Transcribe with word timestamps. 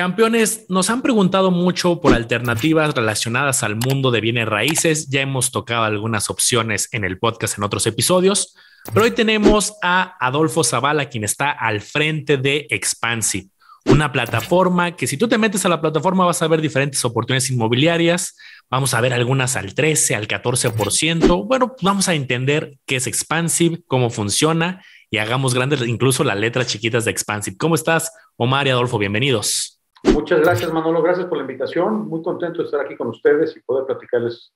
Campeones, 0.00 0.64
nos 0.70 0.88
han 0.88 1.02
preguntado 1.02 1.50
mucho 1.50 2.00
por 2.00 2.14
alternativas 2.14 2.94
relacionadas 2.94 3.62
al 3.62 3.76
mundo 3.76 4.10
de 4.10 4.22
bienes 4.22 4.48
raíces. 4.48 5.10
Ya 5.10 5.20
hemos 5.20 5.50
tocado 5.50 5.84
algunas 5.84 6.30
opciones 6.30 6.88
en 6.92 7.04
el 7.04 7.18
podcast 7.18 7.58
en 7.58 7.64
otros 7.64 7.86
episodios, 7.86 8.56
pero 8.94 9.04
hoy 9.04 9.10
tenemos 9.10 9.74
a 9.82 10.16
Adolfo 10.18 10.64
Zavala, 10.64 11.10
quien 11.10 11.22
está 11.22 11.50
al 11.50 11.82
frente 11.82 12.38
de 12.38 12.66
Expansive, 12.70 13.48
una 13.84 14.10
plataforma 14.10 14.96
que 14.96 15.06
si 15.06 15.18
tú 15.18 15.28
te 15.28 15.36
metes 15.36 15.66
a 15.66 15.68
la 15.68 15.82
plataforma 15.82 16.24
vas 16.24 16.40
a 16.40 16.48
ver 16.48 16.62
diferentes 16.62 17.04
oportunidades 17.04 17.50
inmobiliarias. 17.50 18.38
Vamos 18.70 18.94
a 18.94 19.02
ver 19.02 19.12
algunas 19.12 19.54
al 19.56 19.74
13, 19.74 20.14
al 20.14 20.26
14%. 20.26 21.46
Bueno, 21.46 21.76
vamos 21.82 22.08
a 22.08 22.14
entender 22.14 22.78
qué 22.86 22.96
es 22.96 23.06
Expansive, 23.06 23.82
cómo 23.86 24.08
funciona 24.08 24.82
y 25.10 25.18
hagamos 25.18 25.52
grandes 25.52 25.86
incluso 25.86 26.24
las 26.24 26.38
letras 26.38 26.68
chiquitas 26.68 27.04
de 27.04 27.10
Expansive. 27.10 27.58
¿Cómo 27.58 27.74
estás, 27.74 28.10
Omar 28.38 28.66
y 28.66 28.70
Adolfo? 28.70 28.96
Bienvenidos. 28.96 29.79
Muchas 30.04 30.40
gracias, 30.40 30.72
Manolo. 30.72 31.02
Gracias 31.02 31.26
por 31.26 31.38
la 31.38 31.44
invitación. 31.44 32.08
Muy 32.08 32.22
contento 32.22 32.58
de 32.58 32.64
estar 32.64 32.80
aquí 32.80 32.96
con 32.96 33.08
ustedes 33.08 33.56
y 33.56 33.60
poder 33.60 33.86
platicarles 33.86 34.52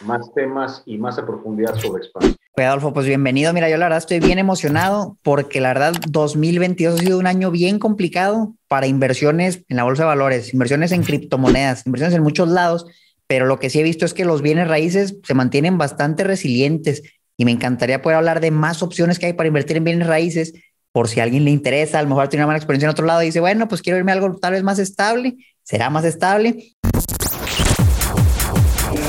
más 0.00 0.32
temas 0.34 0.82
y 0.86 0.98
más 0.98 1.18
a 1.18 1.26
profundidad 1.26 1.74
sobre 1.76 2.04
Expansive. 2.04 2.36
Adolfo, 2.56 2.92
pues 2.92 3.06
bienvenido. 3.06 3.52
Mira, 3.52 3.70
yo 3.70 3.76
la 3.76 3.86
verdad 3.86 3.98
estoy 3.98 4.20
bien 4.20 4.38
emocionado 4.38 5.16
porque 5.22 5.60
la 5.60 5.68
verdad 5.68 5.94
2022 6.08 6.94
ha 6.94 7.02
sido 7.02 7.18
un 7.18 7.26
año 7.26 7.50
bien 7.50 7.78
complicado 7.78 8.54
para 8.68 8.86
inversiones 8.86 9.64
en 9.68 9.76
la 9.76 9.84
bolsa 9.84 10.02
de 10.02 10.08
valores, 10.08 10.52
inversiones 10.52 10.92
en 10.92 11.02
criptomonedas, 11.02 11.86
inversiones 11.86 12.14
en 12.14 12.22
muchos 12.22 12.48
lados, 12.48 12.86
pero 13.26 13.46
lo 13.46 13.58
que 13.58 13.70
sí 13.70 13.80
he 13.80 13.82
visto 13.82 14.04
es 14.04 14.14
que 14.14 14.24
los 14.24 14.42
bienes 14.42 14.68
raíces 14.68 15.18
se 15.22 15.34
mantienen 15.34 15.78
bastante 15.78 16.24
resilientes 16.24 17.02
y 17.36 17.44
me 17.44 17.52
encantaría 17.52 18.02
poder 18.02 18.18
hablar 18.18 18.40
de 18.40 18.50
más 18.50 18.82
opciones 18.82 19.18
que 19.18 19.26
hay 19.26 19.32
para 19.32 19.48
invertir 19.48 19.78
en 19.78 19.84
bienes 19.84 20.06
raíces 20.06 20.52
por 20.92 21.08
si 21.08 21.20
a 21.20 21.22
alguien 21.24 21.44
le 21.44 21.50
interesa, 21.50 21.98
a 21.98 22.02
lo 22.02 22.08
mejor 22.08 22.28
tiene 22.28 22.42
una 22.42 22.48
mala 22.48 22.58
experiencia 22.58 22.86
en 22.86 22.90
otro 22.90 23.06
lado 23.06 23.22
y 23.22 23.26
dice, 23.26 23.40
bueno, 23.40 23.66
pues 23.66 23.80
quiero 23.82 23.98
irme 23.98 24.12
a 24.12 24.14
algo 24.14 24.36
tal 24.36 24.52
vez 24.52 24.62
más 24.62 24.78
estable, 24.78 25.36
será 25.62 25.90
más 25.90 26.04
estable. 26.04 26.74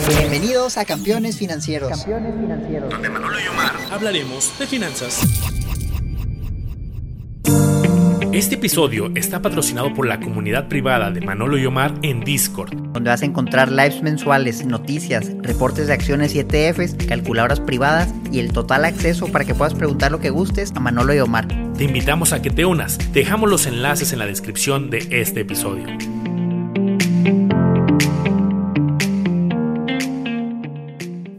Bienvenidos 0.08 0.78
a 0.78 0.86
Campeones 0.86 1.38
Financieros. 1.38 1.90
Campeones 1.90 2.34
Financieros. 2.40 2.90
Donde 2.90 3.10
Manolo 3.10 3.38
y 3.40 3.48
Omar 3.48 3.74
hablaremos 3.92 4.58
de 4.58 4.68
finanzas. 4.68 5.22
Este 8.34 8.56
episodio 8.56 9.12
está 9.14 9.44
patrocinado 9.44 9.94
por 9.94 10.08
la 10.08 10.20
comunidad 10.20 10.68
privada 10.68 11.12
de 11.12 11.22
Manolo 11.22 11.56
y 11.60 11.68
Omar 11.68 11.94
en 12.02 12.22
Discord, 12.22 12.74
donde 12.92 13.12
vas 13.12 13.22
a 13.22 13.26
encontrar 13.26 13.72
lives 13.72 14.02
mensuales, 14.02 14.66
noticias, 14.66 15.32
reportes 15.44 15.86
de 15.86 15.94
acciones 15.94 16.34
y 16.34 16.40
ETFs, 16.40 16.96
calculadoras 17.08 17.60
privadas 17.60 18.12
y 18.32 18.40
el 18.40 18.52
total 18.52 18.86
acceso 18.86 19.28
para 19.28 19.46
que 19.46 19.54
puedas 19.54 19.76
preguntar 19.76 20.12
lo 20.12 20.20
que 20.20 20.32
gustes 20.32 20.72
a 20.76 20.80
Manolo 20.80 21.14
y 21.14 21.20
Omar. 21.20 21.48
Te 21.78 21.84
invitamos 21.84 22.34
a 22.34 22.42
que 22.42 22.50
te 22.50 22.66
unas. 22.66 22.98
Dejamos 23.14 23.52
los 23.52 23.68
enlaces 23.68 24.14
en 24.14 24.18
la 24.18 24.26
descripción 24.26 24.90
de 24.90 25.08
este 25.12 25.42
episodio. 25.42 25.86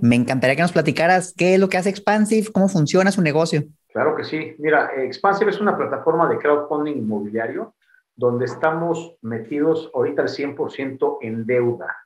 Me 0.01 0.15
encantaría 0.15 0.55
que 0.55 0.63
nos 0.63 0.71
platicaras 0.71 1.35
qué 1.37 1.55
es 1.55 1.61
lo 1.61 1.69
que 1.69 1.77
hace 1.77 1.91
Expansive, 1.91 2.53
cómo 2.53 2.69
funciona 2.69 3.11
su 3.11 3.21
negocio. 3.21 3.65
Claro 3.95 4.17
que 4.17 4.25
sí. 4.25 4.57
Mira, 4.59 4.91
Expansive 4.97 5.53
es 5.53 5.61
una 5.61 5.77
plataforma 5.77 6.29
de 6.29 6.39
crowdfunding 6.39 6.97
inmobiliario 6.97 7.75
donde 8.17 8.45
estamos 8.45 9.17
metidos 9.23 9.89
ahorita 9.95 10.23
al 10.23 10.29
100% 10.29 11.19
en 11.21 11.47
deuda. 11.47 11.97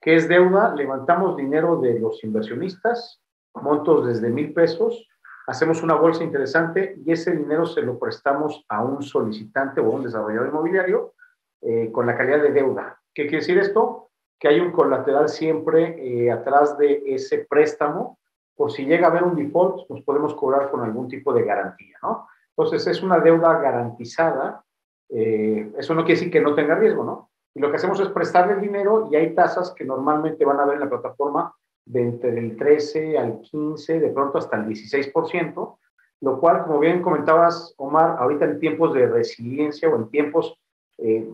¿Qué 0.00 0.16
es 0.16 0.26
deuda? 0.26 0.74
Levantamos 0.74 1.36
dinero 1.36 1.80
de 1.82 2.00
los 2.00 2.24
inversionistas, 2.24 3.20
montos 3.54 4.06
desde 4.06 4.30
mil 4.30 4.54
pesos, 4.54 5.06
hacemos 5.46 5.82
una 5.82 5.96
bolsa 5.96 6.24
interesante 6.24 6.96
y 7.04 7.12
ese 7.12 7.36
dinero 7.36 7.66
se 7.66 7.82
lo 7.82 7.98
prestamos 7.98 8.64
a 8.70 8.82
un 8.82 9.02
solicitante 9.02 9.82
o 9.82 9.86
a 9.86 9.96
un 9.96 10.04
desarrollador 10.04 10.48
inmobiliario 10.48 11.12
eh, 11.60 11.90
con 11.92 12.06
la 12.06 12.16
calidad 12.16 12.40
de 12.40 12.52
deuda. 12.52 12.98
¿Qué 13.12 13.24
quiere 13.24 13.40
decir 13.40 13.58
esto? 13.58 14.08
Que 14.38 14.48
hay 14.48 14.60
un 14.60 14.72
colateral 14.72 15.28
siempre 15.28 15.94
eh, 15.98 16.32
atrás 16.32 16.78
de 16.78 17.02
ese 17.06 17.46
préstamo 17.46 18.18
por 18.56 18.72
si 18.72 18.84
llega 18.84 19.08
a 19.08 19.10
haber 19.10 19.24
un 19.24 19.36
default, 19.36 19.88
nos 19.90 20.02
podemos 20.02 20.34
cobrar 20.34 20.70
con 20.70 20.80
algún 20.80 21.08
tipo 21.08 21.32
de 21.32 21.44
garantía, 21.44 21.96
¿no? 22.02 22.28
Entonces, 22.56 22.86
es 22.86 23.02
una 23.02 23.18
deuda 23.18 23.58
garantizada. 23.58 24.64
Eh, 25.08 25.72
eso 25.76 25.94
no 25.94 26.04
quiere 26.04 26.20
decir 26.20 26.32
que 26.32 26.40
no 26.40 26.54
tenga 26.54 26.76
riesgo, 26.76 27.04
¿no? 27.04 27.30
Y 27.54 27.60
lo 27.60 27.70
que 27.70 27.76
hacemos 27.76 28.00
es 28.00 28.08
prestarle 28.08 28.54
el 28.54 28.60
dinero 28.60 29.08
y 29.10 29.16
hay 29.16 29.34
tasas 29.34 29.72
que 29.72 29.84
normalmente 29.84 30.44
van 30.44 30.60
a 30.60 30.64
ver 30.64 30.74
en 30.74 30.80
la 30.80 30.88
plataforma 30.88 31.54
de 31.84 32.02
entre 32.02 32.38
el 32.38 32.56
13 32.56 33.18
al 33.18 33.40
15, 33.40 34.00
de 34.00 34.08
pronto 34.10 34.38
hasta 34.38 34.56
el 34.56 34.66
16%, 34.66 35.78
lo 36.20 36.40
cual, 36.40 36.64
como 36.64 36.78
bien 36.78 37.02
comentabas, 37.02 37.74
Omar, 37.76 38.16
ahorita 38.18 38.46
en 38.46 38.58
tiempos 38.58 38.94
de 38.94 39.06
resiliencia 39.06 39.88
o 39.88 39.96
en 39.96 40.08
tiempos, 40.10 40.58
eh, 40.98 41.28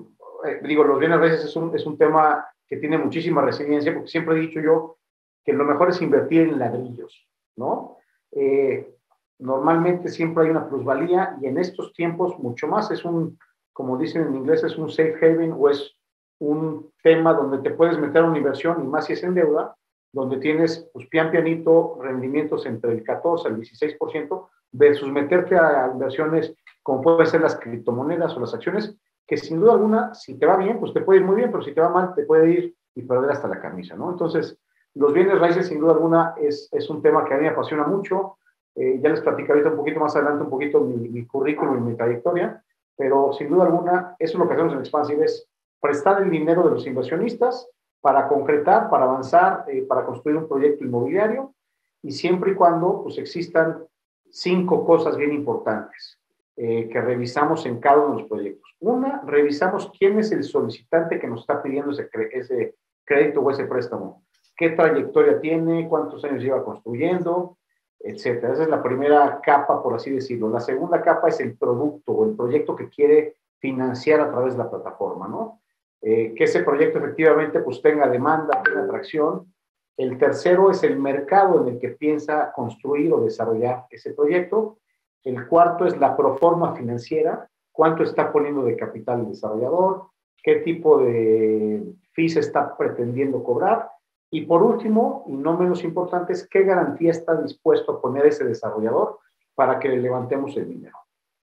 eh, 0.45 0.61
digo, 0.65 0.85
los 0.85 0.99
bienes 0.99 1.21
raíces 1.21 1.45
es 1.45 1.57
un, 1.57 1.75
es 1.75 1.87
un 1.87 1.97
tema 1.97 2.47
que 2.67 2.77
tiene 2.77 2.99
muchísima 2.99 3.43
resiliencia, 3.43 3.93
porque 3.93 4.09
siempre 4.09 4.37
he 4.37 4.41
dicho 4.41 4.61
yo 4.61 4.97
que 5.45 5.53
lo 5.53 5.65
mejor 5.65 5.91
es 5.91 6.03
invertir 6.03 6.43
en 6.43 6.59
ladrillos, 6.59 7.27
¿no? 7.57 7.97
Eh, 8.33 8.95
normalmente 9.39 10.09
siempre 10.09 10.45
hay 10.45 10.51
una 10.51 10.69
plusvalía 10.69 11.37
y 11.41 11.47
en 11.47 11.59
estos 11.59 11.93
tiempos 11.93 12.39
mucho 12.39 12.69
más 12.69 12.91
es 12.91 13.05
un, 13.05 13.39
como 13.73 13.97
dicen 13.97 14.23
en 14.23 14.37
inglés, 14.37 14.63
es 14.63 14.77
un 14.77 14.91
safe 14.91 15.17
haven 15.23 15.55
o 15.57 15.69
es 15.69 15.97
un 16.39 16.93
tema 17.03 17.33
donde 17.35 17.59
te 17.59 17.71
puedes 17.71 17.99
meter 17.99 18.23
una 18.23 18.39
inversión 18.39 18.85
y 18.85 18.87
más 18.87 19.07
si 19.07 19.15
es 19.15 19.23
en 19.23 19.35
deuda, 19.35 19.75
donde 20.13 20.39
tienes 20.39 20.89
pues 20.93 21.07
pian 21.09 21.31
pianito 21.31 21.99
rendimientos 22.01 22.67
entre 22.67 22.93
el 22.93 23.03
14 23.03 23.49
al 23.49 23.57
16% 23.57 24.49
versus 24.73 25.11
meterte 25.11 25.57
a 25.57 25.91
inversiones 25.93 26.55
como 26.83 27.03
pueden 27.03 27.27
ser 27.27 27.41
las 27.41 27.57
criptomonedas 27.57 28.37
o 28.37 28.41
las 28.41 28.55
acciones, 28.55 28.97
que 29.27 29.37
sin 29.37 29.61
duda 29.61 29.75
alguna, 29.75 30.15
si 30.15 30.39
te 30.39 30.47
va 30.47 30.57
bien, 30.57 30.81
pues 30.81 30.93
te 30.93 31.03
puede 31.03 31.21
ir 31.21 31.27
muy 31.27 31.37
bien, 31.37 31.51
pero 31.51 31.63
si 31.63 31.73
te 31.73 31.81
va 31.81 31.89
mal, 31.89 32.15
te 32.15 32.25
puede 32.25 32.51
ir 32.51 32.75
y 32.95 33.03
perder 33.03 33.31
hasta 33.31 33.49
la 33.49 33.61
camisa, 33.61 33.95
¿no? 33.97 34.11
Entonces, 34.11 34.59
los 34.95 35.13
bienes 35.13 35.39
raíces, 35.39 35.69
sin 35.69 35.81
duda 35.81 35.93
alguna, 35.93 36.35
es, 36.41 36.69
es 36.73 36.91
un 36.91 37.03
tema 37.03 37.25
que 37.25 37.35
a 37.35 37.37
mí 37.37 37.45
me 37.45 37.51
apasiona 37.51 37.85
mucho. 37.85 38.37
Eh, 38.75 39.01
ya 39.03 39.11
les 39.11 39.21
platicaré 39.21 39.65
un 39.65 39.77
poquito 39.77 40.01
más 40.01 40.15
adelante, 40.17 40.45
un 40.45 40.51
poquito 40.51 40.81
mi, 40.81 41.09
mi 41.09 41.27
currículum 41.27 41.79
y 41.79 41.91
mi 41.91 41.97
trayectoria, 41.97 42.63
pero 42.97 43.33
sin 43.33 43.49
duda 43.49 43.65
alguna, 43.65 44.17
eso 44.19 44.35
es 44.35 44.39
lo 44.39 44.47
que 44.47 44.55
hacemos 44.55 44.73
en 44.75 44.81
Expansive, 44.81 45.25
es 45.25 45.49
prestar 45.81 46.23
el 46.23 46.31
dinero 46.31 46.63
de 46.63 46.71
los 46.71 46.87
inversionistas 46.87 47.69
para 48.01 48.29
concretar, 48.29 48.89
para 48.89 49.05
avanzar, 49.05 49.65
eh, 49.69 49.83
para 49.83 50.05
construir 50.05 50.37
un 50.37 50.49
proyecto 50.49 50.85
inmobiliario 50.85 51.55
y 52.03 52.13
siempre 52.13 52.53
y 52.53 52.55
cuando 52.55 53.03
pues, 53.03 53.19
existan 53.19 53.85
cinco 54.31 54.85
cosas 54.85 55.17
bien 55.17 55.33
importantes 55.33 56.19
eh, 56.57 56.89
que 56.89 57.01
revisamos 57.01 57.67
en 57.67 57.81
cada 57.81 57.99
uno 57.99 58.15
de 58.15 58.21
los 58.23 58.29
proyectos. 58.29 58.77
Una, 58.81 59.23
revisamos 59.27 59.91
quién 59.99 60.19
es 60.19 60.33
el 60.33 60.45
solicitante 60.45 61.19
que 61.19 61.27
nos 61.27 61.41
está 61.41 61.63
pidiendo 61.63 61.91
ese, 61.91 62.09
ese 62.33 62.77
crédito 63.05 63.41
o 63.41 63.51
ese 63.51 63.65
préstamo 63.65 64.23
qué 64.61 64.69
trayectoria 64.69 65.41
tiene, 65.41 65.89
cuántos 65.89 66.23
años 66.23 66.43
lleva 66.43 66.63
construyendo, 66.63 67.57
etcétera. 67.99 68.53
Esa 68.53 68.65
es 68.65 68.69
la 68.69 68.83
primera 68.83 69.41
capa, 69.43 69.83
por 69.83 69.95
así 69.95 70.11
decirlo. 70.11 70.51
La 70.51 70.61
segunda 70.61 71.01
capa 71.01 71.29
es 71.29 71.41
el 71.41 71.57
producto 71.57 72.13
o 72.13 72.29
el 72.29 72.37
proyecto 72.37 72.77
que 72.77 72.91
quiere 72.91 73.37
financiar 73.59 74.21
a 74.21 74.31
través 74.31 74.53
de 74.53 74.59
la 74.63 74.71
plataforma, 74.71 75.29
¿no? 75.29 75.63
Eh, 76.03 76.35
que 76.37 76.45
ese 76.45 76.63
proyecto 76.63 76.99
efectivamente 76.99 77.61
pues 77.61 77.81
tenga 77.81 78.07
demanda, 78.07 78.63
tenga 78.63 78.83
atracción. 78.83 79.51
El 79.97 80.19
tercero 80.19 80.71
es 80.71 80.85
el 80.85 80.99
mercado 80.99 81.63
en 81.63 81.75
el 81.75 81.79
que 81.79 81.91
piensa 81.91 82.53
construir 82.53 83.15
o 83.15 83.23
desarrollar 83.23 83.87
ese 83.89 84.13
proyecto. 84.13 84.77
El 85.25 85.49
cuarto 85.49 85.87
es 85.87 85.97
la 85.99 86.15
proforma 86.19 86.77
financiera, 86.77 87.49
cuánto 87.73 88.03
está 88.03 88.31
poniendo 88.31 88.63
de 88.63 88.77
capital 88.77 89.21
el 89.21 89.29
desarrollador, 89.29 90.09
qué 90.43 90.57
tipo 90.57 90.99
de 90.99 91.83
fees 92.13 92.37
está 92.37 92.77
pretendiendo 92.77 93.43
cobrar 93.43 93.89
y 94.31 94.43
por 94.43 94.63
último, 94.63 95.25
y 95.27 95.33
no 95.33 95.57
menos 95.59 95.83
importante, 95.83 96.33
es 96.33 96.47
qué 96.49 96.63
garantía 96.63 97.11
está 97.11 97.41
dispuesto 97.41 97.93
a 97.93 98.01
poner 98.01 98.27
ese 98.27 98.45
desarrollador 98.45 99.19
para 99.55 99.79
que 99.79 99.89
le 99.89 99.99
levantemos 99.99 100.57
el 100.57 100.69
dinero. 100.69 100.97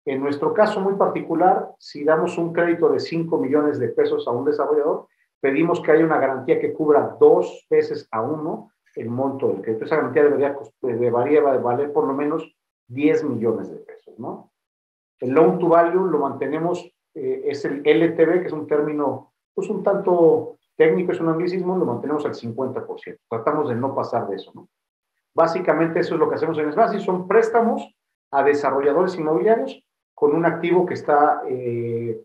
En 0.06 0.22
nuestro 0.22 0.54
caso 0.54 0.80
muy 0.80 0.94
particular, 0.94 1.72
si 1.80 2.06
damos 2.06 2.38
un 2.38 2.54
crédito 2.54 2.88
de 2.90 3.02
5 3.02 3.38
millones 3.38 3.78
de 3.78 3.90
pesos 3.90 4.26
a 4.26 4.32
un 4.32 4.46
desarrollador, 4.46 5.08
pedimos 5.42 5.82
que 5.82 5.92
haya 5.92 6.06
una 6.06 6.18
garantía 6.18 6.60
que 6.60 6.74
cubra 6.74 7.18
dos 7.20 7.68
veces 7.70 8.08
a 8.12 8.22
uno 8.22 8.72
el 8.96 9.10
monto 9.10 9.50
del 9.50 9.62
crédito. 9.62 9.86
Esa 9.86 9.98
garantía 9.98 10.24
debería, 10.24 10.58
debería 10.82 11.42
valer 11.42 11.92
por 11.92 12.08
lo 12.08 12.14
menos 12.14 12.56
10 12.88 13.26
millones 13.26 13.70
de 13.70 13.78
pesos, 13.80 14.18
¿no? 14.18 14.52
El 15.20 15.32
loan 15.32 15.60
to 15.60 15.68
value 15.68 16.06
lo 16.06 16.20
mantenemos, 16.20 16.90
eh, 17.14 17.42
es 17.46 17.66
el 17.66 17.82
LTV, 17.86 18.42
que 18.42 18.48
es 18.48 18.54
un 18.54 18.66
término, 18.66 19.34
pues 19.54 19.70
un 19.70 19.84
tanto 19.84 20.57
técnico 20.78 21.12
es 21.12 21.20
un 21.20 21.30
anglicismo, 21.30 21.76
lo 21.78 21.86
mantenemos 21.86 22.26
al 22.26 22.34
50%. 22.34 23.18
Tratamos 23.30 23.70
de 23.70 23.76
no 23.76 23.94
pasar 23.96 24.28
de 24.28 24.36
eso, 24.36 24.52
¿no? 24.54 24.70
Básicamente 25.34 26.00
eso 26.00 26.16
es 26.16 26.20
lo 26.20 26.30
que 26.30 26.36
hacemos 26.36 26.58
en 26.58 26.72
Sbasi, 26.72 27.00
son 27.00 27.28
préstamos 27.28 27.84
a 28.32 28.44
desarrolladores 28.44 29.16
inmobiliarios 29.16 29.84
con 30.14 30.34
un 30.34 30.46
activo 30.46 30.86
que 30.86 30.96
está 30.96 31.42
eh, 31.48 32.20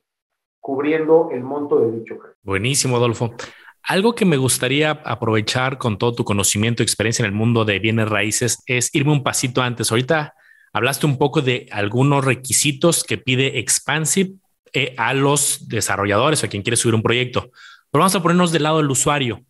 cubriendo 0.60 1.28
el 1.30 1.42
monto 1.42 1.78
de 1.80 1.90
dicho 1.98 2.16
crédito. 2.16 2.38
Buenísimo, 2.42 2.96
Adolfo. 2.96 3.34
Algo 3.82 4.14
que 4.14 4.24
me 4.24 4.36
gustaría 4.36 4.92
aprovechar 4.92 5.76
con 5.76 5.98
todo 5.98 6.14
tu 6.14 6.24
conocimiento 6.24 6.82
y 6.82 6.84
experiencia 6.84 7.24
en 7.24 7.32
el 7.32 7.36
mundo 7.36 7.64
de 7.64 7.80
bienes 7.80 8.08
raíces 8.08 8.62
es 8.66 8.94
irme 8.94 9.12
un 9.12 9.22
pasito 9.22 9.60
antes. 9.60 9.90
Ahorita 9.90 10.34
hablaste 10.72 11.04
un 11.04 11.18
poco 11.18 11.42
de 11.42 11.66
algunos 11.70 12.24
requisitos 12.24 13.04
que 13.04 13.18
pide 13.18 13.58
Expansive 13.58 14.36
eh, 14.72 14.94
a 14.96 15.12
los 15.12 15.68
desarrolladores 15.68 16.42
o 16.42 16.46
a 16.46 16.48
quien 16.48 16.62
quiere 16.62 16.76
subir 16.76 16.94
un 16.94 17.02
proyecto. 17.02 17.50
Pero 17.92 18.00
vamos 18.00 18.14
a 18.14 18.22
ponernos 18.22 18.52
del 18.52 18.62
lado 18.62 18.78
del 18.78 18.90
usuario. 18.90 19.42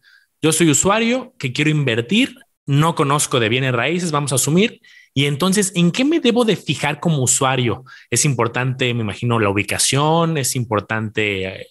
Yo 0.43 0.53
soy 0.53 0.69
usuario 0.69 1.33
que 1.39 1.53
quiero 1.53 1.71
invertir, 1.71 2.35
no 2.67 2.97
conozco 2.97 3.39
de 3.39 3.49
bienes 3.49 3.73
raíces, 3.73 4.11
vamos 4.11 4.33
a 4.33 4.35
asumir. 4.35 4.81
Y 5.15 5.27
entonces, 5.27 5.73
¿en 5.77 5.93
qué 5.93 6.05
me 6.05 6.19
debo 6.19 6.45
de 6.45 6.57
fijar 6.57 6.99
como 6.99 7.23
usuario? 7.23 7.85
Es 8.11 8.25
importante, 8.25 8.93
me 8.95 9.03
imagino, 9.03 9.39
la 9.39 9.49
ubicación, 9.49 10.39
es 10.39 10.57
importante, 10.57 11.47
eh, 11.47 11.67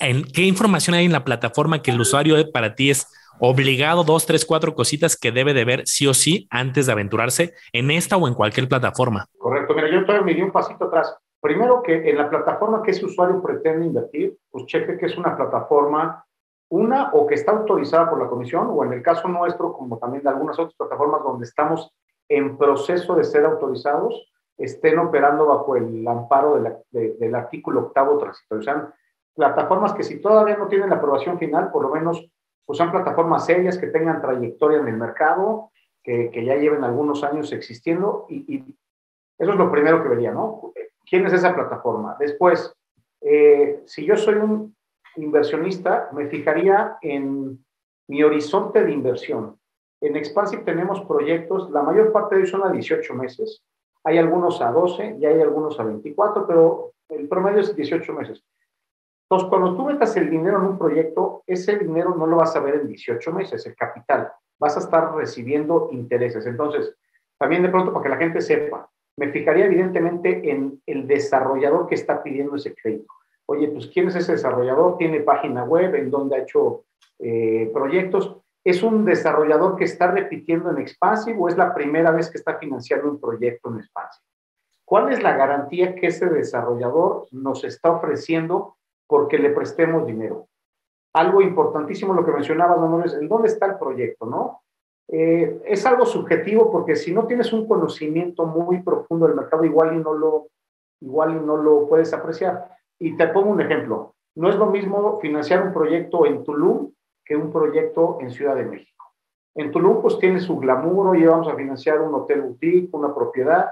¿en 0.00 0.24
qué 0.24 0.42
información 0.42 0.96
hay 0.96 1.04
en 1.04 1.12
la 1.12 1.24
plataforma 1.24 1.82
que 1.82 1.92
el 1.92 2.00
usuario 2.00 2.50
para 2.50 2.74
ti 2.74 2.90
es 2.90 3.06
obligado 3.38 4.02
dos, 4.02 4.26
tres, 4.26 4.44
cuatro 4.44 4.74
cositas 4.74 5.16
que 5.16 5.30
debe 5.30 5.54
de 5.54 5.64
ver 5.64 5.86
sí 5.86 6.08
o 6.08 6.14
sí 6.14 6.48
antes 6.50 6.86
de 6.86 6.92
aventurarse 6.92 7.54
en 7.72 7.92
esta 7.92 8.16
o 8.16 8.26
en 8.26 8.34
cualquier 8.34 8.68
plataforma? 8.68 9.26
Correcto. 9.38 9.72
Mira, 9.74 9.88
yo 9.92 10.04
todavía 10.04 10.24
me 10.24 10.34
di 10.34 10.42
un 10.42 10.50
pasito 10.50 10.86
atrás. 10.86 11.14
Primero 11.40 11.82
que 11.82 12.10
en 12.10 12.16
la 12.16 12.28
plataforma 12.28 12.82
que 12.82 12.90
ese 12.90 13.04
usuario 13.04 13.40
pretende 13.42 13.86
invertir, 13.86 14.36
pues 14.50 14.66
cheque 14.66 14.98
que 14.98 15.06
es 15.06 15.16
una 15.16 15.36
plataforma, 15.36 16.24
una 16.70 17.10
o 17.12 17.26
que 17.26 17.34
está 17.34 17.52
autorizada 17.52 18.10
por 18.10 18.20
la 18.20 18.28
comisión, 18.28 18.68
o 18.70 18.84
en 18.84 18.92
el 18.92 19.02
caso 19.02 19.28
nuestro, 19.28 19.72
como 19.72 19.98
también 19.98 20.22
de 20.24 20.30
algunas 20.30 20.58
otras 20.58 20.74
plataformas 20.74 21.22
donde 21.22 21.44
estamos 21.44 21.94
en 22.28 22.58
proceso 22.58 23.14
de 23.14 23.24
ser 23.24 23.44
autorizados, 23.44 24.30
estén 24.58 24.98
operando 24.98 25.46
bajo 25.46 25.76
el 25.76 26.06
amparo 26.06 26.60
del 26.90 27.34
artículo 27.34 27.80
octavo 27.80 28.18
transitorio. 28.18 28.60
O 28.60 28.64
sea, 28.64 28.92
plataformas 29.34 29.94
que 29.94 30.02
si 30.02 30.20
todavía 30.20 30.56
no 30.56 30.66
tienen 30.66 30.90
la 30.90 30.96
aprobación 30.96 31.38
final, 31.38 31.70
por 31.70 31.82
lo 31.82 31.90
menos 31.90 32.28
pues 32.66 32.76
son 32.76 32.90
plataformas 32.90 33.46
serias 33.46 33.78
que 33.78 33.86
tengan 33.86 34.20
trayectoria 34.20 34.78
en 34.80 34.88
el 34.88 34.96
mercado, 34.98 35.70
que, 36.02 36.30
que 36.30 36.44
ya 36.44 36.56
lleven 36.56 36.84
algunos 36.84 37.24
años 37.24 37.50
existiendo 37.52 38.26
y, 38.28 38.56
y, 38.56 38.76
eso 39.38 39.52
es 39.52 39.56
lo 39.56 39.70
primero 39.70 40.02
que 40.02 40.08
vería, 40.08 40.32
¿no? 40.32 40.72
¿Quién 41.08 41.26
es 41.26 41.32
esa 41.32 41.54
plataforma? 41.54 42.16
Después, 42.18 42.74
eh, 43.20 43.82
si 43.86 44.04
yo 44.04 44.16
soy 44.16 44.34
un 44.36 44.76
inversionista, 45.16 46.10
me 46.12 46.26
fijaría 46.26 46.98
en 47.00 47.64
mi 48.08 48.22
horizonte 48.22 48.84
de 48.84 48.92
inversión. 48.92 49.58
En 50.00 50.16
Expansive 50.16 50.62
tenemos 50.62 51.00
proyectos, 51.02 51.70
la 51.70 51.82
mayor 51.82 52.12
parte 52.12 52.34
de 52.34 52.42
ellos 52.42 52.50
son 52.50 52.62
a 52.64 52.70
18 52.70 53.14
meses, 53.14 53.62
hay 54.04 54.18
algunos 54.18 54.60
a 54.60 54.70
12 54.70 55.16
y 55.20 55.26
hay 55.26 55.40
algunos 55.40 55.78
a 55.80 55.84
24, 55.84 56.46
pero 56.46 56.92
el 57.08 57.28
promedio 57.28 57.60
es 57.60 57.74
18 57.74 58.12
meses. 58.12 58.44
Entonces, 59.24 59.48
cuando 59.48 59.76
tú 59.76 59.84
metas 59.84 60.16
el 60.16 60.30
dinero 60.30 60.58
en 60.58 60.64
un 60.64 60.78
proyecto, 60.78 61.42
ese 61.46 61.78
dinero 61.78 62.14
no 62.14 62.26
lo 62.26 62.36
vas 62.36 62.54
a 62.56 62.60
ver 62.60 62.76
en 62.76 62.88
18 62.88 63.32
meses, 63.32 63.66
el 63.66 63.76
capital. 63.76 64.32
Vas 64.58 64.76
a 64.76 64.80
estar 64.80 65.14
recibiendo 65.14 65.88
intereses. 65.92 66.46
Entonces, 66.46 66.94
también 67.36 67.62
de 67.62 67.68
pronto 67.68 67.92
para 67.92 68.02
que 68.04 68.08
la 68.08 68.16
gente 68.16 68.40
sepa, 68.40 68.88
me 69.18 69.32
fijaría 69.32 69.66
evidentemente 69.66 70.48
en 70.48 70.80
el 70.86 71.06
desarrollador 71.08 71.88
que 71.88 71.96
está 71.96 72.22
pidiendo 72.22 72.54
ese 72.54 72.74
crédito. 72.74 73.12
Oye, 73.46 73.68
pues 73.68 73.88
¿quién 73.88 74.08
es 74.08 74.14
ese 74.14 74.32
desarrollador? 74.32 74.96
¿Tiene 74.96 75.20
página 75.20 75.64
web? 75.64 75.94
¿En 75.96 76.10
dónde 76.10 76.36
ha 76.36 76.42
hecho 76.42 76.84
eh, 77.18 77.68
proyectos? 77.72 78.36
¿Es 78.62 78.82
un 78.82 79.04
desarrollador 79.04 79.76
que 79.76 79.84
está 79.84 80.10
repitiendo 80.12 80.70
en 80.70 80.78
Expansive 80.78 81.36
o 81.38 81.48
es 81.48 81.56
la 81.56 81.74
primera 81.74 82.12
vez 82.12 82.30
que 82.30 82.38
está 82.38 82.58
financiando 82.58 83.10
un 83.10 83.20
proyecto 83.20 83.70
en 83.70 83.80
Expansive? 83.80 84.24
¿Cuál 84.84 85.12
es 85.12 85.22
la 85.22 85.36
garantía 85.36 85.96
que 85.96 86.06
ese 86.06 86.26
desarrollador 86.26 87.26
nos 87.32 87.64
está 87.64 87.90
ofreciendo 87.90 88.76
porque 89.06 89.38
le 89.38 89.50
prestemos 89.50 90.06
dinero? 90.06 90.46
Algo 91.12 91.42
importantísimo 91.42 92.14
lo 92.14 92.24
que 92.24 92.32
mencionaba, 92.32 92.76
es 93.04 93.14
en 93.14 93.28
dónde 93.28 93.48
está 93.48 93.66
el 93.66 93.78
proyecto, 93.78 94.26
¿no? 94.26 94.60
Eh, 95.10 95.62
es 95.64 95.86
algo 95.86 96.04
subjetivo 96.04 96.70
porque 96.70 96.94
si 96.94 97.12
no 97.12 97.26
tienes 97.26 97.52
un 97.52 97.66
conocimiento 97.66 98.44
muy 98.44 98.82
profundo 98.82 99.26
del 99.26 99.36
mercado, 99.36 99.64
igual 99.64 99.96
y 99.96 99.98
no 99.98 100.12
lo, 100.12 100.48
igual 101.00 101.36
y 101.36 101.40
no 101.40 101.56
lo 101.56 101.88
puedes 101.88 102.12
apreciar. 102.12 102.68
Y 102.98 103.16
te 103.16 103.28
pongo 103.28 103.50
un 103.50 103.60
ejemplo. 103.60 104.14
No 104.34 104.48
es 104.48 104.56
lo 104.56 104.66
mismo 104.66 105.18
financiar 105.20 105.66
un 105.66 105.72
proyecto 105.72 106.26
en 106.26 106.44
Tulum 106.44 106.92
que 107.24 107.36
un 107.36 107.50
proyecto 107.50 108.18
en 108.20 108.30
Ciudad 108.30 108.54
de 108.54 108.64
México. 108.64 109.04
En 109.54 109.72
Tulum, 109.72 110.00
pues 110.00 110.18
tiene 110.18 110.40
su 110.40 110.56
glamour, 110.58 111.16
y 111.16 111.24
vamos 111.24 111.48
a 111.48 111.56
financiar 111.56 112.00
un 112.00 112.14
hotel 112.14 112.42
boutique, 112.42 112.90
una 112.92 113.14
propiedad. 113.14 113.70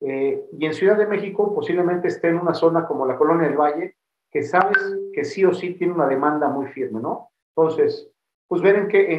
Eh, 0.00 0.46
y 0.58 0.66
en 0.66 0.74
Ciudad 0.74 0.96
de 0.96 1.06
México 1.06 1.54
posiblemente 1.54 2.08
esté 2.08 2.28
en 2.28 2.40
una 2.40 2.54
zona 2.54 2.86
como 2.86 3.06
la 3.06 3.16
Colonia 3.16 3.46
del 3.46 3.56
Valle, 3.56 3.96
que 4.30 4.42
sabes 4.42 4.78
que 5.12 5.24
sí 5.24 5.44
o 5.44 5.52
sí 5.52 5.74
tiene 5.74 5.92
una 5.92 6.06
demanda 6.06 6.48
muy 6.48 6.66
firme, 6.66 7.00
¿no? 7.00 7.30
Entonces, 7.54 8.10
pues 8.50 8.62
ven 8.62 8.88
que, 8.88 9.12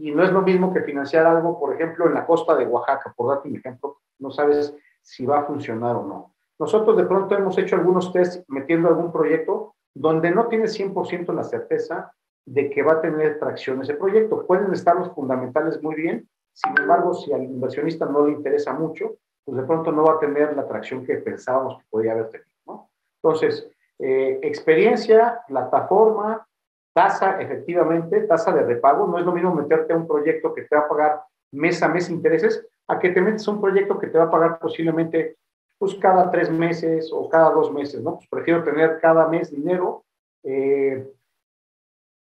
y 0.00 0.12
no 0.12 0.24
es 0.24 0.32
lo 0.32 0.40
mismo 0.40 0.72
que 0.72 0.80
financiar 0.80 1.26
algo, 1.26 1.60
por 1.60 1.74
ejemplo, 1.74 2.06
en 2.06 2.14
la 2.14 2.24
costa 2.24 2.56
de 2.56 2.66
Oaxaca, 2.66 3.12
por 3.14 3.28
darte 3.28 3.50
un 3.50 3.56
ejemplo, 3.56 3.98
no 4.18 4.30
sabes 4.30 4.74
si 5.02 5.26
va 5.26 5.40
a 5.40 5.44
funcionar 5.44 5.94
o 5.96 6.06
no. 6.06 6.34
Nosotros 6.58 6.96
de 6.96 7.04
pronto 7.04 7.36
hemos 7.36 7.58
hecho 7.58 7.76
algunos 7.76 8.14
tests 8.14 8.42
metiendo 8.48 8.88
algún 8.88 9.12
proyecto 9.12 9.74
donde 9.92 10.30
no 10.30 10.46
tienes 10.46 10.80
100% 10.80 11.34
la 11.34 11.44
certeza 11.44 12.14
de 12.46 12.70
que 12.70 12.82
va 12.82 12.92
a 12.92 13.00
tener 13.02 13.38
tracción 13.38 13.82
ese 13.82 13.92
proyecto. 13.92 14.46
Pueden 14.46 14.72
estar 14.72 14.96
los 14.96 15.12
fundamentales 15.12 15.82
muy 15.82 15.94
bien, 15.94 16.26
sin 16.54 16.72
embargo, 16.80 17.12
si 17.12 17.30
al 17.30 17.44
inversionista 17.44 18.06
no 18.06 18.26
le 18.26 18.32
interesa 18.32 18.72
mucho, 18.72 19.16
pues 19.44 19.58
de 19.58 19.64
pronto 19.64 19.92
no 19.92 20.04
va 20.04 20.14
a 20.14 20.18
tener 20.18 20.56
la 20.56 20.66
tracción 20.66 21.04
que 21.04 21.16
pensábamos 21.16 21.76
que 21.76 21.84
podía 21.90 22.12
haber 22.12 22.30
tenido. 22.30 22.48
¿no? 22.66 22.90
Entonces, 23.22 23.68
eh, 23.98 24.40
experiencia, 24.42 25.42
plataforma, 25.46 26.46
Tasa, 26.92 27.40
efectivamente, 27.40 28.20
tasa 28.22 28.52
de 28.52 28.62
repago. 28.62 29.06
No 29.06 29.18
es 29.18 29.24
lo 29.24 29.32
mismo 29.32 29.54
meterte 29.54 29.92
a 29.92 29.96
un 29.96 30.06
proyecto 30.06 30.52
que 30.54 30.62
te 30.62 30.76
va 30.76 30.82
a 30.82 30.88
pagar 30.88 31.22
mes 31.52 31.82
a 31.82 31.88
mes 31.88 32.08
intereses 32.10 32.66
a 32.88 32.98
que 32.98 33.10
te 33.10 33.20
metes 33.20 33.46
a 33.46 33.50
un 33.50 33.60
proyecto 33.60 33.98
que 33.98 34.08
te 34.08 34.18
va 34.18 34.24
a 34.24 34.30
pagar 34.30 34.58
posiblemente 34.58 35.36
pues 35.78 35.94
cada 35.96 36.30
tres 36.30 36.50
meses 36.50 37.10
o 37.12 37.28
cada 37.28 37.50
dos 37.50 37.72
meses, 37.72 38.02
¿no? 38.02 38.16
Pues 38.16 38.28
prefiero 38.28 38.62
tener 38.62 39.00
cada 39.00 39.26
mes 39.28 39.50
dinero. 39.50 40.04
Eh, 40.44 41.10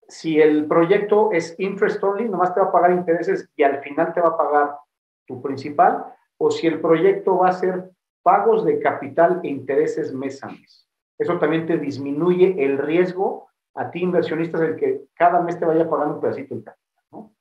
si 0.07 0.41
el 0.41 0.65
proyecto 0.65 1.31
es 1.31 1.55
interest 1.59 2.03
only, 2.03 2.27
nomás 2.27 2.53
te 2.53 2.59
va 2.59 2.67
a 2.67 2.71
pagar 2.71 2.91
intereses 2.91 3.47
y 3.55 3.63
al 3.63 3.79
final 3.81 4.13
te 4.13 4.21
va 4.21 4.29
a 4.29 4.37
pagar 4.37 4.77
tu 5.27 5.41
principal, 5.41 6.05
o 6.37 6.49
si 6.49 6.67
el 6.67 6.81
proyecto 6.81 7.37
va 7.37 7.49
a 7.49 7.53
ser 7.53 7.91
pagos 8.23 8.65
de 8.65 8.79
capital 8.79 9.39
e 9.43 9.49
intereses 9.49 10.11
mes 10.13 10.43
a 10.43 10.47
mes. 10.47 10.87
Eso 11.17 11.37
también 11.37 11.67
te 11.67 11.77
disminuye 11.77 12.55
el 12.65 12.79
riesgo 12.79 13.47
a 13.75 13.89
ti 13.89 14.01
inversionista 14.01 14.63
el 14.63 14.75
que 14.75 15.05
cada 15.13 15.41
mes 15.41 15.59
te 15.59 15.65
vaya 15.65 15.89
pagando 15.89 16.15
un 16.15 16.21
pedacito 16.21 16.55
de 16.55 16.63
capital, 16.63 17.03
¿no? 17.11 17.33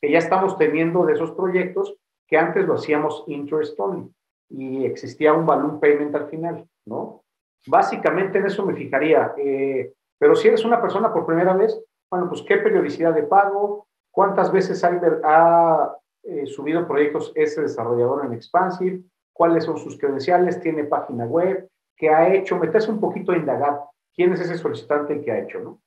Que 0.00 0.10
ya 0.10 0.18
estamos 0.18 0.58
teniendo 0.58 1.04
de 1.06 1.14
esos 1.14 1.32
proyectos 1.32 1.96
que 2.26 2.38
antes 2.38 2.66
lo 2.66 2.74
hacíamos 2.74 3.24
interest 3.26 3.78
only 3.78 4.10
y 4.50 4.84
existía 4.84 5.32
un 5.32 5.46
balloon 5.46 5.80
payment 5.80 6.14
al 6.14 6.28
final, 6.28 6.68
¿no? 6.86 7.22
Básicamente 7.66 8.38
en 8.38 8.46
eso 8.46 8.64
me 8.64 8.74
fijaría. 8.74 9.32
Eh, 9.36 9.92
pero 10.18 10.34
si 10.34 10.48
eres 10.48 10.64
una 10.64 10.80
persona 10.80 11.12
por 11.12 11.26
primera 11.26 11.54
vez, 11.54 11.78
bueno, 12.10 12.28
pues 12.28 12.42
qué 12.42 12.56
periodicidad 12.56 13.14
de 13.14 13.22
pago, 13.22 13.86
cuántas 14.10 14.50
veces 14.52 14.82
ha, 14.84 15.00
ha 15.24 15.96
eh, 16.24 16.46
subido 16.46 16.86
proyectos 16.86 17.32
ese 17.34 17.62
desarrollador 17.62 18.26
en 18.26 18.34
Expansive, 18.34 19.02
cuáles 19.32 19.64
son 19.64 19.78
sus 19.78 19.96
credenciales, 19.98 20.60
tiene 20.60 20.84
página 20.84 21.24
web, 21.24 21.68
qué 21.96 22.10
ha 22.10 22.34
hecho, 22.34 22.58
meterse 22.58 22.90
un 22.90 23.00
poquito 23.00 23.32
a 23.32 23.36
indagar 23.36 23.80
quién 24.20 24.34
es 24.34 24.40
ese 24.40 24.58
solicitante 24.58 25.22
que 25.22 25.32
ha 25.32 25.38
hecho, 25.38 25.60
¿no? 25.60 25.80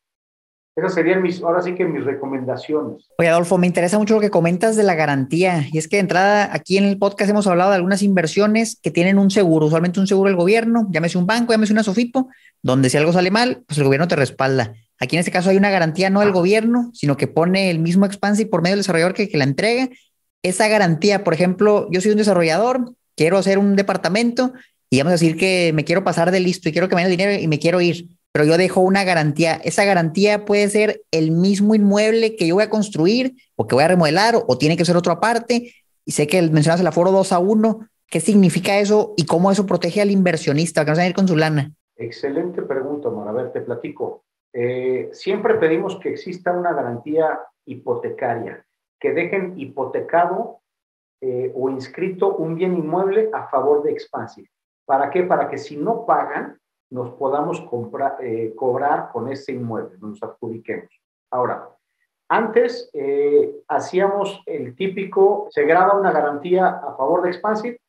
Esas 0.76 0.96
serían 0.96 1.22
mis, 1.22 1.40
ahora 1.44 1.62
sí 1.62 1.76
que 1.76 1.86
mis 1.86 2.04
recomendaciones. 2.04 3.08
Oye, 3.20 3.30
Adolfo, 3.30 3.60
me 3.60 3.68
interesa 3.68 4.00
mucho 4.00 4.16
lo 4.16 4.22
que 4.22 4.32
comentas 4.32 4.76
de 4.76 4.82
la 4.82 4.96
garantía. 4.96 5.68
Y 5.72 5.78
es 5.78 5.88
que 5.88 5.98
de 5.98 6.00
entrada, 6.00 6.50
aquí 6.52 6.80
en 6.80 6.86
el 6.86 6.98
podcast 6.98 7.30
hemos 7.30 7.46
hablado 7.46 7.70
de 7.70 7.76
algunas 7.76 8.02
inversiones 8.02 8.80
que 8.82 8.90
tienen 8.90 9.20
un 9.20 9.30
seguro, 9.30 9.68
usualmente 9.68 10.00
un 10.00 10.08
seguro 10.08 10.30
del 10.30 10.36
gobierno, 10.36 10.88
llámese 10.90 11.20
un 11.20 11.28
banco, 11.28 11.54
llámese 11.54 11.74
una 11.74 11.84
Sofipo, 11.84 12.30
donde 12.64 12.90
si 12.90 12.98
algo 12.98 13.14
sale 13.14 13.30
mal, 13.30 13.62
pues 13.68 13.78
el 13.78 13.84
gobierno 13.84 14.08
te 14.08 14.16
respalda. 14.16 14.74
Aquí 15.00 15.16
en 15.16 15.20
este 15.20 15.32
caso 15.32 15.52
hay 15.52 15.58
una 15.58 15.70
garantía 15.70 16.10
no 16.10 16.22
del 16.22 16.32
gobierno, 16.32 16.90
sino 16.96 17.18
que 17.18 17.28
pone 17.28 17.70
el 17.70 17.78
mismo 17.78 18.08
Expansi 18.08 18.46
por 18.46 18.64
medio 18.64 18.74
del 18.74 18.80
desarrollador 18.80 19.14
que, 19.14 19.30
que 19.30 19.38
la 19.38 19.44
entrega. 19.44 19.90
Esa 20.42 20.68
garantía, 20.70 21.24
por 21.24 21.36
ejemplo, 21.36 21.88
yo 21.92 22.02
soy 22.02 22.14
un 22.14 22.18
desarrollador, 22.18 22.96
quiero 23.16 23.38
hacer 23.38 23.60
un 23.60 23.76
departamento 23.76 24.54
y 24.94 25.00
vamos 25.00 25.10
a 25.10 25.14
decir 25.14 25.38
que 25.38 25.72
me 25.74 25.84
quiero 25.86 26.04
pasar 26.04 26.30
de 26.30 26.40
listo 26.40 26.70
y 26.70 26.72
quiero 26.72 26.88
que 26.88 26.96
me 26.96 27.02
den 27.02 27.12
el 27.12 27.18
dinero 27.18 27.42
y 27.42 27.48
me 27.48 27.58
quiero 27.58 27.82
ir 27.82 28.10
pero 28.34 28.46
yo 28.46 28.58
dejo 28.58 28.82
una 28.82 29.04
garantía. 29.04 29.54
Esa 29.64 29.86
garantía 29.86 30.44
puede 30.44 30.68
ser 30.68 31.04
el 31.12 31.32
mismo 31.32 31.76
inmueble 31.76 32.36
que 32.36 32.48
yo 32.48 32.56
voy 32.56 32.64
a 32.64 32.70
construir 32.70 33.36
o 33.56 33.68
que 33.68 33.76
voy 33.76 33.84
a 33.84 33.90
remodelar 33.90 34.36
o, 34.36 34.58
tiene 34.58 34.76
que 34.76 34.86
ser 34.86 34.98
otro 34.98 35.14
aparte. 35.14 35.72
Y 36.04 36.12
sé 36.12 36.26
que 36.26 36.42
mencionas 36.42 36.82
el 36.82 36.88
aforo 36.88 37.12
2 37.12 37.32
a 37.32 37.38
1. 37.38 37.88
¿Qué 38.08 38.20
significa 38.20 38.80
eso 38.80 39.14
y 39.18 39.28
cómo 39.28 39.52
eso 39.52 39.68
protege 39.68 40.02
al 40.02 40.10
inversionista 40.10 40.84
que 40.84 40.92
no 40.92 40.96
se 40.96 41.02
va 41.02 41.06
a 41.06 41.10
ir 41.10 41.16
con 41.16 41.28
su 41.28 41.38
lana? 41.38 41.72
Excelente 41.96 42.64
pregunta, 42.64 43.10
Omar. 43.10 43.28
A 43.28 43.32
ver, 43.34 43.52
te 43.52 43.62
platico. 43.62 44.24
Eh, 44.52 45.10
siempre 45.14 45.56
pedimos 45.56 46.00
que 46.00 46.10
exista 46.10 46.54
una 46.54 46.74
garantía 46.74 47.40
hipotecaria, 47.66 48.66
que 49.00 49.14
dejen 49.14 49.60
hipotecado 49.60 50.60
eh, 51.22 51.52
o 51.56 51.70
inscrito 51.70 52.36
un 52.36 52.56
bien 52.56 52.76
inmueble 52.76 53.30
a 53.32 53.48
favor 53.48 53.84
de 53.84 53.92
Expansive. 53.92 54.50
¿Para 54.86 55.12
qué? 55.12 55.24
Para 55.24 55.50
que 55.50 55.60
si 55.60 55.78
no 55.78 56.06
pagan, 56.06 56.60
nos 56.94 57.10
podamos 57.16 57.66
eh, 58.22 58.54
cobrar 58.56 59.10
con 59.12 59.28
ese 59.32 59.52
inmueble, 59.52 59.98
nos 60.00 60.22
adjudiquemos. 60.22 60.90
Ahora, 61.32 61.70
antes 62.30 62.90
eh, 62.94 63.64
hacíamos 63.68 64.44
el 64.46 64.76
típico, 64.76 65.48
se 65.50 65.64
graba 65.66 66.00
una 66.00 66.12
garantía 66.12 66.68
a 66.68 66.96
favor 66.96 67.24
de 67.24 67.30
Expansive 67.30 67.80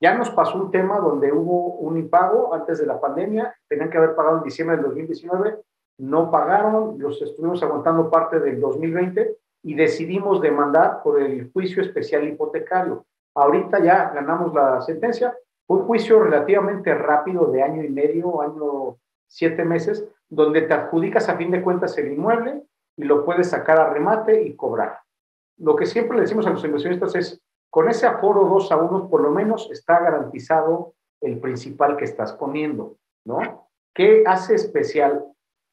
Ya 0.00 0.14
nos 0.14 0.30
pasó 0.30 0.58
un 0.58 0.70
tema 0.70 0.98
donde 0.98 1.30
hubo 1.30 1.74
un 1.74 1.98
impago 1.98 2.54
antes 2.54 2.78
de 2.78 2.86
la 2.86 2.98
pandemia, 2.98 3.54
tenían 3.68 3.90
que 3.90 3.98
haber 3.98 4.14
pagado 4.14 4.38
en 4.38 4.44
diciembre 4.44 4.76
del 4.76 4.86
2019, 4.86 5.58
no 5.98 6.30
pagaron, 6.30 6.98
los 6.98 7.20
estuvimos 7.20 7.62
aguantando 7.62 8.10
parte 8.10 8.40
del 8.40 8.60
2020 8.60 9.36
y 9.62 9.74
decidimos 9.74 10.40
demandar 10.40 11.02
por 11.02 11.20
el 11.20 11.52
juicio 11.52 11.82
especial 11.82 12.26
hipotecario. 12.26 13.04
Ahorita 13.34 13.78
ya 13.80 14.10
ganamos 14.10 14.54
la 14.54 14.80
sentencia, 14.80 15.36
un 15.66 15.84
juicio 15.84 16.22
relativamente 16.22 16.94
rápido 16.94 17.46
de 17.46 17.62
año 17.62 17.82
y 17.82 17.88
medio, 17.88 18.42
año 18.42 18.98
siete 19.26 19.64
meses, 19.64 20.06
donde 20.28 20.62
te 20.62 20.74
adjudicas 20.74 21.28
a 21.28 21.36
fin 21.36 21.50
de 21.50 21.62
cuentas 21.62 21.96
el 21.98 22.12
inmueble 22.12 22.62
y 22.96 23.04
lo 23.04 23.24
puedes 23.24 23.50
sacar 23.50 23.78
a 23.80 23.90
remate 23.90 24.42
y 24.42 24.54
cobrar. 24.54 25.00
Lo 25.58 25.76
que 25.76 25.86
siempre 25.86 26.16
le 26.16 26.22
decimos 26.22 26.46
a 26.46 26.50
los 26.50 26.64
inversionistas 26.64 27.14
es, 27.14 27.40
con 27.70 27.88
ese 27.88 28.06
aforo 28.06 28.44
2 28.44 28.72
a 28.72 28.76
1, 28.76 29.08
por 29.08 29.20
lo 29.22 29.30
menos 29.30 29.68
está 29.70 30.00
garantizado 30.00 30.94
el 31.20 31.40
principal 31.40 31.96
que 31.96 32.04
estás 32.04 32.32
poniendo, 32.32 32.96
¿no? 33.24 33.68
¿Qué 33.94 34.24
hace 34.26 34.54
especial 34.54 35.24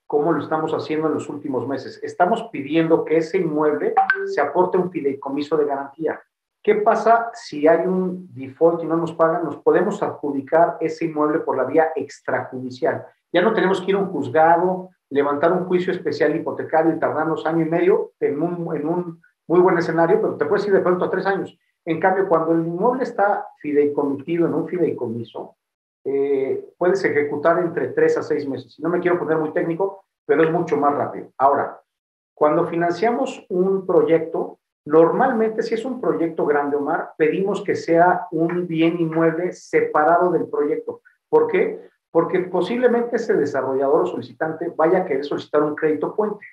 cómo 0.07 0.31
lo 0.31 0.41
estamos 0.41 0.73
haciendo 0.73 1.07
en 1.07 1.15
los 1.15 1.29
últimos 1.29 1.67
meses? 1.67 1.99
Estamos 2.03 2.49
pidiendo 2.51 3.05
que 3.05 3.17
ese 3.17 3.37
inmueble 3.37 3.93
se 4.25 4.41
aporte 4.41 4.77
un 4.77 4.91
fideicomiso 4.91 5.57
de 5.57 5.65
garantía. 5.65 6.21
¿Qué 6.63 6.75
pasa 6.75 7.31
si 7.33 7.67
hay 7.67 7.87
un 7.87 8.27
default 8.33 8.83
y 8.83 8.85
no 8.85 8.95
nos 8.95 9.13
pagan? 9.13 9.43
Nos 9.43 9.57
podemos 9.57 10.03
adjudicar 10.03 10.77
ese 10.79 11.05
inmueble 11.05 11.39
por 11.39 11.57
la 11.57 11.63
vía 11.63 11.91
extrajudicial. 11.95 13.05
Ya 13.33 13.41
no 13.41 13.53
tenemos 13.53 13.81
que 13.81 13.91
ir 13.91 13.95
a 13.95 13.99
un 13.99 14.11
juzgado, 14.11 14.89
levantar 15.09 15.51
un 15.53 15.65
juicio 15.65 15.91
especial 15.91 16.35
hipotecario 16.35 16.93
y 16.93 16.99
tardarnos 16.99 17.45
año 17.45 17.65
y 17.65 17.69
medio 17.69 18.11
en 18.19 18.41
un, 18.41 18.75
en 18.75 18.87
un 18.87 19.21
muy 19.47 19.59
buen 19.59 19.77
escenario, 19.77 20.21
pero 20.21 20.37
te 20.37 20.45
puedes 20.45 20.67
ir 20.67 20.73
de 20.73 20.81
pronto 20.81 21.05
a 21.05 21.09
tres 21.09 21.25
años. 21.25 21.57
En 21.83 21.99
cambio, 21.99 22.27
cuando 22.27 22.51
el 22.51 22.59
inmueble 22.59 23.03
está 23.03 23.47
fideicomitido 23.57 24.45
en 24.45 24.53
un 24.53 24.67
fideicomiso, 24.67 25.55
eh, 26.03 26.73
puedes 26.77 27.03
ejecutar 27.03 27.59
entre 27.59 27.89
tres 27.89 28.17
a 28.17 28.23
seis 28.23 28.47
meses. 28.47 28.79
No 28.79 28.89
me 28.89 28.99
quiero 28.99 29.17
poner 29.17 29.37
muy 29.37 29.51
técnico, 29.51 30.05
pero 30.25 30.43
es 30.43 30.51
mucho 30.51 30.77
más 30.77 30.93
rápido. 30.93 31.31
Ahora, 31.37 31.81
cuando 32.35 32.65
financiamos 32.67 33.45
un 33.49 33.85
proyecto, 33.85 34.59
normalmente 34.85 35.63
si 35.63 35.75
es 35.75 35.85
un 35.85 36.01
proyecto 36.01 36.45
grande, 36.45 36.77
Omar, 36.77 37.13
pedimos 37.17 37.63
que 37.63 37.75
sea 37.75 38.27
un 38.31 38.67
bien 38.67 38.99
inmueble 38.99 39.53
separado 39.53 40.31
del 40.31 40.47
proyecto. 40.47 41.01
¿Por 41.29 41.47
qué? 41.47 41.89
Porque 42.11 42.39
posiblemente 42.39 43.15
ese 43.15 43.35
desarrollador 43.35 44.01
o 44.01 44.05
solicitante 44.05 44.73
vaya 44.75 44.99
a 44.99 45.05
querer 45.05 45.23
solicitar 45.23 45.63
un 45.63 45.75
crédito 45.75 46.15
puente. 46.15 46.45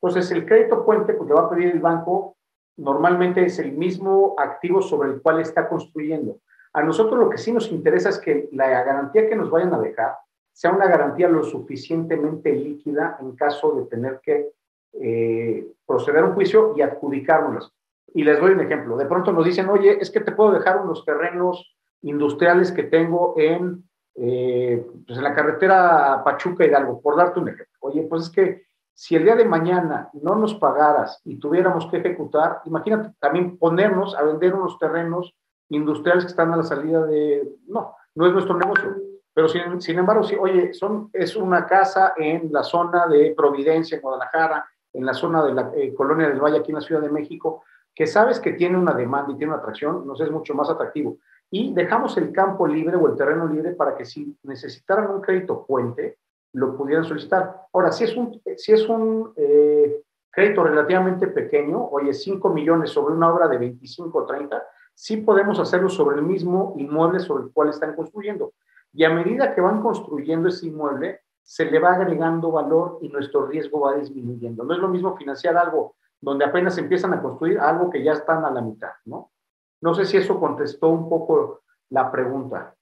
Entonces, 0.00 0.30
el 0.32 0.46
crédito 0.46 0.84
puente, 0.84 1.14
pues 1.14 1.28
le 1.28 1.34
va 1.34 1.42
a 1.42 1.50
pedir 1.50 1.68
el 1.68 1.80
banco 1.80 2.36
normalmente 2.76 3.44
es 3.44 3.58
el 3.58 3.72
mismo 3.72 4.34
activo 4.38 4.82
sobre 4.82 5.10
el 5.10 5.22
cual 5.22 5.40
está 5.40 5.68
construyendo. 5.68 6.38
A 6.72 6.82
nosotros 6.82 7.18
lo 7.18 7.28
que 7.28 7.38
sí 7.38 7.52
nos 7.52 7.70
interesa 7.70 8.08
es 8.08 8.18
que 8.18 8.48
la 8.52 8.68
garantía 8.68 9.28
que 9.28 9.36
nos 9.36 9.50
vayan 9.50 9.74
a 9.74 9.78
dejar 9.78 10.16
sea 10.52 10.72
una 10.72 10.86
garantía 10.86 11.28
lo 11.28 11.42
suficientemente 11.42 12.52
líquida 12.52 13.18
en 13.20 13.36
caso 13.36 13.72
de 13.72 13.86
tener 13.86 14.20
que 14.22 14.52
eh, 15.00 15.66
proceder 15.86 16.22
a 16.22 16.26
un 16.26 16.34
juicio 16.34 16.74
y 16.76 16.82
adjudicárnoslas. 16.82 17.72
Y 18.14 18.24
les 18.24 18.40
doy 18.40 18.52
un 18.52 18.60
ejemplo. 18.60 18.96
De 18.96 19.06
pronto 19.06 19.32
nos 19.32 19.44
dicen, 19.44 19.68
oye, 19.68 19.98
es 20.00 20.10
que 20.10 20.20
te 20.20 20.32
puedo 20.32 20.52
dejar 20.52 20.80
unos 20.80 21.04
terrenos 21.04 21.76
industriales 22.02 22.72
que 22.72 22.84
tengo 22.84 23.34
en, 23.36 23.88
eh, 24.16 24.84
pues 25.06 25.18
en 25.18 25.24
la 25.24 25.34
carretera 25.34 26.22
Pachuca 26.24 26.64
Hidalgo, 26.64 27.00
por 27.00 27.16
darte 27.16 27.40
un 27.40 27.48
ejemplo. 27.48 27.78
Oye, 27.80 28.02
pues 28.02 28.24
es 28.24 28.30
que 28.30 28.62
si 28.94 29.16
el 29.16 29.24
día 29.24 29.36
de 29.36 29.46
mañana 29.46 30.10
no 30.12 30.34
nos 30.34 30.54
pagaras 30.54 31.20
y 31.24 31.38
tuviéramos 31.38 31.86
que 31.86 31.98
ejecutar, 31.98 32.60
imagínate 32.66 33.14
también 33.18 33.56
ponernos 33.56 34.14
a 34.14 34.22
vender 34.22 34.54
unos 34.54 34.78
terrenos 34.78 35.34
industriales 35.70 36.24
que 36.24 36.30
están 36.30 36.52
a 36.52 36.58
la 36.58 36.62
salida 36.62 37.06
de... 37.06 37.48
No, 37.66 37.96
no 38.14 38.26
es 38.26 38.32
nuestro 38.32 38.56
negocio. 38.58 38.94
Pero 39.34 39.48
sin, 39.48 39.80
sin 39.80 39.98
embargo, 39.98 40.22
sí, 40.24 40.36
oye, 40.38 40.74
son, 40.74 41.08
es 41.14 41.36
una 41.36 41.66
casa 41.66 42.12
en 42.16 42.52
la 42.52 42.62
zona 42.62 43.06
de 43.06 43.32
Providencia, 43.34 43.96
en 43.96 44.02
Guadalajara, 44.02 44.66
en 44.92 45.06
la 45.06 45.14
zona 45.14 45.44
de 45.44 45.54
la 45.54 45.72
eh, 45.74 45.94
Colonia 45.94 46.28
del 46.28 46.40
Valle, 46.40 46.58
aquí 46.58 46.70
en 46.70 46.76
la 46.76 46.80
Ciudad 46.80 47.00
de 47.00 47.10
México, 47.10 47.64
que 47.94 48.06
sabes 48.06 48.40
que 48.40 48.52
tiene 48.52 48.78
una 48.78 48.94
demanda 48.94 49.32
y 49.32 49.36
tiene 49.36 49.52
una 49.52 49.60
atracción, 49.60 50.06
nos 50.06 50.20
es 50.20 50.30
mucho 50.30 50.54
más 50.54 50.70
atractivo. 50.70 51.18
Y 51.50 51.74
dejamos 51.74 52.16
el 52.16 52.32
campo 52.32 52.66
libre 52.66 52.96
o 52.96 53.08
el 53.08 53.16
terreno 53.16 53.46
libre 53.46 53.72
para 53.72 53.94
que 53.94 54.04
si 54.04 54.36
necesitaran 54.42 55.10
un 55.10 55.20
crédito 55.20 55.66
puente, 55.66 56.18
lo 56.54 56.76
pudieran 56.76 57.04
solicitar. 57.04 57.66
Ahora, 57.72 57.92
si 57.92 58.04
es 58.04 58.16
un, 58.16 58.40
si 58.56 58.72
es 58.72 58.88
un 58.88 59.32
eh, 59.36 60.02
crédito 60.30 60.64
relativamente 60.64 61.26
pequeño, 61.26 61.88
oye, 61.88 62.12
5 62.12 62.48
millones 62.50 62.90
sobre 62.90 63.14
una 63.14 63.32
obra 63.32 63.48
de 63.48 63.58
25 63.58 64.18
o 64.18 64.26
30, 64.26 64.62
sí 64.94 65.18
podemos 65.18 65.58
hacerlo 65.58 65.88
sobre 65.88 66.16
el 66.16 66.22
mismo 66.22 66.74
inmueble 66.78 67.20
sobre 67.20 67.44
el 67.44 67.52
cual 67.52 67.68
están 67.68 67.94
construyendo. 67.94 68.52
Y 68.92 69.04
a 69.04 69.10
medida 69.10 69.54
que 69.54 69.60
van 69.60 69.80
construyendo 69.82 70.48
ese 70.48 70.66
inmueble, 70.66 71.20
se 71.42 71.64
le 71.64 71.78
va 71.78 71.94
agregando 71.94 72.50
valor 72.50 72.98
y 73.02 73.08
nuestro 73.08 73.46
riesgo 73.46 73.80
va 73.80 73.96
disminuyendo. 73.96 74.64
No 74.64 74.74
es 74.74 74.80
lo 74.80 74.88
mismo 74.88 75.16
financiar 75.16 75.56
algo 75.56 75.96
donde 76.20 76.44
apenas 76.44 76.78
empiezan 76.78 77.12
a 77.14 77.20
construir 77.20 77.58
algo 77.58 77.90
que 77.90 78.02
ya 78.02 78.12
están 78.12 78.44
a 78.44 78.50
la 78.50 78.62
mitad, 78.62 78.92
¿no? 79.04 79.32
No 79.80 79.94
sé 79.94 80.06
si 80.06 80.16
eso 80.16 80.38
contestó 80.38 80.88
un 80.88 81.08
poco 81.08 81.62
la 81.90 82.10
pregunta. 82.10 82.74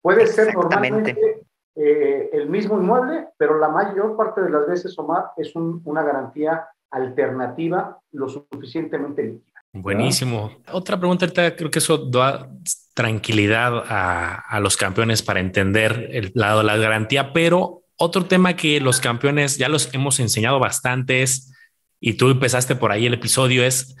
Puede 0.00 0.26
ser 0.26 0.54
normalmente 0.54 1.44
eh, 1.74 2.30
el 2.32 2.48
mismo 2.48 2.78
inmueble, 2.78 3.28
pero 3.36 3.58
la 3.58 3.68
mayor 3.68 4.16
parte 4.16 4.40
de 4.40 4.48
las 4.48 4.66
veces, 4.66 4.98
Omar, 4.98 5.32
es 5.36 5.54
una 5.54 6.02
garantía 6.02 6.66
alternativa 6.90 8.00
lo 8.12 8.28
suficientemente 8.28 9.22
líquida. 9.24 9.60
Buenísimo. 9.74 10.52
Otra 10.72 10.98
pregunta, 10.98 11.26
creo 11.54 11.70
que 11.70 11.80
eso 11.80 11.98
da 11.98 12.48
tranquilidad 12.94 13.84
a, 13.86 14.36
a, 14.36 14.60
los 14.60 14.78
campeones 14.78 15.22
para 15.22 15.40
entender 15.40 16.08
el 16.12 16.32
lado 16.34 16.60
de 16.60 16.64
la 16.64 16.78
garantía, 16.78 17.34
pero 17.34 17.82
otro 17.96 18.26
tema 18.26 18.56
que 18.56 18.80
los 18.80 19.00
campeones 19.00 19.58
ya 19.58 19.68
los 19.68 19.92
hemos 19.94 20.20
enseñado 20.20 20.58
bastante 20.58 21.22
es, 21.22 21.52
y 22.00 22.14
tú 22.14 22.30
empezaste 22.30 22.76
por 22.76 22.92
ahí 22.92 23.06
el 23.06 23.14
episodio, 23.14 23.64
es 23.64 23.96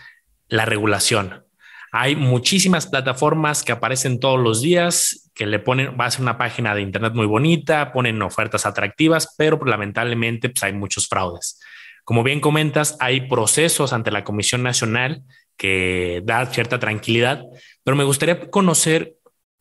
la 0.48 0.64
regulación. 0.64 1.44
Hay 1.92 2.14
muchísimas 2.14 2.86
plataformas 2.86 3.62
que 3.62 3.72
aparecen 3.72 4.20
todos 4.20 4.38
los 4.38 4.60
días 4.60 5.30
que 5.34 5.46
le 5.46 5.58
ponen, 5.58 5.96
va 5.98 6.06
a 6.06 6.10
ser 6.10 6.22
una 6.22 6.36
página 6.36 6.74
de 6.74 6.82
internet 6.82 7.14
muy 7.14 7.26
bonita, 7.26 7.92
ponen 7.92 8.20
ofertas 8.22 8.66
atractivas, 8.66 9.34
pero 9.38 9.58
lamentablemente 9.64 10.50
pues, 10.50 10.62
hay 10.62 10.72
muchos 10.72 11.08
fraudes. 11.08 11.60
Como 12.04 12.22
bien 12.22 12.40
comentas, 12.40 12.96
hay 13.00 13.22
procesos 13.28 13.92
ante 13.92 14.10
la 14.10 14.24
Comisión 14.24 14.62
Nacional 14.62 15.22
que 15.56 16.22
da 16.24 16.46
cierta 16.46 16.78
tranquilidad, 16.78 17.42
pero 17.82 17.96
me 17.96 18.04
gustaría 18.04 18.50
conocer 18.50 19.16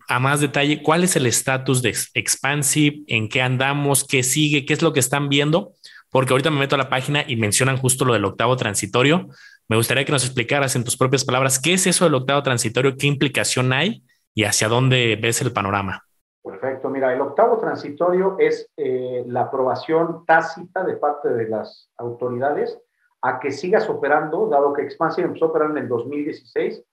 a 0.08 0.20
más 0.20 0.40
detalle 0.42 0.82
cuál 0.84 1.04
es 1.04 1.16
el 1.16 1.26
estatus 1.26 1.82
de 1.82 1.96
Expansive, 2.14 3.04
en 3.08 3.30
qué 3.30 3.42
andamos, 3.42 4.06
qué 4.06 4.24
sigue, 4.24 4.66
qué 4.66 4.74
es 4.74 4.82
lo 4.82 4.94
que 4.94 5.00
están 5.00 5.30
viendo, 5.30 5.74
porque 6.12 6.34
ahorita 6.34 6.52
me 6.52 6.60
meto 6.60 6.76
a 6.76 6.78
la 6.78 6.90
página 6.90 7.24
y 7.28 7.36
mencionan 7.36 7.78
justo 7.78 8.06
lo 8.06 8.14
del 8.14 8.26
octavo 8.26 8.56
transitorio, 8.56 9.28
me 9.68 9.78
gustaría 9.78 10.06
que 10.06 10.12
nos 10.12 10.24
explicaras 10.24 10.76
en 10.76 10.84
tus 10.84 10.96
propias 10.96 11.26
palabras 11.26 11.60
qué 11.60 11.74
es 11.74 11.88
eso 11.88 12.06
del 12.06 12.14
octavo 12.14 12.44
transitorio, 12.44 12.96
qué 12.98 13.08
implicación 13.08 13.74
hay 13.74 14.04
y 14.34 14.44
hacia 14.44 14.68
dónde 14.68 15.18
ves 15.20 15.42
el 15.42 15.52
panorama. 15.52 16.04
Perfecto, 16.44 16.90
mira, 16.90 17.12
el 17.12 17.22
octavo 17.22 17.58
transitorio 17.58 18.38
es 18.38 18.70
eh, 18.78 19.24
la 19.26 19.42
aprobación 19.42 20.24
tácita 20.28 20.84
de 20.84 20.98
parte 20.98 21.30
de 21.30 21.50
las 21.50 21.90
autoridades 21.98 22.78
a 23.24 23.40
que 23.40 23.52
sigas 23.52 23.90
operando, 23.90 24.48
dado 24.48 24.72
que 24.72 24.84
Expansive 24.84 25.26
empezó 25.26 25.46
a 25.46 25.48
operar 25.48 25.72
en 25.72 25.80
el 25.80 25.88
2016, 25.88 26.84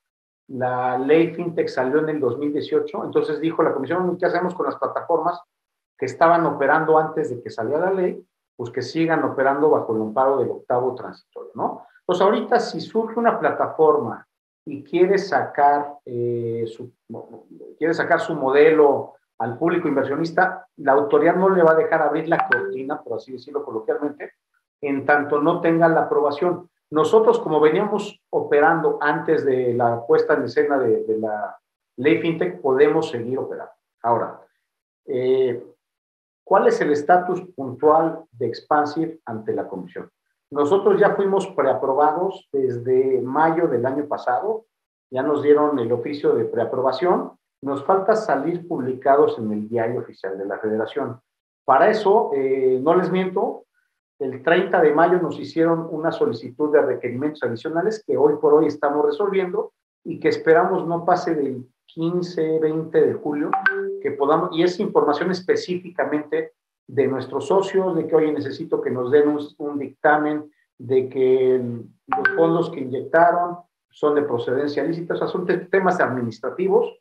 la 0.48 0.98
ley 0.98 1.34
FinTech 1.34 1.68
salió 1.68 2.00
en 2.00 2.08
el 2.10 2.20
2018, 2.20 3.04
entonces 3.04 3.40
dijo 3.40 3.62
la 3.62 3.72
Comisión, 3.72 4.16
¿qué 4.18 4.26
hacemos 4.26 4.54
con 4.54 4.66
las 4.66 4.76
plataformas 4.76 5.40
que 5.96 6.06
estaban 6.06 6.44
operando 6.46 6.98
antes 6.98 7.30
de 7.30 7.42
que 7.42 7.50
saliera 7.50 7.86
la 7.86 7.92
ley? 7.92 8.26
Pues 8.56 8.70
que 8.70 8.82
sigan 8.82 9.24
operando 9.24 9.70
bajo 9.70 9.94
el 9.94 10.02
amparo 10.02 10.38
del 10.38 10.50
octavo 10.50 10.94
transitorio, 10.94 11.52
¿no? 11.54 11.86
Pues 12.04 12.20
ahorita 12.20 12.60
si 12.60 12.80
surge 12.80 13.18
una 13.18 13.38
plataforma 13.38 14.26
y 14.64 14.82
quiere 14.84 15.18
sacar, 15.18 15.98
eh, 16.04 16.64
su, 16.66 16.92
quiere 17.78 17.94
sacar 17.94 18.20
su 18.20 18.34
modelo 18.34 19.14
al 19.38 19.58
público 19.58 19.88
inversionista, 19.88 20.66
la 20.76 20.92
autoridad 20.92 21.34
no 21.34 21.48
le 21.48 21.62
va 21.62 21.72
a 21.72 21.76
dejar 21.76 22.02
abrir 22.02 22.28
la 22.28 22.46
cortina, 22.46 23.00
por 23.02 23.16
así 23.16 23.32
decirlo 23.32 23.64
coloquialmente, 23.64 24.34
en 24.80 25.04
tanto 25.04 25.40
no 25.40 25.60
tenga 25.60 25.88
la 25.88 26.02
aprobación. 26.02 26.68
Nosotros, 26.92 27.40
como 27.40 27.58
veníamos 27.58 28.20
operando 28.28 28.98
antes 29.00 29.46
de 29.46 29.72
la 29.72 30.06
puesta 30.06 30.34
en 30.34 30.44
escena 30.44 30.78
de, 30.78 31.04
de 31.04 31.18
la 31.18 31.58
ley 31.96 32.18
FinTech, 32.18 32.60
podemos 32.60 33.08
seguir 33.08 33.38
operando. 33.38 33.72
Ahora, 34.02 34.42
eh, 35.06 35.64
¿cuál 36.44 36.66
es 36.66 36.78
el 36.82 36.92
estatus 36.92 37.40
puntual 37.56 38.24
de 38.32 38.46
Expansive 38.46 39.20
ante 39.24 39.54
la 39.54 39.66
Comisión? 39.66 40.10
Nosotros 40.50 41.00
ya 41.00 41.14
fuimos 41.14 41.46
preaprobados 41.46 42.46
desde 42.52 43.22
mayo 43.22 43.68
del 43.68 43.86
año 43.86 44.04
pasado, 44.06 44.66
ya 45.10 45.22
nos 45.22 45.42
dieron 45.42 45.78
el 45.78 45.90
oficio 45.92 46.34
de 46.34 46.44
preaprobación, 46.44 47.32
nos 47.62 47.82
falta 47.86 48.14
salir 48.16 48.68
publicados 48.68 49.38
en 49.38 49.50
el 49.50 49.66
diario 49.66 50.00
oficial 50.00 50.36
de 50.36 50.44
la 50.44 50.58
federación. 50.58 51.18
Para 51.64 51.88
eso, 51.88 52.32
eh, 52.34 52.78
no 52.82 52.94
les 52.94 53.10
miento, 53.10 53.64
el 54.22 54.42
30 54.42 54.80
de 54.80 54.94
mayo 54.94 55.20
nos 55.20 55.38
hicieron 55.38 55.88
una 55.90 56.12
solicitud 56.12 56.72
de 56.72 56.82
requerimientos 56.82 57.42
adicionales 57.42 58.02
que 58.06 58.16
hoy 58.16 58.34
por 58.40 58.54
hoy 58.54 58.66
estamos 58.66 59.04
resolviendo 59.04 59.72
y 60.04 60.18
que 60.20 60.28
esperamos 60.28 60.86
no 60.86 61.04
pase 61.04 61.34
del 61.34 61.66
15, 61.86 62.58
20 62.58 63.00
de 63.00 63.14
julio, 63.14 63.50
que 64.00 64.12
podamos, 64.12 64.50
y 64.56 64.62
es 64.62 64.80
información 64.80 65.30
específicamente 65.30 66.52
de 66.86 67.06
nuestros 67.06 67.46
socios, 67.46 67.94
de 67.94 68.06
que, 68.06 68.16
oye, 68.16 68.32
necesito 68.32 68.80
que 68.80 68.90
nos 68.90 69.10
den 69.10 69.36
un, 69.58 69.78
dictamen 69.78 70.50
de 70.78 71.08
que 71.08 71.60
los 72.06 72.28
fondos 72.36 72.70
que 72.70 72.80
inyectaron 72.80 73.58
son 73.90 74.14
de 74.14 74.22
procedencia 74.22 74.82
lícita, 74.84 75.14
o 75.14 75.16
sea, 75.18 75.26
son 75.26 75.46
temas 75.70 76.00
administrativos, 76.00 76.98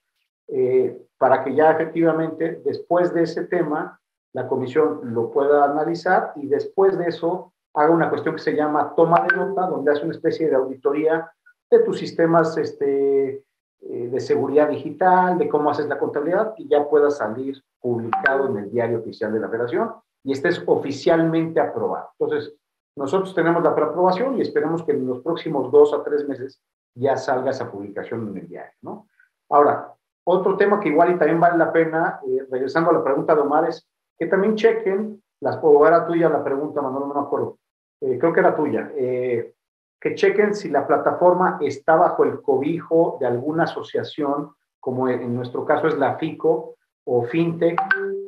eh, 0.49 1.01
para 1.17 1.43
que 1.43 1.55
ya 1.55 1.71
efectivamente, 1.71 2.61
después 2.65 3.13
de 3.13 3.23
ese 3.23 3.45
tema, 3.45 4.00
la 4.33 4.47
comisión 4.47 5.13
lo 5.13 5.31
pueda 5.31 5.65
analizar 5.65 6.33
y 6.35 6.47
después 6.47 6.97
de 6.97 7.07
eso 7.07 7.53
haga 7.73 7.91
una 7.91 8.09
cuestión 8.09 8.35
que 8.35 8.41
se 8.41 8.55
llama 8.55 8.93
toma 8.95 9.25
de 9.27 9.35
nota, 9.35 9.67
donde 9.67 9.91
hace 9.91 10.03
una 10.03 10.13
especie 10.13 10.49
de 10.49 10.55
auditoría 10.55 11.31
de 11.69 11.79
tus 11.79 11.99
sistemas 11.99 12.57
este, 12.57 13.43
eh, 13.81 14.07
de 14.09 14.19
seguridad 14.19 14.69
digital, 14.69 15.37
de 15.37 15.47
cómo 15.47 15.71
haces 15.71 15.87
la 15.87 15.97
contabilidad 15.97 16.53
y 16.57 16.67
ya 16.67 16.87
pueda 16.87 17.09
salir 17.09 17.61
publicado 17.79 18.47
en 18.47 18.57
el 18.57 18.71
diario 18.71 18.99
oficial 18.99 19.33
de 19.33 19.39
la 19.39 19.49
federación 19.49 19.91
y 20.23 20.33
estés 20.33 20.61
oficialmente 20.65 21.59
aprobado. 21.59 22.09
Entonces, 22.19 22.53
nosotros 22.95 23.33
tenemos 23.33 23.63
la 23.63 23.73
preaprobación 23.73 24.37
y 24.37 24.41
esperemos 24.41 24.83
que 24.83 24.91
en 24.91 25.07
los 25.07 25.21
próximos 25.21 25.71
dos 25.71 25.93
a 25.93 26.03
tres 26.03 26.27
meses 26.27 26.61
ya 26.93 27.15
salga 27.15 27.51
esa 27.51 27.71
publicación 27.71 28.27
en 28.27 28.37
el 28.37 28.47
diario, 28.47 28.73
¿no? 28.81 29.07
Ahora, 29.49 29.93
otro 30.25 30.57
tema 30.57 30.79
que 30.79 30.89
igual 30.89 31.11
y 31.11 31.17
también 31.17 31.39
vale 31.39 31.57
la 31.57 31.71
pena, 31.71 32.19
eh, 32.27 32.45
regresando 32.51 32.91
a 32.91 32.93
la 32.93 33.03
pregunta 33.03 33.33
de 33.33 33.41
Omar, 33.41 33.67
es 33.67 33.87
que 34.21 34.27
también 34.27 34.53
chequen, 34.53 35.19
las, 35.39 35.57
o 35.63 35.87
era 35.87 36.05
tuya 36.05 36.29
la 36.29 36.43
pregunta, 36.43 36.79
Manuel, 36.79 37.07
no 37.07 37.15
me 37.15 37.21
acuerdo, 37.21 37.57
eh, 38.01 38.19
creo 38.19 38.31
que 38.31 38.39
era 38.39 38.55
tuya, 38.55 38.91
eh, 38.95 39.55
que 39.99 40.13
chequen 40.13 40.53
si 40.53 40.69
la 40.69 40.85
plataforma 40.85 41.57
está 41.59 41.95
bajo 41.95 42.23
el 42.23 42.39
cobijo 42.39 43.17
de 43.19 43.25
alguna 43.25 43.63
asociación, 43.63 44.51
como 44.79 45.09
en 45.09 45.33
nuestro 45.33 45.65
caso 45.65 45.87
es 45.87 45.97
la 45.97 46.19
FICO 46.19 46.75
o 47.03 47.23
FinTech, 47.23 47.81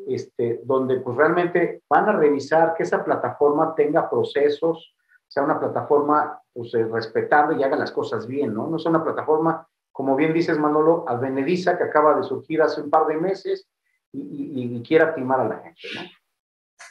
este, 0.08 0.62
donde 0.64 1.00
pues 1.00 1.16
realmente 1.16 1.84
van 1.88 2.10
a 2.10 2.14
revisar 2.14 2.74
que 2.74 2.82
esa 2.82 3.06
plataforma 3.06 3.76
tenga 3.76 4.10
procesos, 4.10 4.96
sea 5.28 5.44
una 5.44 5.60
plataforma 5.60 6.42
pues, 6.52 6.74
eh, 6.74 6.86
respetable 6.86 7.60
y 7.60 7.64
haga 7.64 7.76
las 7.76 7.92
cosas 7.92 8.26
bien, 8.26 8.52
¿no? 8.52 8.66
No 8.66 8.80
sea 8.80 8.90
una 8.90 9.04
plataforma, 9.04 9.68
como 9.92 10.16
bien 10.16 10.34
dices 10.34 10.58
Manolo, 10.58 11.06
advenediza 11.08 11.78
que 11.78 11.84
acaba 11.84 12.16
de 12.16 12.24
surgir 12.24 12.64
hace 12.64 12.82
un 12.82 12.90
par 12.90 13.06
de 13.06 13.18
meses 13.18 13.68
y, 14.13 14.77
y 14.77 14.84
quiera 14.84 15.13
a 15.15 15.43
la 15.43 15.62
gente, 15.63 15.82
¿no? 15.96 16.01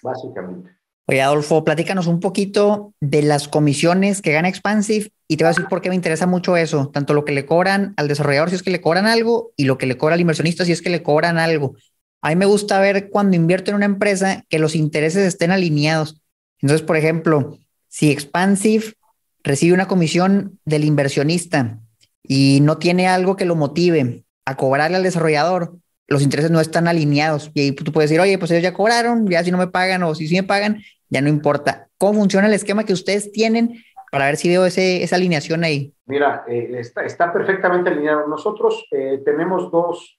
Básicamente. 0.03 0.71
Oye, 1.07 1.21
Adolfo, 1.21 1.65
platícanos 1.65 2.07
un 2.07 2.21
poquito 2.21 2.95
de 3.01 3.23
las 3.23 3.49
comisiones 3.49 4.23
que 4.23 4.33
gana 4.33 4.49
Expansive 4.49 5.11
y 5.27 5.37
te 5.37 5.45
voy 5.45 5.49
a 5.49 5.55
decir 5.55 5.67
por 5.69 5.81
qué 5.81 5.89
me 5.89 5.95
interesa 5.95 6.27
mucho 6.27 6.57
eso, 6.57 6.91
tanto 6.91 7.13
lo 7.13 7.25
que 7.25 7.33
le 7.33 7.45
cobran 7.45 7.93
al 7.97 8.09
desarrollador 8.09 8.51
si 8.51 8.57
es 8.57 8.63
que 8.63 8.71
le 8.71 8.81
cobran 8.81 9.07
algo 9.07 9.53
y 9.57 9.65
lo 9.65 9.79
que 9.79 9.87
le 9.87 9.97
cobra 9.97 10.15
al 10.15 10.21
inversionista 10.21 10.65
si 10.65 10.73
es 10.73 10.81
que 10.81 10.91
le 10.91 11.03
cobran 11.03 11.39
algo. 11.39 11.75
A 12.23 12.29
mí 12.29 12.37
me 12.37 12.47
gusta 12.47 12.79
ver 12.79 13.11
cuando 13.11 13.37
invierto 13.37 13.71
en 13.71 13.77
una 13.77 13.87
empresa 13.87 14.45
que 14.49 14.61
los 14.61 14.77
intereses 14.77 15.27
estén 15.27 15.51
alineados. 15.51 16.23
Entonces, 16.61 16.87
por 16.87 16.97
ejemplo, 16.97 17.59
si 17.89 18.13
Expansive 18.13 18.95
recibe 19.43 19.75
una 19.75 19.89
comisión 19.89 20.61
del 20.65 20.85
inversionista 20.85 21.81
y 22.23 22.61
no 22.63 22.79
tiene 22.79 23.09
algo 23.09 23.35
que 23.35 23.45
lo 23.45 23.57
motive 23.57 24.25
a 24.45 24.57
cobrarle 24.57 24.99
al 24.99 25.03
desarrollador, 25.03 25.77
los 26.09 26.23
intereses 26.23 26.51
no 26.51 26.61
están 26.61 26.89
alineados. 26.89 27.51
Y 27.55 27.61
ahí 27.61 27.73
tú 27.73 27.93
puedes 27.93 28.11
decir, 28.11 28.21
oye, 28.21 28.39
pues 28.39 28.51
ellos 28.51 28.63
ya 28.63 28.75
cobraron, 28.75 29.27
ya 29.29 29.43
si 29.43 29.51
no 29.51 29.59
me 29.59 29.69
pagan 29.69 30.03
o 30.03 30.15
si 30.15 30.29
sí 30.29 30.35
me 30.35 30.43
pagan, 30.43 30.83
ya 31.09 31.21
no 31.21 31.29
importa. 31.29 31.89
¿Cómo 31.99 32.15
funciona 32.21 32.49
el 32.49 32.55
esquema 32.55 32.85
que 32.85 32.93
ustedes 32.93 33.33
tienen 33.33 33.83
para 34.11 34.27
ver 34.27 34.37
si 34.37 34.49
veo 34.49 34.67
ese, 34.67 35.03
esa 35.03 35.17
alineación 35.17 35.65
ahí? 35.65 35.95
Mira, 36.07 36.45
eh, 36.47 36.71
está, 36.79 37.05
está, 37.05 37.33
perfectamente 37.33 37.91
alineado. 37.91 38.27
Nosotros 38.27 38.87
eh, 38.91 39.23
tenemos 39.25 39.71
dos 39.71 40.19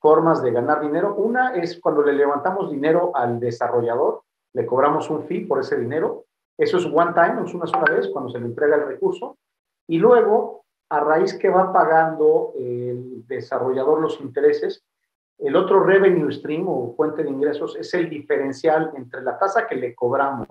formas 0.00 0.42
de 0.42 0.52
ganar 0.52 0.80
dinero. 0.80 1.14
Una 1.14 1.54
es 1.54 1.78
cuando 1.80 2.02
le 2.02 2.12
levantamos 2.12 2.70
dinero 2.70 3.12
al 3.14 3.38
desarrollador, 3.38 4.22
le 4.54 4.66
cobramos 4.66 5.10
un 5.10 5.24
fee 5.24 5.44
por 5.44 5.60
ese 5.60 5.78
dinero. 5.78 6.24
Eso 6.56 6.78
es 6.78 6.86
one 6.86 7.12
time, 7.12 7.44
es 7.46 7.54
una 7.54 7.66
sola 7.66 7.94
vez 7.94 8.08
cuando 8.08 8.30
se 8.30 8.40
le 8.40 8.46
entrega 8.46 8.76
el 8.76 8.86
recurso. 8.86 9.38
Y 9.86 9.98
luego, 9.98 10.64
a 10.90 11.00
raíz 11.00 11.34
que 11.34 11.48
va 11.48 11.72
pagando 11.72 12.52
el 12.58 13.26
desarrollador 13.26 14.00
los 14.00 14.20
intereses, 14.20 14.84
el 15.38 15.54
otro 15.54 15.84
revenue 15.84 16.32
stream 16.32 16.66
o 16.68 16.94
fuente 16.96 17.22
de 17.22 17.30
ingresos 17.30 17.76
es 17.76 17.94
el 17.94 18.10
diferencial 18.10 18.90
entre 18.96 19.22
la 19.22 19.38
tasa 19.38 19.66
que 19.66 19.76
le 19.76 19.94
cobramos 19.94 20.48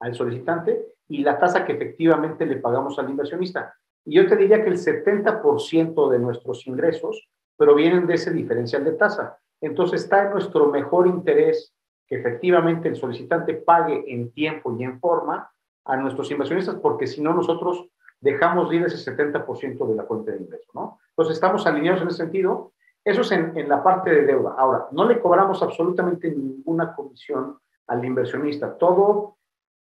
al 0.00 0.14
solicitante 0.14 0.94
y 1.08 1.22
la 1.22 1.38
tasa 1.38 1.64
que 1.64 1.72
efectivamente 1.72 2.46
le 2.46 2.56
pagamos 2.56 2.98
al 2.98 3.10
inversionista. 3.10 3.74
Y 4.04 4.14
yo 4.14 4.26
te 4.26 4.36
diría 4.36 4.64
que 4.64 4.70
el 4.70 4.78
70% 4.78 6.10
de 6.10 6.18
nuestros 6.18 6.66
ingresos 6.66 7.28
provienen 7.56 8.06
de 8.06 8.14
ese 8.14 8.32
diferencial 8.32 8.84
de 8.84 8.92
tasa. 8.92 9.38
Entonces 9.60 10.02
está 10.02 10.24
en 10.24 10.30
nuestro 10.30 10.68
mejor 10.68 11.06
interés 11.06 11.74
que 12.06 12.16
efectivamente 12.16 12.88
el 12.88 12.96
solicitante 12.96 13.54
pague 13.54 14.04
en 14.06 14.32
tiempo 14.32 14.74
y 14.78 14.84
en 14.84 14.98
forma 14.98 15.50
a 15.84 15.96
nuestros 15.96 16.30
inversionistas, 16.30 16.76
porque 16.76 17.06
si 17.06 17.20
no 17.20 17.34
nosotros 17.34 17.88
dejamos 18.20 18.70
de 18.70 18.76
ir 18.76 18.82
ese 18.84 19.14
70% 19.14 19.86
de 19.86 19.94
la 19.94 20.04
fuente 20.04 20.32
de 20.32 20.38
ingreso, 20.38 20.70
¿no? 20.74 20.98
Entonces 21.10 21.34
estamos 21.34 21.66
alineados 21.66 22.02
en 22.02 22.08
ese 22.08 22.16
sentido 22.18 22.72
eso 23.04 23.22
es 23.22 23.32
en, 23.32 23.68
la 23.68 23.82
parte 23.82 24.10
de 24.10 24.26
deuda. 24.26 24.54
Ahora, 24.58 24.88
no 24.92 25.06
le 25.06 25.20
cobramos 25.20 25.62
absolutamente 25.62 26.30
ninguna 26.30 26.94
comisión 26.94 27.58
al 27.86 28.04
inversionista. 28.04 28.76
Todo 28.76 29.36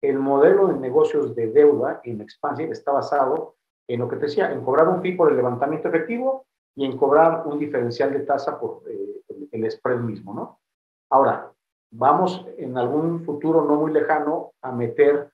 el 0.02 0.18
modelo 0.18 0.68
de 0.68 0.74
negocios 0.74 1.34
de 1.34 1.48
deuda 1.48 2.00
en 2.04 2.20
Expansive 2.20 2.72
está 2.72 2.92
basado 2.92 3.56
en 3.88 4.00
lo 4.00 4.08
que 4.08 4.16
te 4.16 4.26
decía, 4.26 4.52
en 4.52 4.62
cobrar 4.62 4.88
un 4.88 5.00
fee 5.00 5.16
por 5.16 5.30
el 5.30 5.36
levantamiento 5.36 5.88
efectivo 5.88 6.46
y 6.76 6.84
en 6.84 6.96
cobrar 6.98 7.46
un 7.46 7.58
diferencial 7.58 8.12
de 8.12 8.20
tasa 8.20 8.60
por 8.60 8.82
eh, 8.86 9.22
el, 9.50 9.70
spread 9.70 10.00
mismo, 10.00 10.34
¿no? 10.34 10.60
Ahora, 11.10 11.50
vamos 11.90 12.46
en 12.58 12.76
algún 12.76 13.24
futuro 13.24 13.64
no 13.64 13.76
muy 13.76 13.92
lejano 13.92 14.52
a 14.60 14.70
meter 14.70 15.32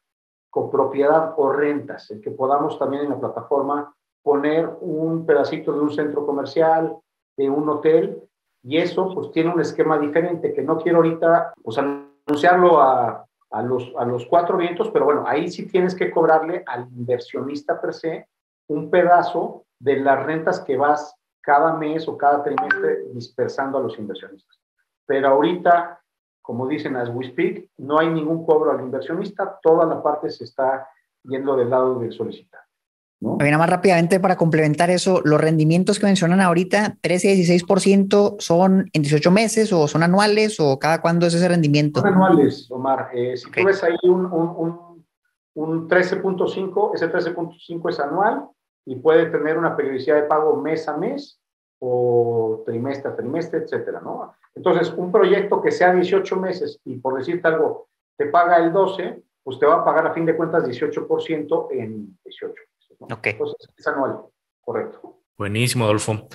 copropiedad 0.48 1.34
o 1.37 1.50
rentas, 1.50 2.10
en 2.12 2.20
que 2.20 2.30
podamos 2.30 2.78
también 2.78 3.04
en 3.04 3.10
la 3.10 3.18
plataforma 3.18 3.92
poner 4.22 4.70
un 4.80 5.26
pedacito 5.26 5.72
de 5.72 5.80
un 5.80 5.90
centro 5.90 6.24
comercial, 6.24 6.96
de 7.37 7.51
un 7.51 7.68
hotel 7.68 8.23
y 8.62 8.79
eso 8.79 9.12
pues 9.14 9.31
tiene 9.33 9.53
un 9.53 9.61
esquema 9.61 9.99
diferente 9.99 10.53
que 10.55 10.62
no 10.62 10.79
quiero 10.79 10.99
ahorita 10.99 11.53
pues 11.62 11.79
anunciarlo 11.79 12.81
a, 12.81 13.27
a, 13.51 13.62
los, 13.62 13.92
a 13.99 14.05
los 14.05 14.27
cuatro 14.27 14.57
vientos, 14.57 14.90
pero 14.90 15.05
bueno, 15.05 15.25
ahí 15.27 15.51
sí 15.51 15.66
tienes 15.66 15.94
que 15.94 16.11
cobrarle 16.11 16.64
al 16.66 16.88
inversionista 16.92 17.81
per 17.81 17.94
se 17.94 18.29
un 18.68 18.90
pedazo 18.90 19.64
de 19.79 20.01
las 20.01 20.25
rentas 20.25 20.61
que 20.61 20.77
vas 20.77 21.14
cada 21.42 21.75
mes 21.75 22.09
o 22.09 22.16
cada 22.16 22.42
trimestre 22.42 23.05
dispersando 23.12 23.79
a 23.79 23.83
los 23.83 23.99
inversionistas. 23.99 24.59
Pero 25.07 25.29
ahorita, 25.29 26.01
como 26.40 26.66
dicen 26.66 26.97
as 26.97 27.11
we 27.11 27.27
speak, 27.27 27.68
no 27.77 27.99
hay 27.99 28.09
ningún 28.09 28.47
cobro 28.47 28.70
al 28.70 28.81
inversionista, 28.81 29.59
toda 29.62 29.85
la 29.85 30.03
parte 30.03 30.31
se 30.31 30.44
está 30.44 30.88
yendo 31.23 31.55
del 31.55 31.70
lado 31.70 31.99
del 31.99 32.12
solicitante. 32.12 32.63
¿No? 33.24 33.37
Nada 33.38 33.58
más 33.58 33.70
rápidamente 33.70 34.20
para 34.20 34.37
complementar 34.37 34.90
eso, 34.90 35.20
los 35.24 35.40
rendimientos 35.40 35.98
que 35.98 36.06
mencionan 36.06 36.40
ahorita, 36.40 36.98
13 37.00 37.32
y 37.32 37.42
16%, 37.42 38.37
¿son 38.38 38.90
en 38.92 39.02
18 39.02 39.30
meses 39.30 39.72
o 39.72 39.88
son 39.88 40.02
anuales 40.02 40.60
o 40.60 40.78
cada 40.78 41.00
cuándo 41.00 41.26
es 41.26 41.34
ese 41.34 41.48
rendimiento? 41.48 42.00
Son 42.00 42.12
anuales, 42.12 42.70
Omar. 42.70 43.08
Eh, 43.14 43.37
si 43.37 43.50
tú 43.50 43.64
ves 43.64 43.82
ahí 43.82 43.96
un, 44.04 44.26
un, 44.26 45.04
un, 45.54 45.88
13.5, 45.88 46.94
ese 46.94 47.10
13.5 47.10 47.90
es 47.90 48.00
anual 48.00 48.44
y 48.84 48.96
puede 48.96 49.26
tener 49.26 49.56
una 49.56 49.74
periodicidad 49.74 50.16
de 50.16 50.24
pago 50.24 50.60
mes 50.60 50.87
a 50.87 50.96
mes 50.96 51.40
o 51.78 52.62
trimestre 52.66 53.10
a 53.10 53.16
trimestre, 53.16 53.60
etcétera, 53.60 54.00
¿no? 54.00 54.34
Entonces, 54.54 54.92
un 54.96 55.10
proyecto 55.10 55.60
que 55.60 55.70
sea 55.70 55.92
18 55.92 56.37
meses 56.37 56.78
y 56.84 56.98
por 56.98 57.18
decirte 57.18 57.48
algo, 57.48 57.88
te 58.16 58.26
paga 58.26 58.58
el 58.58 58.72
12, 58.72 59.22
pues 59.42 59.58
te 59.58 59.66
va 59.66 59.76
a 59.76 59.84
pagar 59.84 60.06
a 60.06 60.14
fin 60.14 60.24
de 60.24 60.37
cuentas 60.37 60.64
18% 60.64 61.68
en 61.72 62.18
18. 62.24 62.54
Ok. 62.98 63.26
Entonces, 63.26 63.68
es 63.76 63.87
anual, 63.87 64.20
correcto. 64.61 65.20
Buenísimo, 65.37 65.85
Adolfo. 65.85 66.28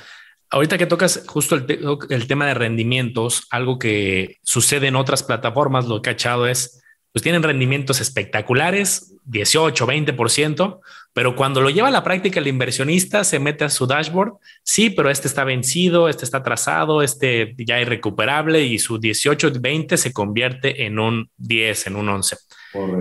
Ahorita 0.50 0.78
que 0.78 0.86
tocas 0.86 1.24
justo 1.28 1.56
el, 1.56 1.98
el, 2.10 2.28
tema 2.28 2.48
de 2.48 2.56
rendimientos, 2.56 3.48
algo 3.52 3.78
que 3.78 4.38
sucede 4.44 4.88
en 4.88 4.96
otras 4.96 5.24
plataformas, 5.24 5.86
lo 5.86 6.02
que 6.02 6.10
he 6.10 6.14
cachado 6.14 6.48
es, 6.48 6.82
pues 7.12 7.24
tienen 7.24 7.44
rendimientos 7.44 8.02
espectaculares, 8.02 9.16
18, 9.26 9.86
20%, 9.86 10.80
pero 11.14 11.36
cuando 11.36 11.62
lo 11.62 11.70
lleva 11.70 11.88
a 11.88 11.92
la 11.92 12.04
práctica 12.04 12.40
el 12.40 12.48
inversionista 12.48 13.24
se 13.24 13.40
mete 13.40 13.64
a 13.64 13.70
su 13.70 13.86
dashboard, 13.86 14.34
sí, 14.64 14.90
pero 14.90 15.10
este 15.10 15.28
está 15.28 15.44
vencido, 15.44 16.10
este 16.10 16.26
está 16.26 16.40
atrasado, 16.40 17.02
este 17.04 17.56
ya 17.58 17.80
irrecuperable 17.80 18.64
y 18.64 18.80
su 18.80 19.00
18, 19.00 19.52
20 19.60 19.98
se 19.98 20.14
convierte 20.14 20.86
en 20.86 20.98
un 20.98 21.30
10, 21.38 21.88
en 21.88 21.96
un 21.96 22.10
11. 22.10 22.38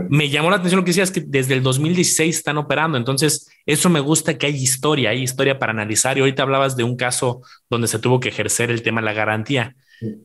Me 0.09 0.31
llamó 0.31 0.51
la 0.51 0.57
atención 0.57 0.81
lo 0.81 0.85
que 0.85 0.91
decías 0.91 1.11
que 1.11 1.21
desde 1.21 1.55
el 1.55 1.63
2016 1.63 2.37
están 2.37 2.57
operando, 2.57 2.97
entonces 2.97 3.51
eso 3.67 3.91
me 3.91 4.01
gusta 4.01 4.39
que 4.39 4.47
hay 4.47 4.55
historia, 4.55 5.11
hay 5.11 5.23
historia 5.23 5.59
para 5.59 5.73
analizar. 5.73 6.17
Y 6.17 6.21
ahorita 6.21 6.43
hablabas 6.43 6.77
de 6.77 6.85
un 6.85 6.97
caso 6.97 7.43
donde 7.69 7.89
se 7.89 7.99
tuvo 7.99 8.21
que 8.21 8.31
ejercer 8.31 8.71
el 8.71 8.83
tema 8.83 9.01
de 9.01 9.07
la 9.07 9.13
garantía, 9.13 9.77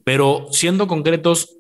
pero 0.04 0.48
siendo 0.52 0.88
concretos, 0.88 1.58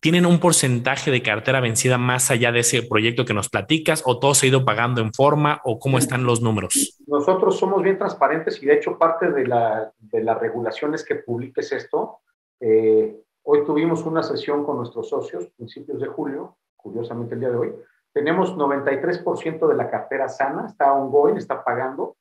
¿tienen 0.00 0.26
un 0.26 0.38
porcentaje 0.38 1.10
de 1.10 1.22
cartera 1.22 1.60
vencida 1.60 1.98
más 1.98 2.30
allá 2.30 2.52
de 2.52 2.60
ese 2.60 2.82
proyecto 2.82 3.24
que 3.24 3.34
nos 3.34 3.48
platicas 3.48 4.02
o 4.06 4.18
todo 4.18 4.34
se 4.34 4.46
ha 4.46 4.48
ido 4.48 4.64
pagando 4.64 5.00
en 5.00 5.12
forma 5.12 5.60
o 5.64 5.78
cómo 5.78 5.98
están 5.98 6.24
los 6.24 6.40
números? 6.40 6.98
Nosotros 7.06 7.58
somos 7.58 7.82
bien 7.82 7.98
transparentes 7.98 8.62
y 8.62 8.66
de 8.66 8.74
hecho 8.74 8.96
parte 8.96 9.30
de 9.30 9.46
la, 9.46 9.92
de 9.98 10.22
las 10.22 10.38
regulaciones 10.38 11.04
que 11.04 11.16
publiques 11.16 11.72
esto. 11.72 12.20
Eh, 12.60 13.16
hoy 13.42 13.64
tuvimos 13.64 14.02
una 14.04 14.22
sesión 14.22 14.64
con 14.64 14.78
nuestros 14.78 15.08
socios, 15.08 15.46
principios 15.56 16.00
de 16.00 16.06
julio, 16.06 16.56
curiosamente 16.78 17.34
el 17.34 17.40
día 17.40 17.50
de 17.50 17.56
hoy. 17.56 17.74
Tenemos 18.12 18.56
93% 18.56 19.68
de 19.68 19.74
la 19.74 19.90
cartera 19.90 20.28
sana, 20.28 20.66
está 20.66 20.92
ongoing, 20.94 21.36
está 21.36 21.62
pagando. 21.62 22.16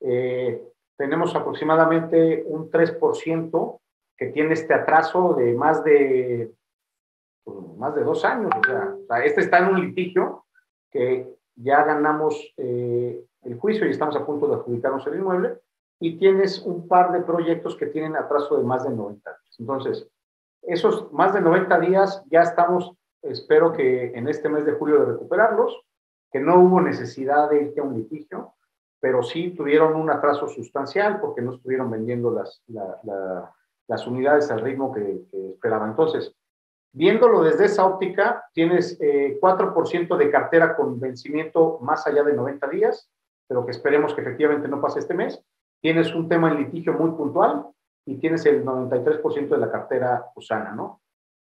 Eh, 0.00 0.62
tenemos 0.96 1.34
aproximadamente 1.34 2.44
un 2.46 2.70
3% 2.70 3.80
que 4.16 4.26
tiene 4.26 4.54
este 4.54 4.74
atraso 4.74 5.34
de 5.34 5.54
más 5.54 5.82
de, 5.82 6.52
pues, 7.42 7.58
más 7.76 7.94
de 7.94 8.04
dos 8.04 8.24
años. 8.24 8.52
O 8.56 8.64
sea, 8.64 9.24
este 9.24 9.40
está 9.40 9.58
en 9.58 9.74
un 9.74 9.80
litigio 9.80 10.46
que 10.90 11.28
ya 11.56 11.82
ganamos 11.84 12.54
eh, 12.56 13.24
el 13.42 13.58
juicio 13.58 13.86
y 13.86 13.90
estamos 13.90 14.16
a 14.16 14.24
punto 14.24 14.46
de 14.46 14.54
adjudicarnos 14.54 15.06
el 15.06 15.16
inmueble 15.16 15.58
y 16.00 16.18
tienes 16.18 16.60
un 16.60 16.88
par 16.88 17.12
de 17.12 17.20
proyectos 17.20 17.76
que 17.76 17.86
tienen 17.86 18.16
atraso 18.16 18.56
de 18.56 18.64
más 18.64 18.84
de 18.84 18.90
90 18.90 19.30
días. 19.30 19.56
Entonces, 19.58 20.08
esos 20.62 21.12
más 21.12 21.34
de 21.34 21.40
90 21.40 21.78
días 21.80 22.22
ya 22.30 22.42
estamos, 22.42 22.92
espero 23.22 23.72
que 23.72 24.12
en 24.16 24.28
este 24.28 24.48
mes 24.48 24.64
de 24.64 24.72
julio 24.72 25.00
de 25.00 25.12
recuperarlos, 25.12 25.80
que 26.30 26.40
no 26.40 26.60
hubo 26.60 26.80
necesidad 26.80 27.50
de 27.50 27.62
irte 27.62 27.80
a 27.80 27.84
un 27.84 27.94
litigio, 27.94 28.54
pero 29.00 29.22
sí 29.22 29.50
tuvieron 29.50 29.94
un 29.96 30.10
atraso 30.10 30.48
sustancial 30.48 31.20
porque 31.20 31.42
no 31.42 31.54
estuvieron 31.54 31.90
vendiendo 31.90 32.30
las, 32.30 32.62
las 33.88 34.06
unidades 34.06 34.50
al 34.50 34.60
ritmo 34.60 34.92
que, 34.92 35.24
que, 35.30 35.50
esperaban. 35.50 35.90
Entonces, 35.90 36.34
viéndolo 36.92 37.42
desde 37.42 37.66
esa 37.66 37.84
óptica, 37.84 38.44
tienes 38.54 38.98
eh, 39.00 39.38
4% 39.40 40.16
de 40.16 40.30
cartera 40.30 40.76
con 40.76 40.98
vencimiento 41.00 41.78
más 41.82 42.06
allá 42.06 42.22
de 42.22 42.32
90 42.32 42.68
días, 42.68 43.10
pero 43.48 43.66
que 43.66 43.72
esperemos 43.72 44.14
que 44.14 44.22
efectivamente 44.22 44.68
no 44.68 44.80
pase 44.80 45.00
este 45.00 45.14
mes, 45.14 45.44
tienes 45.82 46.14
un 46.14 46.28
tema 46.28 46.50
en 46.50 46.58
litigio 46.58 46.94
muy 46.94 47.10
puntual 47.10 47.66
y 48.06 48.16
tienes 48.16 48.46
el 48.46 48.64
93% 48.64 49.48
de 49.48 49.58
la 49.58 49.70
cartera 49.70 50.26
usana, 50.34 50.72
¿no? 50.72 51.01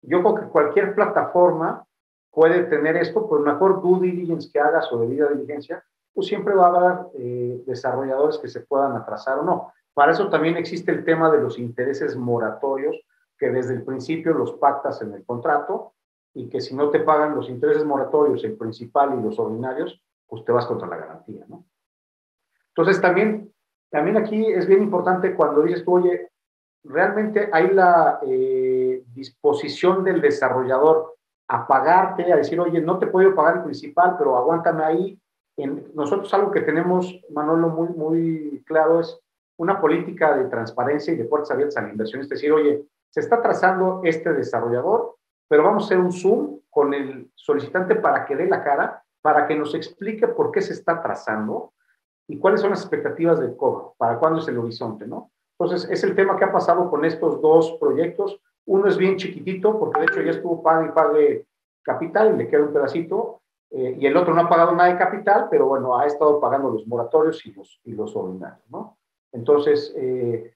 Yo 0.03 0.21
creo 0.21 0.35
que 0.35 0.47
cualquier 0.47 0.95
plataforma 0.95 1.85
puede 2.31 2.63
tener 2.63 2.95
esto, 2.97 3.27
por 3.27 3.41
mejor 3.41 3.81
due 3.81 3.99
diligence 3.99 4.49
que 4.51 4.59
hagas 4.59 4.91
o 4.91 4.99
debida 4.99 5.29
diligencia, 5.29 5.83
pues 6.13 6.27
siempre 6.27 6.53
va 6.53 6.67
a 6.67 6.75
haber 6.75 7.05
eh, 7.15 7.63
desarrolladores 7.65 8.37
que 8.37 8.47
se 8.47 8.61
puedan 8.61 8.95
atrasar 8.95 9.39
o 9.39 9.43
no. 9.43 9.73
Para 9.93 10.11
eso 10.11 10.29
también 10.29 10.57
existe 10.57 10.91
el 10.91 11.03
tema 11.03 11.31
de 11.31 11.41
los 11.41 11.57
intereses 11.59 12.15
moratorios, 12.15 12.95
que 13.37 13.49
desde 13.49 13.73
el 13.73 13.83
principio 13.83 14.33
los 14.33 14.53
pactas 14.53 15.01
en 15.01 15.13
el 15.13 15.25
contrato 15.25 15.93
y 16.33 16.49
que 16.49 16.61
si 16.61 16.75
no 16.75 16.89
te 16.89 16.99
pagan 16.99 17.35
los 17.35 17.49
intereses 17.49 17.85
moratorios, 17.85 18.43
el 18.43 18.57
principal 18.57 19.17
y 19.17 19.23
los 19.23 19.37
ordinarios, 19.39 20.01
pues 20.27 20.43
te 20.45 20.51
vas 20.51 20.65
contra 20.65 20.87
la 20.87 20.97
garantía, 20.97 21.45
¿no? 21.47 21.65
Entonces 22.69 22.99
también 22.99 23.53
también 23.93 24.17
aquí 24.17 24.47
es 24.47 24.65
bien 24.65 24.81
importante 24.81 25.35
cuando 25.35 25.61
dices 25.61 25.85
tú, 25.85 25.97
oye, 25.97 26.31
realmente 26.83 27.47
hay 27.53 27.69
la 27.69 28.19
eh, 28.25 28.82
disposición 29.13 30.03
del 30.03 30.21
desarrollador 30.21 31.15
a 31.47 31.67
pagarte, 31.67 32.31
a 32.31 32.37
decir, 32.37 32.59
oye, 32.59 32.81
no 32.81 32.99
te 32.99 33.07
puedo 33.07 33.35
pagar 33.35 33.57
el 33.57 33.63
principal, 33.63 34.15
pero 34.17 34.37
aguántame 34.37 34.83
ahí. 34.83 35.19
En, 35.57 35.91
nosotros 35.93 36.33
algo 36.33 36.51
que 36.51 36.61
tenemos, 36.61 37.19
Manolo, 37.29 37.69
muy, 37.69 37.89
muy 37.89 38.63
claro 38.65 38.99
es 38.99 39.19
una 39.57 39.79
política 39.79 40.35
de 40.35 40.45
transparencia 40.45 41.13
y 41.13 41.17
de 41.17 41.25
puertas 41.25 41.51
abiertas 41.51 41.77
a 41.77 41.81
la 41.81 41.91
inversión. 41.91 42.21
Es 42.21 42.29
decir, 42.29 42.51
oye, 42.51 42.83
se 43.09 43.19
está 43.19 43.41
trazando 43.41 44.01
este 44.03 44.33
desarrollador, 44.33 45.15
pero 45.47 45.63
vamos 45.63 45.83
a 45.83 45.85
hacer 45.85 45.99
un 45.99 46.11
Zoom 46.11 46.59
con 46.69 46.93
el 46.93 47.29
solicitante 47.35 47.95
para 47.95 48.25
que 48.25 48.35
dé 48.35 48.47
la 48.47 48.63
cara, 48.63 49.03
para 49.21 49.45
que 49.45 49.55
nos 49.55 49.75
explique 49.75 50.27
por 50.27 50.51
qué 50.51 50.61
se 50.61 50.73
está 50.73 51.01
trazando, 51.01 51.73
y 52.27 52.39
cuáles 52.39 52.61
son 52.61 52.71
las 52.71 52.81
expectativas 52.81 53.39
del 53.39 53.55
cobro, 53.55 53.95
para 53.97 54.17
cuándo 54.17 54.39
es 54.39 54.47
el 54.47 54.57
horizonte, 54.57 55.05
¿no? 55.05 55.31
Entonces, 55.59 55.89
es 55.89 56.03
el 56.03 56.15
tema 56.15 56.37
que 56.37 56.45
ha 56.45 56.51
pasado 56.51 56.89
con 56.89 57.05
estos 57.05 57.41
dos 57.41 57.77
proyectos. 57.79 58.39
Uno 58.65 58.87
es 58.87 58.97
bien 58.97 59.17
chiquitito, 59.17 59.77
porque 59.77 59.99
de 59.99 60.05
hecho 60.05 60.21
ya 60.21 60.31
estuvo 60.31 60.61
pague 60.61 60.87
y 60.87 60.91
pague 60.91 61.45
capital 61.81 62.33
y 62.33 62.37
le 62.37 62.47
queda 62.47 62.63
un 62.63 62.73
pedacito, 62.73 63.41
eh, 63.71 63.97
y 63.99 64.05
el 64.05 64.15
otro 64.15 64.33
no 64.33 64.41
ha 64.41 64.49
pagado 64.49 64.71
nada 64.73 64.89
de 64.89 64.97
capital, 64.97 65.47
pero 65.49 65.67
bueno, 65.67 65.97
ha 65.97 66.05
estado 66.05 66.39
pagando 66.39 66.69
los 66.69 66.87
moratorios 66.87 67.45
y 67.45 67.51
los, 67.53 67.81
y 67.83 67.93
los 67.93 68.15
ordinarios, 68.15 68.63
¿no? 68.69 68.97
Entonces, 69.31 69.93
eh, 69.97 70.53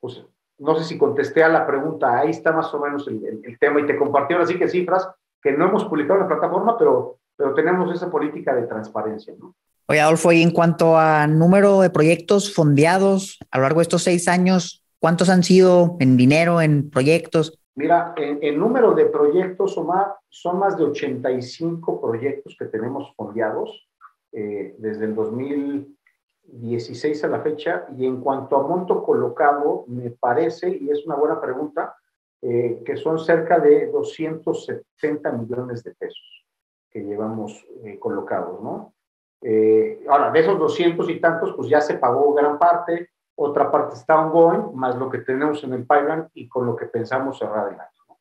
pues 0.00 0.24
no 0.58 0.74
sé 0.76 0.84
si 0.84 0.96
contesté 0.96 1.44
a 1.44 1.48
la 1.48 1.66
pregunta, 1.66 2.18
ahí 2.18 2.30
está 2.30 2.52
más 2.52 2.72
o 2.72 2.80
menos 2.80 3.06
el, 3.08 3.40
el, 3.44 3.58
tema, 3.58 3.80
y 3.80 3.86
te 3.86 3.96
compartieron 3.96 4.44
así 4.44 4.58
que 4.58 4.68
cifras 4.68 5.08
que 5.42 5.52
no 5.52 5.68
hemos 5.68 5.84
publicado 5.84 6.14
en 6.14 6.28
la 6.28 6.28
plataforma, 6.28 6.78
pero, 6.78 7.18
pero 7.36 7.54
tenemos 7.54 7.94
esa 7.94 8.10
política 8.10 8.54
de 8.54 8.66
transparencia, 8.66 9.34
¿no? 9.38 9.54
Oye, 9.88 10.00
Adolfo, 10.00 10.32
y 10.32 10.42
en 10.42 10.50
cuanto 10.50 10.98
a 10.98 11.28
número 11.28 11.80
de 11.80 11.90
proyectos 11.90 12.52
fondeados 12.52 13.38
a 13.50 13.58
lo 13.58 13.62
largo 13.62 13.78
de 13.78 13.84
estos 13.84 14.02
seis 14.02 14.26
años, 14.26 14.82
¿cuántos 14.98 15.28
han 15.28 15.42
sido 15.42 15.96
en 16.00 16.16
dinero, 16.16 16.60
en 16.60 16.90
proyectos? 16.90 17.58
Mira, 17.74 18.14
en, 18.16 18.58
número 18.58 18.94
de 18.94 19.06
proyectos, 19.06 19.76
Omar, 19.76 20.14
son 20.28 20.58
más 20.58 20.78
de 20.78 20.84
85 20.84 22.00
proyectos 22.00 22.56
que 22.58 22.66
tenemos 22.66 23.12
fondeados 23.14 23.88
eh, 24.32 24.74
desde 24.78 25.04
el 25.04 25.14
2016 25.14 27.24
a 27.24 27.28
la 27.28 27.40
fecha. 27.40 27.86
Y 27.96 28.06
en 28.06 28.20
cuanto 28.20 28.56
a 28.56 28.66
monto 28.66 29.02
colocado, 29.02 29.84
me 29.88 30.10
parece, 30.10 30.78
y 30.80 30.90
es 30.90 31.04
una 31.06 31.16
buena 31.16 31.40
pregunta, 31.40 31.94
eh, 32.42 32.82
que 32.84 32.96
son 32.96 33.18
cerca 33.18 33.58
de 33.58 33.86
270 33.88 35.32
millones 35.32 35.82
de 35.82 35.94
pesos 35.94 36.46
que 36.90 37.00
llevamos 37.00 37.66
eh, 37.84 37.98
colocados, 37.98 38.62
¿no? 38.62 38.94
Eh, 39.42 40.02
ahora, 40.08 40.30
de 40.30 40.40
esos 40.40 40.58
200 40.58 41.08
y 41.10 41.20
tantos, 41.20 41.52
pues 41.54 41.68
ya 41.68 41.80
se 41.80 41.98
pagó 41.98 42.32
gran 42.32 42.58
parte, 42.58 43.10
otra 43.36 43.70
parte 43.70 43.94
está 43.94 44.18
ongoing, 44.18 44.74
más 44.74 44.96
lo 44.96 45.10
que 45.10 45.18
tenemos 45.18 45.62
en 45.64 45.74
el 45.74 45.86
pipeline 45.86 46.28
y 46.34 46.48
con 46.48 46.66
lo 46.66 46.74
que 46.74 46.86
pensamos 46.86 47.38
cerrar 47.38 47.68
el 47.68 47.80
año. 47.80 48.18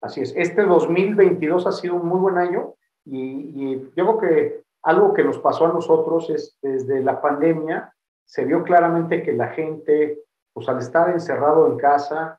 Así 0.00 0.20
es, 0.20 0.34
este 0.36 0.62
2022 0.62 1.66
ha 1.66 1.72
sido 1.72 1.96
un 1.96 2.06
muy 2.06 2.20
buen 2.20 2.38
año 2.38 2.74
y, 3.04 3.18
y 3.18 3.92
yo 3.96 4.18
creo 4.18 4.18
que 4.18 4.64
algo 4.82 5.14
que 5.14 5.24
nos 5.24 5.38
pasó 5.38 5.66
a 5.66 5.72
nosotros 5.72 6.30
es 6.30 6.56
desde 6.62 7.02
la 7.02 7.20
pandemia, 7.20 7.92
se 8.24 8.44
vio 8.44 8.62
claramente 8.62 9.22
que 9.22 9.32
la 9.32 9.48
gente, 9.48 10.20
pues 10.52 10.68
al 10.68 10.78
estar 10.78 11.10
encerrado 11.10 11.66
en 11.66 11.78
casa, 11.78 12.38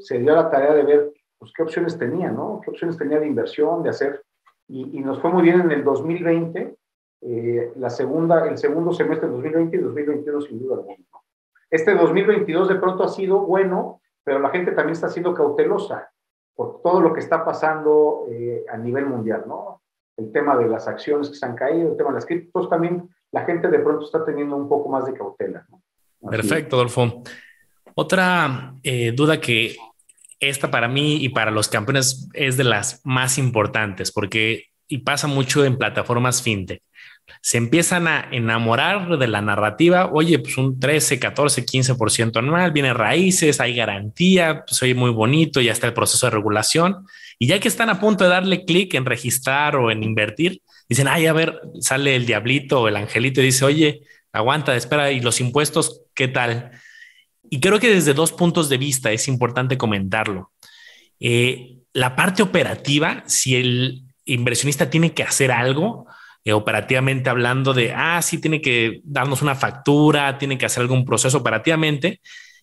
se 0.00 0.18
dio 0.18 0.34
la 0.34 0.50
tarea 0.50 0.74
de 0.74 0.82
ver 0.82 1.12
pues, 1.38 1.52
qué 1.54 1.62
opciones 1.62 1.98
tenía, 1.98 2.30
¿no? 2.30 2.60
¿Qué 2.64 2.70
opciones 2.70 2.96
tenía 2.96 3.20
de 3.20 3.26
inversión, 3.26 3.82
de 3.82 3.90
hacer? 3.90 4.24
Y, 4.68 4.98
y 4.98 5.00
nos 5.00 5.20
fue 5.20 5.30
muy 5.30 5.42
bien 5.42 5.60
en 5.60 5.70
el 5.70 5.84
2020 5.84 6.76
eh, 7.22 7.72
la 7.76 7.90
segunda, 7.90 8.46
el 8.46 8.58
segundo 8.58 8.92
semestre 8.92 9.26
de 9.26 9.34
2020 9.34 9.76
y 9.76 9.80
2021 9.80 10.40
sin 10.42 10.58
duda 10.58 10.76
alguna. 10.76 10.96
Este 11.70 11.94
2022 11.94 12.68
de 12.68 12.76
pronto 12.76 13.04
ha 13.04 13.08
sido 13.08 13.40
bueno, 13.40 14.00
pero 14.24 14.38
la 14.38 14.50
gente 14.50 14.72
también 14.72 14.92
está 14.92 15.08
siendo 15.08 15.34
cautelosa 15.34 16.10
por 16.54 16.80
todo 16.82 17.00
lo 17.00 17.12
que 17.12 17.20
está 17.20 17.44
pasando 17.44 18.26
eh, 18.30 18.64
a 18.72 18.76
nivel 18.76 19.06
mundial, 19.06 19.44
¿no? 19.46 19.82
El 20.16 20.32
tema 20.32 20.56
de 20.56 20.68
las 20.68 20.88
acciones 20.88 21.28
que 21.28 21.36
se 21.36 21.44
han 21.44 21.54
caído, 21.54 21.90
el 21.90 21.96
tema 21.96 22.10
de 22.10 22.14
las 22.14 22.26
criptos, 22.26 22.70
también 22.70 23.08
la 23.32 23.44
gente 23.44 23.68
de 23.68 23.78
pronto 23.80 24.06
está 24.06 24.24
teniendo 24.24 24.56
un 24.56 24.68
poco 24.68 24.88
más 24.88 25.04
de 25.04 25.12
cautela. 25.12 25.66
¿no? 25.68 25.82
Perfecto, 26.30 26.76
Adolfo. 26.76 27.22
Otra 27.94 28.74
eh, 28.82 29.12
duda 29.12 29.40
que 29.40 29.76
esta 30.40 30.70
para 30.70 30.88
mí 30.88 31.16
y 31.16 31.28
para 31.28 31.50
los 31.50 31.68
campeones 31.68 32.28
es 32.32 32.56
de 32.56 32.64
las 32.64 33.02
más 33.04 33.36
importantes, 33.36 34.10
porque 34.10 34.64
y 34.88 34.98
pasa 34.98 35.26
mucho 35.26 35.64
en 35.64 35.76
plataformas 35.76 36.42
fintech 36.42 36.82
se 37.40 37.58
empiezan 37.58 38.08
a 38.08 38.28
enamorar 38.32 39.18
de 39.18 39.28
la 39.28 39.40
narrativa, 39.40 40.10
oye, 40.12 40.38
pues 40.38 40.58
un 40.58 40.80
13, 40.80 41.18
14, 41.18 41.64
15% 41.64 42.38
anual, 42.38 42.72
viene 42.72 42.92
raíces, 42.92 43.60
hay 43.60 43.74
garantía, 43.74 44.64
pues 44.66 44.82
oye, 44.82 44.94
muy 44.94 45.10
bonito, 45.10 45.60
ya 45.60 45.72
está 45.72 45.86
el 45.86 45.94
proceso 45.94 46.26
de 46.26 46.30
regulación. 46.30 47.06
Y 47.38 47.48
ya 47.48 47.60
que 47.60 47.68
están 47.68 47.90
a 47.90 48.00
punto 48.00 48.24
de 48.24 48.30
darle 48.30 48.64
clic 48.64 48.94
en 48.94 49.04
registrar 49.04 49.76
o 49.76 49.90
en 49.90 50.02
invertir, 50.02 50.62
dicen, 50.88 51.08
ay, 51.08 51.26
a 51.26 51.32
ver, 51.32 51.60
sale 51.80 52.16
el 52.16 52.26
diablito 52.26 52.82
o 52.82 52.88
el 52.88 52.96
angelito 52.96 53.40
y 53.40 53.44
dice, 53.44 53.64
oye, 53.64 54.02
aguanta, 54.32 54.74
espera, 54.74 55.12
¿y 55.12 55.20
los 55.20 55.40
impuestos 55.40 56.02
qué 56.14 56.28
tal? 56.28 56.72
Y 57.50 57.60
creo 57.60 57.78
que 57.78 57.92
desde 57.92 58.14
dos 58.14 58.32
puntos 58.32 58.68
de 58.68 58.78
vista 58.78 59.12
es 59.12 59.28
importante 59.28 59.78
comentarlo. 59.78 60.52
Eh, 61.20 61.78
la 61.92 62.16
parte 62.16 62.42
operativa, 62.42 63.22
si 63.26 63.56
el 63.56 64.02
inversionista 64.24 64.90
tiene 64.90 65.12
que 65.12 65.22
hacer 65.22 65.52
algo, 65.52 66.06
eh, 66.46 66.52
operativamente 66.52 67.28
hablando 67.28 67.74
de, 67.74 67.92
ah, 67.92 68.22
sí, 68.22 68.40
tiene 68.40 68.60
que 68.60 69.00
darnos 69.02 69.42
una 69.42 69.56
factura, 69.56 70.38
tiene 70.38 70.56
que 70.56 70.66
hacer 70.66 70.80
algún 70.80 71.04
proceso 71.04 71.38
operativamente. 71.38 72.20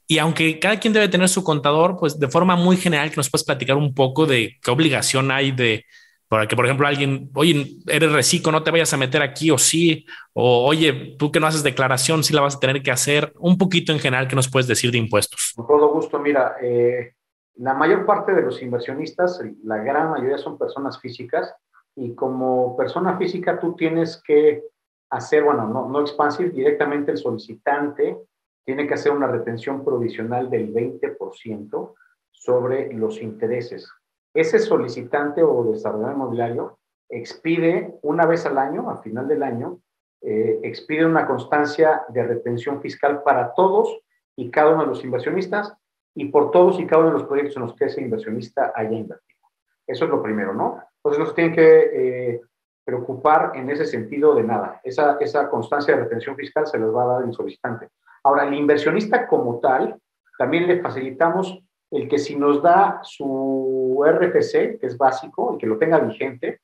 Y 0.08 0.20
aunque 0.20 0.58
cada 0.58 0.80
quien 0.80 0.94
debe 0.94 1.10
tener 1.10 1.28
su 1.28 1.44
contador, 1.44 1.98
pues 2.00 2.18
de 2.18 2.30
forma 2.30 2.56
muy 2.56 2.78
general 2.78 3.10
que 3.10 3.18
nos 3.18 3.30
puedes 3.30 3.44
platicar 3.44 3.76
un 3.76 3.94
poco 3.94 4.26
de 4.26 4.56
qué 4.62 4.72
obligación 4.72 5.32
hay 5.32 5.52
de, 5.52 5.84
para 6.30 6.48
que, 6.48 6.56
por 6.56 6.64
ejemplo, 6.64 6.88
alguien, 6.88 7.30
oye, 7.36 7.76
eres 7.88 8.14
reciclo, 8.14 8.54
no 8.54 8.64
te 8.64 8.72
vayas 8.72 8.94
a 8.94 8.98
meter 8.98 9.22
aquí 9.22 9.52
o 9.52 9.58
sí, 9.58 10.06
o 10.32 10.66
oye, 10.66 11.18
tú 11.20 11.30
que 11.30 11.42
no 11.42 11.48
haces 11.48 11.62
declaración, 11.62 12.24
sí 12.24 12.34
la 12.34 12.40
vas 12.40 12.56
a 12.56 12.60
tener 12.62 12.82
que 12.82 12.92
hacer, 12.92 13.34
un 13.38 13.58
poquito 13.58 13.92
en 13.92 14.00
general, 14.00 14.30
¿qué 14.30 14.38
nos 14.38 14.50
puedes 14.50 14.68
decir 14.68 14.92
de 14.92 14.98
impuestos? 14.98 15.52
Con 15.58 15.68
todo 15.68 15.90
gusto, 15.92 16.20
mira, 16.20 16.56
eh, 16.64 17.16
la 17.56 17.74
mayor 17.74 18.06
parte 18.06 18.34
de 18.34 18.44
los 18.44 18.62
inversionistas, 18.62 19.42
la 19.66 19.80
gran 19.80 20.10
mayoría 20.10 20.38
son 20.38 20.58
personas 20.58 21.02
físicas, 21.02 21.54
y 21.96 22.16
como 22.16 22.76
persona 22.76 23.18
física 23.18 23.60
tú 23.60 23.76
tienes 23.76 24.22
que 24.26 24.64
hacer, 25.10 25.44
bueno, 25.44 25.68
no, 25.68 25.88
no 25.88 26.02
expansive, 26.02 26.50
directamente 26.50 27.12
el 27.12 27.18
solicitante 27.18 28.18
tiene 28.66 28.88
que 28.88 28.94
hacer 28.94 29.12
una 29.12 29.28
retención 29.28 29.84
provisional 29.84 30.50
del 30.50 30.74
20% 30.74 31.94
sobre 32.32 32.94
los 32.94 33.22
intereses. 33.22 33.90
Ese 34.34 34.60
solicitante 34.60 35.44
o 35.44 35.64
desarrollador 35.72 36.16
inmobiliario 36.16 36.80
expide 37.10 38.00
una 38.02 38.26
vez 38.26 38.46
al 38.46 38.58
año, 38.58 38.90
al 38.90 39.00
final 39.00 39.28
del 39.28 39.44
año, 39.44 39.80
eh, 40.22 40.60
expide 40.64 41.06
una 41.06 41.28
constancia 41.28 42.04
de 42.10 42.24
retención 42.24 42.82
fiscal 42.82 43.22
para 43.24 43.54
todos 43.54 44.00
y 44.36 44.50
cada 44.50 44.74
uno 44.74 44.84
de 44.84 44.88
los 44.88 45.04
inversionistas 45.04 45.74
y 46.16 46.26
por 46.26 46.52
todos 46.52 46.80
y 46.80 46.88
cada 46.88 47.02
uno 47.02 47.12
de 47.12 47.20
los 47.20 47.28
proyectos 47.28 47.58
en 47.58 47.64
los 47.64 47.76
que 47.76 47.86
ese 47.86 48.02
inversionista 48.02 48.72
haya 48.74 48.98
invertido. 48.98 49.42
Eso 49.86 50.06
es 50.06 50.12
lo 50.12 50.24
primero, 50.24 50.54
¿no? 50.54 50.82
Entonces 51.04 51.20
no 51.20 51.26
se 51.26 51.34
tienen 51.34 51.54
que 51.54 51.90
eh, 51.94 52.42
preocupar 52.86 53.52
en 53.56 53.70
ese 53.70 53.86
sentido 53.86 54.34
de 54.36 54.44
nada. 54.44 54.80
Esa, 54.84 55.50
constancia 55.50 55.96
de 55.96 56.04
retención 56.04 56.36
fiscal 56.36 56.66
se 56.66 56.80
les 56.80 56.94
va 56.94 57.04
a 57.04 57.08
dar 57.08 57.24
el 57.24 57.34
solicitante. 57.34 57.90
Ahora, 58.24 58.48
el 58.48 58.54
inversionista 58.54 59.28
como 59.28 59.60
tal, 59.60 60.00
también 60.38 60.68
le 60.68 60.82
facilitamos 60.82 61.60
el 61.92 62.08
que 62.08 62.18
si 62.18 62.36
nos 62.36 62.62
da 62.62 63.02
su 63.04 64.02
RFC, 64.06 64.80
que 64.80 64.88
es 64.88 64.98
básico 64.98 65.56
y 65.56 65.58
que 65.58 65.68
lo 65.68 65.78
tenga 65.78 66.00
vigente, 66.00 66.62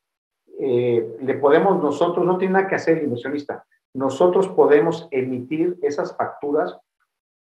eh, 0.58 1.16
le 1.20 1.34
podemos 1.34 1.82
nosotros, 1.82 2.24
no 2.24 2.38
tiene 2.38 2.54
nada 2.54 2.68
que 2.68 2.74
hacer 2.74 2.98
el 2.98 3.04
inversionista, 3.04 3.64
nosotros 3.94 4.48
podemos 4.48 5.08
emitir 5.10 5.78
esas 5.82 6.16
facturas 6.16 6.78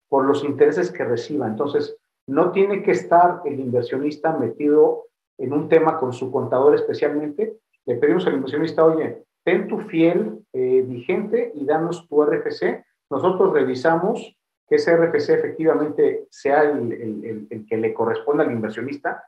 por 0.09 0.25
los 0.25 0.45
intereses 0.45 0.91
que 0.91 1.05
reciba. 1.05 1.47
Entonces, 1.47 1.97
no 2.27 2.53
tiene 2.53 2.83
que 2.83 2.93
estar 2.93 3.41
el 3.45 3.59
inversionista 3.59 4.37
metido 4.37 5.07
en 5.43 5.53
un 5.53 5.69
tema 5.69 5.99
con 5.99 6.13
su 6.13 6.31
contador 6.31 6.75
especialmente. 6.75 7.59
Le 7.85 7.97
pedimos 7.97 8.27
al 8.27 8.35
inversionista, 8.35 8.85
oye, 8.85 9.25
ten 9.45 9.67
tu 9.67 9.79
fiel 9.81 10.39
eh, 10.53 10.85
vigente 10.87 11.53
y 11.55 11.65
danos 11.67 12.07
tu 12.09 12.23
RFC. 12.23 12.85
Nosotros 13.11 13.53
revisamos 13.53 14.37
que 14.69 14.77
ese 14.77 14.97
RFC 14.97 15.31
efectivamente 15.31 16.27
sea 16.31 16.63
el, 16.63 17.47
el 17.51 17.67
que 17.67 17.77
le 17.77 17.93
corresponda 17.93 18.45
al 18.45 18.53
inversionista. 18.53 19.25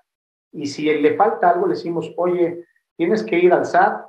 Y 0.52 0.66
si 0.66 0.84
le 0.84 1.16
falta 1.16 1.50
algo, 1.50 1.66
le 1.66 1.74
decimos, 1.74 2.14
oye, 2.16 2.64
tienes 2.96 3.24
que 3.24 3.38
ir 3.38 3.52
al 3.52 3.66
SAT, 3.66 4.06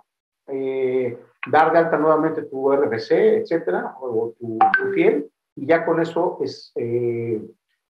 eh, 0.48 1.18
dar 1.52 1.72
de 1.72 1.80
alta 1.80 1.98
nuevamente 1.98 2.44
tu 2.44 2.72
RFC, 2.72 3.12
etcétera, 3.42 3.96
o 4.00 4.34
tu, 4.40 4.60
fiel, 4.94 5.30
y 5.56 5.66
ya 5.66 5.86
con 5.86 6.00
eso 6.00 6.38
es, 6.42 6.72
eh, 6.76 7.42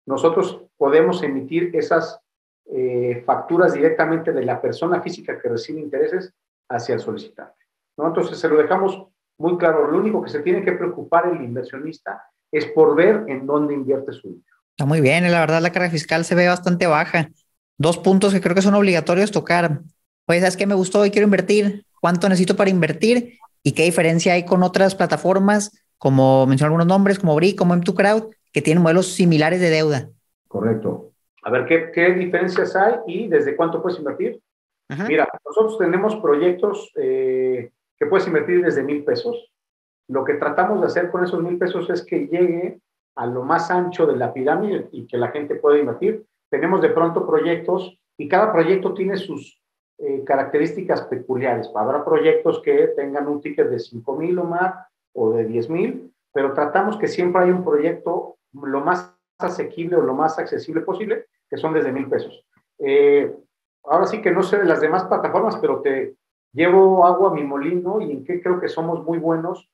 nosotros 0.05 0.61
podemos 0.77 1.23
emitir 1.23 1.75
esas 1.75 2.22
eh, 2.65 3.23
facturas 3.25 3.73
directamente 3.73 4.31
de 4.31 4.45
la 4.45 4.61
persona 4.61 5.01
física 5.01 5.39
que 5.39 5.49
recibe 5.49 5.79
intereses 5.79 6.33
hacia 6.69 6.95
el 6.95 7.01
solicitante. 7.01 7.65
¿no? 7.97 8.07
Entonces, 8.07 8.37
se 8.37 8.49
lo 8.49 8.57
dejamos 8.57 9.07
muy 9.37 9.57
claro. 9.57 9.91
Lo 9.91 9.99
único 9.99 10.21
que 10.21 10.29
se 10.29 10.39
tiene 10.39 10.63
que 10.63 10.71
preocupar 10.73 11.27
el 11.27 11.43
inversionista 11.43 12.23
es 12.51 12.65
por 12.67 12.95
ver 12.95 13.25
en 13.27 13.45
dónde 13.45 13.73
invierte 13.73 14.13
su 14.13 14.27
dinero. 14.29 14.45
Está 14.71 14.85
muy 14.85 15.01
bien, 15.01 15.29
la 15.31 15.39
verdad 15.39 15.61
la 15.61 15.71
carga 15.71 15.89
fiscal 15.89 16.25
se 16.25 16.35
ve 16.35 16.47
bastante 16.47 16.87
baja. 16.87 17.29
Dos 17.77 17.97
puntos 17.97 18.33
que 18.33 18.41
creo 18.41 18.55
que 18.55 18.61
son 18.61 18.75
obligatorios 18.75 19.31
tocar. 19.31 19.81
Oye, 20.27 20.39
¿sabes 20.39 20.57
qué 20.57 20.65
me 20.65 20.75
gustó 20.75 21.05
y 21.05 21.11
quiero 21.11 21.25
invertir? 21.25 21.85
¿Cuánto 21.99 22.29
necesito 22.29 22.55
para 22.55 22.69
invertir? 22.69 23.37
¿Y 23.61 23.73
qué 23.73 23.83
diferencia 23.83 24.33
hay 24.33 24.45
con 24.45 24.63
otras 24.63 24.95
plataformas, 24.95 25.71
como 25.97 26.45
mencioné 26.47 26.67
algunos 26.67 26.87
nombres, 26.87 27.19
como 27.19 27.35
BRI, 27.35 27.55
como 27.55 27.75
M2Crowd, 27.75 28.29
que 28.51 28.61
tienen 28.61 28.83
modelos 28.83 29.13
similares 29.13 29.59
de 29.59 29.69
deuda? 29.69 30.09
Correcto. 30.47 31.12
A 31.43 31.51
ver, 31.51 31.65
¿qué, 31.65 31.91
qué 31.91 32.13
diferencias 32.13 32.75
hay 32.75 32.95
y 33.05 33.27
desde 33.27 33.55
cuánto 33.55 33.81
puedes 33.81 33.99
invertir? 33.99 34.41
Mira, 35.07 35.27
nosotros 35.45 35.77
tenemos 35.77 36.15
proyectos 36.17 36.91
eh, 36.95 37.71
que 37.97 38.05
puedes 38.05 38.27
invertir 38.27 38.63
desde 38.63 38.83
mil 38.83 39.03
pesos. 39.03 39.51
Lo 40.07 40.23
que 40.23 40.35
tratamos 40.35 40.81
de 40.81 40.87
hacer 40.87 41.09
con 41.09 41.23
esos 41.23 41.41
mil 41.41 41.57
pesos 41.57 41.89
es 41.89 42.05
que 42.05 42.27
llegue 42.27 42.79
a 43.15 43.25
lo 43.25 43.43
más 43.43 43.71
ancho 43.71 44.05
de 44.05 44.17
la 44.17 44.33
pirámide 44.33 44.89
y 44.91 45.07
que 45.07 45.17
la 45.17 45.29
gente 45.29 45.55
pueda 45.55 45.79
invertir. 45.79 46.25
Tenemos 46.49 46.81
de 46.81 46.89
pronto 46.89 47.25
proyectos 47.25 47.97
y 48.17 48.27
cada 48.27 48.51
proyecto 48.51 48.93
tiene 48.93 49.17
sus 49.17 49.59
eh, 49.99 50.23
características 50.25 51.03
peculiares. 51.03 51.69
Habrá 51.73 52.03
proyectos 52.03 52.61
que 52.61 52.89
tengan 52.95 53.27
un 53.27 53.41
ticket 53.41 53.69
de 53.69 53.79
5 53.79 54.17
mil 54.17 54.37
o 54.39 54.43
más 54.43 54.75
o 55.13 55.31
de 55.31 55.45
10 55.45 55.69
mil, 55.69 56.13
pero 56.33 56.53
tratamos 56.53 56.97
que 56.97 57.07
siempre 57.07 57.43
hay 57.43 57.51
un 57.51 57.63
proyecto 57.63 58.37
lo 58.53 58.81
más 58.81 59.15
asequible 59.39 59.95
o 59.95 60.01
lo 60.01 60.13
más 60.13 60.37
accesible 60.37 60.81
posible, 60.81 61.25
que 61.53 61.59
son 61.59 61.71
desde 61.71 61.91
mil 61.91 62.09
pesos. 62.09 62.43
Eh, 62.79 63.31
ahora 63.83 64.07
sí 64.07 64.23
que 64.23 64.31
no 64.31 64.41
sé 64.41 64.57
de 64.57 64.65
las 64.65 64.81
demás 64.81 65.03
plataformas, 65.03 65.55
pero 65.57 65.81
te 65.81 66.15
llevo 66.51 67.05
agua 67.05 67.29
a 67.29 67.33
mi 67.35 67.43
molino 67.43 68.01
y 68.01 68.09
en 68.09 68.23
qué 68.23 68.41
creo 68.41 68.59
que 68.59 68.67
somos 68.67 69.03
muy 69.03 69.19
buenos. 69.19 69.69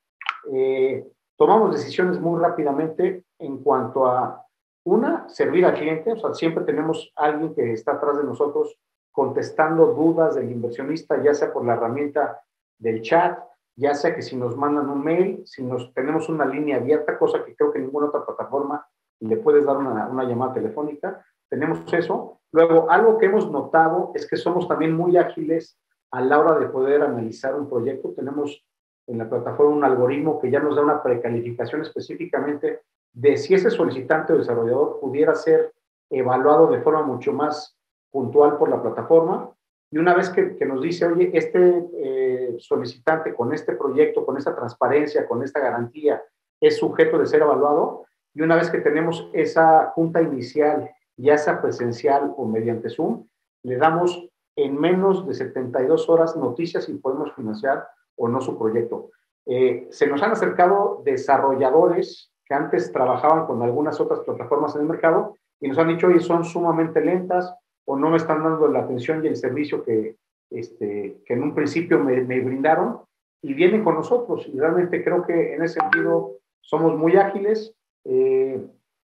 Eh, 0.52 1.08
tomamos 1.38 1.72
decisiones 1.72 2.20
muy 2.20 2.38
rápidamente 2.38 3.24
en 3.38 3.64
cuanto 3.64 4.08
a, 4.08 4.46
una, 4.84 5.30
servir 5.30 5.66
al 5.66 5.76
cliente, 5.76 6.12
o 6.12 6.18
sea, 6.18 6.34
siempre 6.34 6.66
tenemos 6.66 7.14
alguien 7.16 7.56
que 7.56 7.72
está 7.72 7.94
atrás 7.94 8.18
de 8.18 8.26
nosotros 8.26 8.78
contestando 9.10 9.94
dudas 9.94 10.36
del 10.36 10.52
inversionista, 10.52 11.24
ya 11.24 11.34
sea 11.34 11.54
por 11.54 11.66
la 11.66 11.76
herramienta 11.76 12.42
del 12.78 13.02
chat, 13.04 13.40
ya 13.78 13.94
sea 13.94 14.14
que 14.14 14.22
si 14.22 14.36
nos 14.36 14.58
mandan 14.58 14.90
un 14.90 15.02
mail, 15.02 15.44
si 15.46 15.64
nos 15.64 15.94
tenemos 15.94 16.28
una 16.28 16.44
línea 16.44 16.76
abierta, 16.76 17.18
cosa 17.18 17.46
que 17.46 17.56
creo 17.56 17.72
que 17.72 17.80
ninguna 17.80 18.08
otra 18.08 18.26
plataforma 18.26 18.86
le 19.22 19.38
puedes 19.38 19.66
dar 19.66 19.78
una, 19.78 20.08
una 20.08 20.26
llamada 20.26 20.54
telefónica, 20.54 21.26
tenemos 21.50 21.92
eso. 21.94 22.40
Luego, 22.52 22.90
algo 22.90 23.18
que 23.18 23.28
hemos 23.28 23.50
notado 23.50 24.12
es 24.16 24.28
que 24.28 24.38
somos 24.38 24.68
también 24.68 24.96
muy 24.96 25.18
ágiles 25.18 25.78
a 26.12 26.22
la 26.22 26.40
hora 26.40 26.60
de 26.60 26.68
poder 26.68 27.02
analizar 27.02 27.56
un 27.56 27.70
proyecto. 27.70 28.14
Tenemos 28.16 28.66
en 29.08 29.18
la 29.18 29.30
plataforma 29.30 29.76
un 29.76 29.84
algoritmo 29.84 30.40
que 30.40 30.52
ya 30.52 30.60
nos 30.60 30.76
da 30.76 30.82
una 30.82 31.02
precalificación 31.02 31.82
específicamente 31.82 32.82
de 33.14 33.38
si 33.38 33.56
ese 33.56 33.70
solicitante 33.70 34.34
o 34.34 34.38
desarrollador 34.38 35.00
pudiera 35.00 35.34
ser 35.36 35.74
evaluado 36.10 36.68
de 36.68 36.82
forma 36.82 37.04
mucho 37.04 37.34
más 37.34 37.76
puntual 38.12 38.58
por 38.58 38.70
la 38.70 38.82
plataforma. 38.82 39.52
Y 39.92 39.98
una 39.98 40.14
vez 40.14 40.30
que, 40.30 40.66
nos 40.66 40.82
dice, 40.82 41.06
oye, 41.08 41.32
este 41.34 41.84
eh, 41.98 42.56
solicitante 42.60 43.34
con 43.34 43.54
este 43.54 43.74
proyecto, 43.74 44.26
con 44.26 44.38
esta 44.38 44.56
transparencia, 44.56 45.28
con 45.28 45.42
esta 45.44 45.60
garantía, 45.60 46.22
es 46.62 46.78
sujeto 46.78 47.18
de 47.18 47.26
ser 47.26 47.42
evaluado, 47.42 48.06
y 48.34 48.42
una 48.42 48.56
vez 48.56 48.70
que 48.70 48.80
tenemos 48.80 49.30
esa 49.34 49.92
junta 49.96 50.22
inicial, 50.22 50.92
ya 51.20 51.38
sea 51.38 51.62
presencial 51.62 52.34
o 52.38 52.46
mediante 52.46 52.90
Zoom, 52.90 53.28
le 53.64 53.78
damos 53.78 54.30
en 54.56 54.80
menos 54.80 55.28
de 55.28 55.34
72 55.34 56.10
horas 56.10 56.36
noticias 56.36 56.86
si 56.86 56.94
podemos 56.96 57.34
financiar 57.34 57.88
o 58.16 58.28
no 58.28 58.42
su 58.42 58.58
proyecto. 58.58 59.12
Eh, 59.46 59.88
se 59.92 60.08
nos 60.08 60.22
han 60.22 60.32
acercado 60.32 61.02
desarrolladores 61.06 62.32
que 62.46 62.54
antes 62.54 62.92
trabajaban 62.92 63.46
con 63.46 63.62
algunas 63.62 64.00
otras 64.00 64.20
plataformas 64.22 64.76
en 64.76 64.82
el 64.82 64.88
mercado 64.88 65.36
y 65.60 65.68
nos 65.68 65.78
han 65.78 65.90
dicho, 65.90 66.08
oye, 66.08 66.20
son 66.20 66.46
sumamente 66.46 67.02
lentas, 67.02 67.54
o 67.86 67.96
no 67.96 68.10
me 68.12 68.18
están 68.18 68.44
dando 68.44 68.68
la 68.68 68.82
atención 68.82 69.26
y 69.26 69.28
el 69.28 69.36
servicio 69.36 69.84
que, 69.84 70.16
este, 70.52 71.22
que 71.26 71.34
en 71.34 71.44
un 71.44 71.56
principio 71.56 72.00
me, 72.00 72.22
brindaron 72.22 73.02
y 73.42 73.54
vienen 73.56 73.84
con 73.84 73.96
nosotros. 73.96 74.48
Y 74.48 74.60
realmente 74.60 75.04
creo 75.04 75.26
que 75.26 75.56
en 75.56 75.64
ese 75.64 75.80
sentido 75.80 76.38
somos 76.62 76.96
muy 76.96 77.16
ágiles. 77.16 77.74
Eh, 78.06 78.64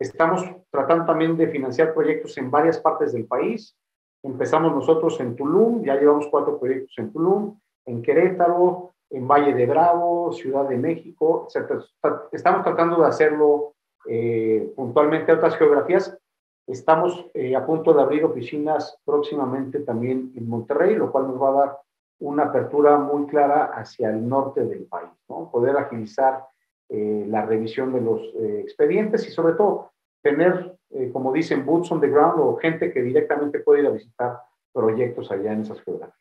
estamos 0.04 0.44
tratando 0.70 1.06
también 1.06 1.36
de 1.38 1.48
financiar 1.48 1.94
proyectos 1.94 2.38
en 2.38 2.52
varias 2.52 2.80
partes 2.80 3.14
del 3.14 3.26
país. 3.26 3.76
Empezamos 4.24 4.74
nosotros 4.74 5.20
en 5.20 5.36
Tulum, 5.36 5.84
ya 5.84 5.96
llevamos 5.96 6.28
cuatro 6.28 6.60
proyectos 6.60 6.94
en 6.98 7.12
Tulum, 7.12 7.60
en 7.86 8.02
Querétaro, 8.02 8.94
en 9.10 9.28
Valle 9.28 9.54
de 9.54 9.66
Bravo, 9.66 10.32
Ciudad 10.32 10.68
de 10.68 10.78
México, 10.78 11.48
etc. 11.48 11.84
Estamos 12.32 12.64
tratando 12.64 13.02
de 13.02 13.08
hacerlo 13.08 13.74
eh, 14.08 14.72
puntualmente 14.76 15.32
a 15.32 15.36
otras 15.36 15.58
geografías 15.58 16.18
Estamos 16.66 17.30
eh, 17.34 17.56
a 17.56 17.66
punto 17.66 17.94
de 17.94 18.02
abrir 18.02 18.24
oficinas 18.24 18.98
próximamente 19.04 19.80
también 19.82 20.32
en 20.36 20.48
Monterrey, 20.48 20.96
lo 20.96 21.12
cual 21.12 21.28
nos 21.28 21.42
va 21.42 21.50
a 21.50 21.66
dar 21.66 21.78
una 22.20 22.44
apertura 22.44 22.98
muy 22.98 23.28
clara 23.28 23.66
hacia 23.66 24.10
el 24.10 24.28
norte 24.28 24.64
del 24.64 24.86
país, 24.86 25.10
¿no? 25.28 25.52
Poder 25.52 25.76
agilizar 25.76 26.46
eh, 26.88 27.26
la 27.28 27.46
revisión 27.46 27.92
de 27.92 28.00
los 28.00 28.22
eh, 28.22 28.62
expedientes 28.62 29.28
y 29.28 29.32
sobre 29.32 29.56
todo 29.56 29.92
tener, 30.24 30.76
como 31.12 31.32
dicen, 31.32 31.66
boots 31.66 31.92
on 31.92 32.02
the 32.02 32.08
ground 32.08 32.40
o 32.40 32.56
gente 32.56 32.92
que 32.92 33.04
directamente 33.04 33.60
puede 33.60 33.82
ir 33.82 33.88
a 33.88 33.92
visitar 33.92 34.40
proyectos 34.72 35.32
allá 35.32 35.54
en 35.54 35.62
esas 35.62 35.82
geografías. 35.82 36.18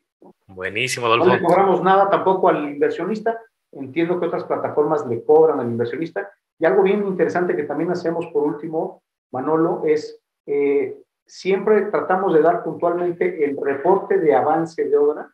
Buenísimo, 0.47 1.07
Adolfo. 1.07 1.27
No 1.27 1.35
le 1.35 1.43
cobramos 1.43 1.83
nada 1.83 2.11
tampoco 2.11 2.49
al 2.49 2.69
inversionista. 2.69 3.41
Entiendo 3.73 4.21
que 4.21 4.27
otras 4.27 4.45
plataformas 4.45 5.07
le 5.07 5.25
cobran 5.25 5.61
al 5.61 5.69
inversionista. 5.69 6.31
Y 6.59 6.67
algo 6.67 6.83
bien 6.83 7.07
interesante 7.07 7.57
que 7.57 7.62
también 7.62 7.91
hacemos 7.91 8.27
por 8.27 8.43
último, 8.43 9.03
Manolo, 9.31 9.83
es 9.87 10.21
eh, 10.47 10.97
siempre 11.27 11.83
tratamos 11.83 12.35
de 12.35 12.43
dar 12.43 12.62
puntualmente 12.62 13.45
el 13.45 13.57
reporte 13.57 14.19
de 14.19 14.35
avance 14.35 14.85
de 14.85 14.97
obra 14.97 15.33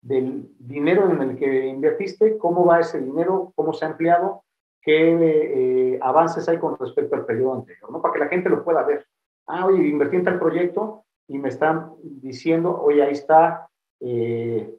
del 0.00 0.48
dinero 0.58 1.10
en 1.10 1.22
el 1.22 1.36
que 1.36 1.66
invertiste, 1.66 2.38
cómo 2.38 2.64
va 2.64 2.80
ese 2.80 3.00
dinero, 3.00 3.52
cómo 3.54 3.72
se 3.72 3.84
ha 3.84 3.88
empleado, 3.88 4.44
qué 4.82 5.92
eh, 5.94 5.98
avances 6.02 6.48
hay 6.48 6.58
con 6.58 6.78
respecto 6.78 7.14
al 7.14 7.26
periodo 7.26 7.54
anterior, 7.54 7.90
¿no? 7.90 8.00
Para 8.00 8.14
que 8.14 8.20
la 8.20 8.28
gente 8.28 8.48
lo 8.48 8.64
pueda 8.64 8.82
ver. 8.82 9.06
Ah, 9.46 9.66
oye, 9.66 9.86
invertí 9.86 10.16
en 10.16 10.24
tal 10.24 10.38
proyecto 10.38 11.04
y 11.26 11.38
me 11.38 11.48
están 11.48 11.92
diciendo, 12.02 12.80
oye, 12.80 13.02
ahí 13.02 13.12
está 13.12 13.68
eh, 14.00 14.74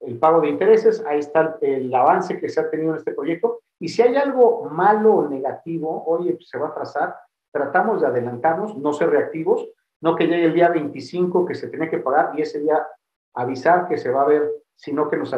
el 0.00 0.18
pago 0.18 0.40
de 0.40 0.48
intereses, 0.48 1.04
ahí 1.06 1.18
está 1.18 1.58
el 1.60 1.94
avance 1.94 2.38
que 2.38 2.48
se 2.48 2.60
ha 2.60 2.70
tenido 2.70 2.92
en 2.92 2.98
este 2.98 3.12
proyecto 3.12 3.60
Y 3.78 3.88
si 3.88 4.02
hay 4.02 4.16
algo 4.16 4.68
malo 4.70 5.14
o 5.16 5.28
negativo, 5.28 6.04
oye, 6.06 6.32
pues 6.32 6.48
se 6.48 6.58
va 6.58 6.68
a 6.68 6.74
trazar, 6.74 7.16
tratamos 7.52 8.00
de 8.00 8.06
adelantarnos, 8.06 8.76
no 8.76 8.92
ser 8.92 9.10
reactivos, 9.10 9.68
no 10.00 10.16
que 10.16 10.26
llegue 10.26 10.46
el 10.46 10.54
día 10.54 10.68
25 10.70 11.44
que 11.44 11.54
se 11.54 11.68
tiene 11.68 11.90
que 11.90 11.98
pagar 11.98 12.32
y 12.34 12.42
ese 12.42 12.60
día 12.60 12.86
avisar 13.34 13.88
que 13.88 13.98
se 13.98 14.10
va 14.10 14.22
a 14.22 14.26
ver, 14.26 14.50
sino 14.74 15.08
que 15.08 15.16
nos 15.16 15.34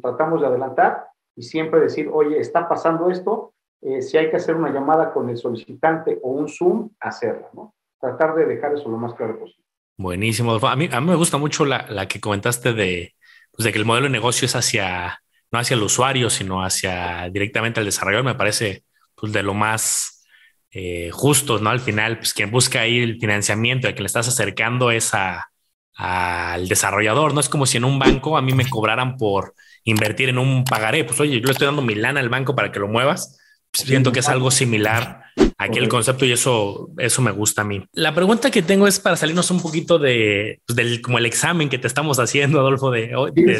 tratamos 0.00 0.40
de 0.40 0.46
adelantar 0.46 1.08
y 1.34 1.42
siempre 1.42 1.80
decir, 1.80 2.08
oye, 2.12 2.38
está 2.38 2.68
pasando 2.68 3.10
esto, 3.10 3.52
eh, 3.82 4.02
si 4.02 4.16
hay 4.16 4.30
que 4.30 4.36
hacer 4.36 4.54
una 4.54 4.70
llamada 4.70 5.12
con 5.12 5.28
el 5.28 5.36
solicitante 5.36 6.18
o 6.22 6.30
un 6.30 6.48
Zoom, 6.48 6.90
hacerla, 7.00 7.48
¿no? 7.54 7.74
Tratar 8.00 8.34
de 8.34 8.46
dejar 8.46 8.74
eso 8.74 8.88
lo 8.88 8.98
más 8.98 9.14
claro 9.14 9.38
posible. 9.38 9.64
Buenísimo. 9.96 10.54
A 10.54 10.76
mí, 10.76 10.88
a 10.92 11.00
mí 11.00 11.06
me 11.06 11.16
gusta 11.16 11.38
mucho 11.38 11.64
la, 11.64 11.86
la 11.88 12.06
que 12.06 12.20
comentaste 12.20 12.72
de, 12.74 13.14
pues 13.52 13.64
de 13.64 13.72
que 13.72 13.78
el 13.78 13.84
modelo 13.86 14.04
de 14.04 14.10
negocio 14.10 14.44
es 14.44 14.54
hacia, 14.54 15.22
no 15.50 15.58
hacia 15.58 15.74
el 15.74 15.82
usuario, 15.82 16.28
sino 16.28 16.62
hacia 16.62 17.30
directamente 17.30 17.80
al 17.80 17.86
desarrollador. 17.86 18.24
Me 18.24 18.34
parece 18.34 18.84
pues, 19.14 19.32
de 19.32 19.42
lo 19.42 19.54
más 19.54 20.26
eh, 20.70 21.10
justo, 21.12 21.58
¿no? 21.58 21.70
Al 21.70 21.80
final, 21.80 22.18
pues 22.18 22.34
quien 22.34 22.50
busca 22.50 22.80
ahí 22.80 22.98
el 22.98 23.18
financiamiento, 23.18 23.88
a 23.88 23.92
quien 23.92 24.02
le 24.02 24.08
estás 24.08 24.28
acercando 24.28 24.90
es 24.90 25.12
al 25.14 26.68
desarrollador. 26.68 27.32
No 27.32 27.40
es 27.40 27.48
como 27.48 27.64
si 27.64 27.78
en 27.78 27.84
un 27.84 27.98
banco 27.98 28.36
a 28.36 28.42
mí 28.42 28.52
me 28.52 28.68
cobraran 28.68 29.16
por 29.16 29.54
invertir 29.84 30.28
en 30.28 30.36
un 30.38 30.64
pagaré. 30.64 31.04
Pues 31.04 31.18
oye, 31.20 31.40
yo 31.40 31.46
le 31.46 31.52
estoy 31.52 31.66
dando 31.66 31.80
mi 31.80 31.94
lana 31.94 32.20
al 32.20 32.28
banco 32.28 32.54
para 32.54 32.70
que 32.70 32.80
lo 32.80 32.88
muevas. 32.88 33.38
Siento 33.84 34.12
que 34.12 34.20
es 34.20 34.28
algo 34.28 34.50
similar 34.50 35.26
aquí 35.58 35.78
el 35.78 35.88
concepto 35.88 36.24
y 36.24 36.32
eso, 36.32 36.90
eso 36.98 37.22
me 37.22 37.30
gusta 37.30 37.62
a 37.62 37.64
mí. 37.64 37.86
La 37.92 38.14
pregunta 38.14 38.50
que 38.50 38.62
tengo 38.62 38.86
es 38.86 39.00
para 39.00 39.16
salirnos 39.16 39.50
un 39.50 39.60
poquito 39.60 39.98
de, 39.98 40.60
pues, 40.66 40.76
del 40.76 41.00
como 41.00 41.18
el 41.18 41.26
examen 41.26 41.68
que 41.68 41.78
te 41.78 41.86
estamos 41.86 42.18
haciendo, 42.18 42.60
Adolfo, 42.60 42.90
de, 42.90 43.10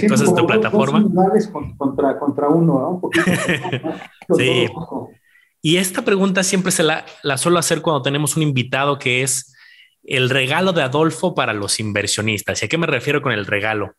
cosas 0.08 0.34
de 0.34 0.40
tu 0.40 0.46
plataforma. 0.46 1.04
Contra, 1.76 2.18
contra 2.18 2.48
uno, 2.48 3.00
¿no? 3.02 4.36
sí. 4.36 4.66
Y 5.62 5.78
esta 5.78 6.02
pregunta 6.02 6.42
siempre 6.42 6.70
se 6.70 6.82
la, 6.82 7.04
la 7.22 7.38
suelo 7.38 7.58
hacer 7.58 7.82
cuando 7.82 8.02
tenemos 8.02 8.36
un 8.36 8.42
invitado 8.42 8.98
que 8.98 9.22
es 9.22 9.54
el 10.04 10.30
regalo 10.30 10.72
de 10.72 10.82
Adolfo 10.82 11.34
para 11.34 11.52
los 11.52 11.80
inversionistas. 11.80 12.62
¿Y 12.62 12.66
a 12.66 12.68
qué 12.68 12.78
me 12.78 12.86
refiero 12.86 13.22
con 13.22 13.32
el 13.32 13.46
regalo? 13.46 13.94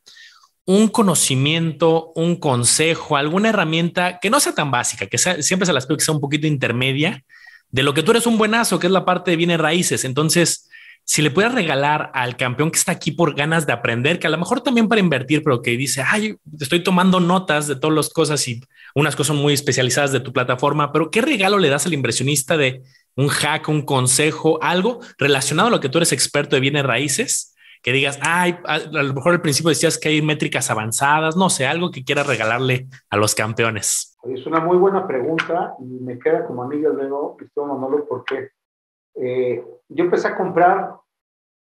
Un 0.68 0.90
conocimiento, 0.90 2.12
un 2.14 2.36
consejo, 2.36 3.18
alguna 3.18 3.50
herramienta 3.50 4.20
que 4.20 4.30
no 4.30 4.40
sea 4.40 4.54
tan 4.54 4.70
básica, 4.70 5.08
que 5.08 5.18
siempre 5.18 5.66
se 5.66 5.74
las 5.74 5.88
pido 5.88 5.98
que 5.98 6.04
sea 6.04 6.14
un 6.14 6.22
poquito 6.22 6.46
intermedia 6.46 7.24
de 7.72 7.84
lo 7.84 7.94
que 7.94 8.04
tú 8.04 8.12
eres 8.12 8.28
un 8.28 8.38
buenazo, 8.38 8.78
que 8.78 8.88
es 8.88 8.94
la 8.94 9.06
parte 9.06 9.32
de 9.32 9.38
bienes 9.38 9.60
raíces. 9.60 10.04
Entonces, 10.04 10.70
si 11.10 11.22
le 11.22 11.32
puedes 11.32 11.54
regalar 11.54 12.12
al 12.14 12.36
campeón 12.36 12.70
que 12.70 12.78
está 12.78 12.92
aquí 12.92 13.12
por 13.12 13.34
ganas 13.34 13.66
de 13.66 13.72
aprender, 13.72 14.20
que 14.20 14.28
a 14.28 14.30
lo 14.30 14.38
mejor 14.38 14.60
también 14.60 14.90
para 14.90 15.00
invertir, 15.00 15.42
pero 15.42 15.62
que 15.62 15.72
dice, 15.78 16.04
ay, 16.06 16.36
estoy 16.60 16.84
tomando 16.84 17.22
notas 17.22 17.66
de 17.68 17.78
todas 17.78 17.96
las 17.96 18.10
cosas 18.10 18.46
y 18.50 18.62
unas 18.94 19.16
cosas 19.16 19.38
muy 19.38 19.54
especializadas 19.54 20.12
de 20.12 20.20
tu 20.20 20.34
plataforma, 20.34 20.92
pero 20.92 21.10
¿qué 21.10 21.22
regalo 21.22 21.60
le 21.60 21.70
das 21.70 21.86
al 21.86 21.94
inversionista 21.94 22.58
de 22.58 22.82
un 23.16 23.30
hack, 23.30 23.70
un 23.70 23.84
consejo, 23.84 24.60
algo 24.62 25.00
relacionado 25.18 25.70
a 25.70 25.72
lo 25.72 25.80
que 25.80 25.88
tú 25.88 25.98
eres 26.00 26.12
experto 26.12 26.58
de 26.58 26.60
bienes 26.60 26.84
raíces? 26.84 27.56
Que 27.82 27.92
digas, 27.92 28.20
ay, 28.22 28.58
a, 28.66 28.80
lo 28.80 29.14
mejor 29.14 29.34
al 29.34 29.42
principio 29.42 29.70
decías 29.70 29.98
que 29.98 30.10
hay 30.10 30.22
métricas 30.22 30.70
avanzadas, 30.70 31.36
no 31.36 31.50
sé, 31.50 31.66
algo 31.66 31.92
que 31.92 32.04
quieras 32.04 32.28
regalarle 32.28 32.88
a 33.10 33.18
los 33.18 33.36
campeones. 33.36 34.18
Es 34.24 34.46
una 34.46 34.60
muy 34.60 34.78
buena 34.78 35.08
pregunta 35.08 35.76
y 35.80 36.04
me 36.04 36.20
queda 36.20 36.46
como 36.46 36.64
amigo 36.64 36.90
luego, 36.90 37.38
Cristóbal 37.38 37.80
Manolo, 37.80 38.06
porque 38.08 38.50
eh, 39.16 39.64
yo 39.90 40.04
empecé 40.04 40.28
a 40.28 40.36
comprar 40.36 40.96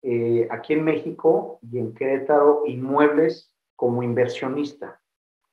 eh, 0.02 0.48
aquí 0.50 0.74
en 0.74 0.84
México 0.84 1.58
y 1.70 1.78
en 1.78 1.94
Querétaro 1.94 2.62
inmuebles 2.66 3.52
como 3.76 4.02
inversionista 4.02 5.00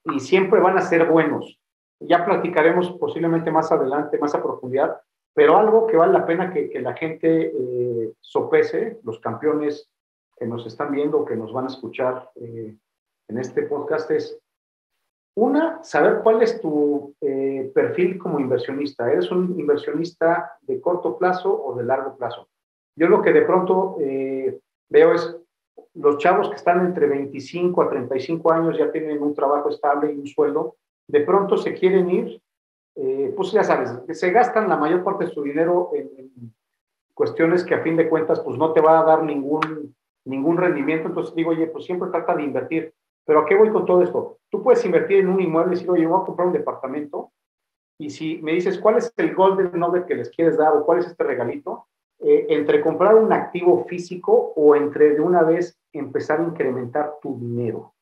y 0.05 0.19
siempre 0.19 0.59
van 0.59 0.77
a 0.77 0.81
ser 0.81 1.09
buenos 1.09 1.59
ya 2.07 2.25
platicaremos 2.25 2.91
posiblemente 2.93 3.51
más 3.51 3.71
adelante, 3.71 4.17
más 4.17 4.35
a 4.35 4.43
profundidad, 4.43 4.97
pero 5.33 5.57
algo 5.57 5.87
que 5.87 5.97
vale 5.97 6.13
la 6.13 6.25
pena 6.25 6.53
que, 6.53 6.69
que 6.69 6.79
la 6.81 6.93
gente 6.93 7.51
eh, 7.55 8.13
sopese, 8.19 8.99
los 9.03 9.19
campeones 9.19 9.89
que 10.37 10.45
nos 10.45 10.65
están 10.65 10.91
viendo, 10.91 11.25
que 11.25 11.35
nos 11.35 11.53
van 11.53 11.65
a 11.65 11.69
escuchar 11.69 12.31
eh, 12.35 12.75
en 13.27 13.37
este 13.37 13.63
podcast, 13.63 14.09
es 14.11 14.39
una, 15.35 15.83
saber 15.83 16.21
cuál 16.21 16.41
es 16.41 16.61
tu 16.61 17.15
eh, 17.21 17.71
perfil 17.73 18.19
como 18.19 18.39
inversionista. 18.39 19.11
¿Eres 19.11 19.31
un 19.31 19.59
inversionista 19.59 20.57
de 20.61 20.79
corto 20.79 21.17
plazo 21.17 21.63
o 21.63 21.75
de 21.75 21.83
largo 21.83 22.15
plazo? 22.17 22.47
Yo 22.95 23.07
lo 23.07 23.21
que 23.21 23.33
de 23.33 23.41
pronto 23.41 23.97
veo 23.97 25.13
es 25.13 25.35
los 25.95 26.17
chavos 26.17 26.49
que 26.49 26.55
están 26.55 26.85
entre 26.85 27.07
25 27.07 27.81
a 27.81 27.89
35 27.89 28.51
años 28.51 28.77
ya 28.77 28.91
tienen 28.91 29.21
un 29.21 29.33
trabajo 29.33 29.69
estable 29.69 30.13
y 30.13 30.19
un 30.19 30.27
sueldo 30.27 30.75
de 31.07 31.21
pronto 31.21 31.57
se 31.57 31.73
quieren 31.73 32.09
ir, 32.09 32.41
eh, 32.95 33.33
pues 33.35 33.51
ya 33.51 33.63
sabes, 33.63 33.91
se 34.17 34.31
gastan 34.31 34.69
la 34.69 34.77
mayor 34.77 35.03
parte 35.03 35.25
de 35.25 35.31
su 35.31 35.43
dinero 35.43 35.91
en, 35.93 36.53
cuestiones 37.13 37.63
que 37.63 37.75
a 37.75 37.83
fin 37.83 37.95
de 37.95 38.09
cuentas 38.09 38.39
pues 38.39 38.57
no 38.57 38.73
te 38.73 38.81
va 38.81 38.99
a 38.99 39.03
dar 39.03 39.21
ningún, 39.21 39.95
ningún 40.25 40.57
rendimiento, 40.57 41.07
entonces 41.07 41.35
digo, 41.35 41.51
oye, 41.51 41.67
pues 41.67 41.85
siempre 41.85 42.09
trata 42.09 42.35
de 42.35 42.43
invertir. 42.43 42.93
Pero 43.25 43.39
¿a 43.39 43.45
qué 43.45 43.55
voy 43.55 43.69
con 43.69 43.85
todo 43.85 44.01
esto? 44.01 44.37
Tú 44.49 44.61
puedes 44.61 44.83
invertir 44.85 45.19
en 45.19 45.29
un 45.29 45.41
inmueble 45.41 45.73
y 45.73 45.75
decir, 45.75 45.89
oye, 45.89 46.05
voy 46.05 46.21
a 46.21 46.25
comprar 46.25 46.47
un 46.47 46.53
departamento, 46.53 47.31
y 47.97 48.09
si 48.09 48.41
me 48.41 48.53
dices, 48.53 48.79
¿cuál 48.79 48.97
es 48.97 49.13
el 49.17 49.33
golden 49.33 49.71
nugget 49.79 50.05
que 50.05 50.15
les 50.15 50.29
quieres 50.29 50.57
dar 50.57 50.75
o 50.75 50.85
cuál 50.85 50.99
es 50.99 51.07
este 51.07 51.23
regalito? 51.23 51.87
Eh, 52.19 52.47
entre 52.49 52.81
comprar 52.81 53.15
un 53.15 53.31
activo 53.31 53.85
físico 53.85 54.53
o 54.55 54.75
entre 54.75 55.13
de 55.13 55.21
una 55.21 55.43
vez 55.43 55.77
empezar 55.91 56.39
a 56.39 56.43
incrementar 56.43 57.15
tu 57.21 57.37
dinero. 57.37 57.93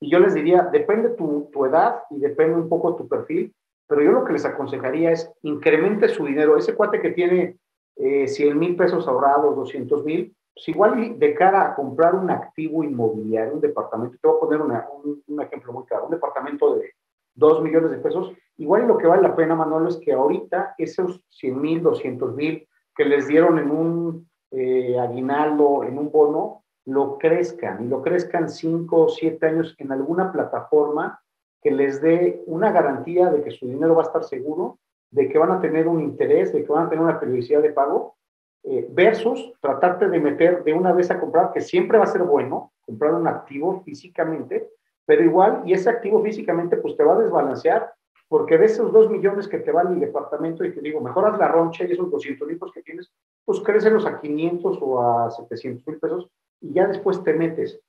Y 0.00 0.10
yo 0.10 0.20
les 0.20 0.34
diría, 0.34 0.68
depende 0.72 1.10
tu, 1.10 1.50
tu 1.52 1.64
edad 1.64 2.02
y 2.10 2.20
depende 2.20 2.56
un 2.56 2.68
poco 2.68 2.94
tu 2.94 3.08
perfil, 3.08 3.52
pero 3.88 4.02
yo 4.02 4.12
lo 4.12 4.24
que 4.24 4.34
les 4.34 4.44
aconsejaría 4.44 5.10
es 5.10 5.32
incremente 5.42 6.08
su 6.08 6.24
dinero. 6.24 6.56
Ese 6.56 6.74
cuate 6.74 7.00
que 7.00 7.10
tiene 7.10 7.58
eh, 7.96 8.28
100 8.28 8.58
mil 8.58 8.76
pesos 8.76 9.08
ahorrados, 9.08 9.56
200 9.56 10.04
mil, 10.04 10.34
pues 10.58 10.68
igual 10.68 11.20
de 11.20 11.34
cara 11.34 11.66
a 11.66 11.74
comprar 11.76 12.16
un 12.16 12.30
activo 12.30 12.82
inmobiliario, 12.82 13.54
un 13.54 13.60
departamento, 13.60 14.16
te 14.20 14.26
voy 14.26 14.36
a 14.36 14.40
poner 14.40 14.60
un, 14.60 15.22
un, 15.24 15.40
ejemplo 15.40 15.72
muy 15.72 15.84
claro, 15.84 16.06
un 16.06 16.10
departamento 16.10 16.74
de 16.74 16.94
2 17.34 17.62
millones 17.62 17.92
de 17.92 17.98
pesos, 17.98 18.32
igual 18.56 18.88
lo 18.88 18.98
que 18.98 19.06
vale 19.06 19.22
la 19.22 19.36
pena, 19.36 19.54
Manolo, 19.54 19.88
es 19.88 19.98
que 19.98 20.12
ahorita 20.12 20.74
esos 20.76 21.22
100 21.28 21.60
mil, 21.60 21.80
200 21.80 22.34
mil 22.34 22.66
que 22.96 23.04
les 23.04 23.28
dieron 23.28 23.60
en 23.60 23.70
un 23.70 24.28
eh, 24.50 24.98
aguinaldo, 24.98 25.84
en 25.84 25.96
un 25.96 26.10
bono, 26.10 26.64
lo 26.86 27.18
crezcan 27.18 27.84
y 27.84 27.88
lo 27.88 28.02
crezcan 28.02 28.48
cinco 28.48 29.04
o 29.04 29.08
siete 29.08 29.46
años 29.46 29.76
en 29.78 29.92
alguna 29.92 30.32
plataforma 30.32 31.20
que 31.62 31.70
les 31.70 32.00
dé 32.00 32.42
una 32.46 32.72
garantía 32.72 33.30
de 33.30 33.44
que 33.44 33.52
su 33.52 33.66
dinero 33.68 33.94
va 33.94 34.02
a 34.02 34.06
estar 34.06 34.24
seguro, 34.24 34.80
de 35.12 35.28
que 35.28 35.38
van 35.38 35.52
a 35.52 35.60
tener 35.60 35.86
un 35.86 36.00
interés, 36.00 36.52
de 36.52 36.64
que 36.64 36.72
van 36.72 36.86
a 36.86 36.88
tener 36.88 37.04
una 37.04 37.20
periodicidad 37.20 37.62
de 37.62 37.72
pago, 37.72 38.16
eh, 38.64 38.86
versus 38.90 39.52
tratarte 39.60 40.08
de 40.08 40.20
meter 40.20 40.64
de 40.64 40.74
una 40.74 40.92
vez 40.92 41.10
a 41.10 41.20
comprar, 41.20 41.52
que 41.52 41.60
siempre 41.60 41.98
va 41.98 42.04
a 42.04 42.08
ser 42.08 42.22
bueno, 42.22 42.72
comprar 42.80 43.14
un 43.14 43.26
activo 43.26 43.82
físicamente, 43.84 44.68
pero 45.06 45.22
igual, 45.24 45.62
y 45.64 45.72
ese 45.72 45.90
activo 45.90 46.22
físicamente 46.22 46.76
pues 46.76 46.96
te 46.96 47.04
va 47.04 47.14
a 47.14 47.18
desbalancear, 47.18 47.92
porque 48.28 48.58
de 48.58 48.66
esos 48.66 48.92
dos 48.92 49.10
millones 49.10 49.48
que 49.48 49.58
te 49.58 49.72
van 49.72 49.94
el 49.94 50.00
departamento 50.00 50.64
y 50.64 50.74
te 50.74 50.80
digo, 50.80 51.00
mejoras 51.00 51.38
la 51.38 51.48
roncha 51.48 51.84
y 51.84 51.92
esos 51.92 52.10
200 52.10 52.46
mil 52.46 52.60
que 52.74 52.82
tienes, 52.82 53.10
pues 53.44 53.60
crécelos 53.60 54.04
a 54.04 54.20
500 54.20 54.78
o 54.82 55.02
a 55.02 55.30
700 55.30 55.86
mil 55.86 55.98
pesos 55.98 56.28
y 56.60 56.74
ya 56.74 56.86
después 56.86 57.22
te 57.24 57.32
metes. 57.32 57.80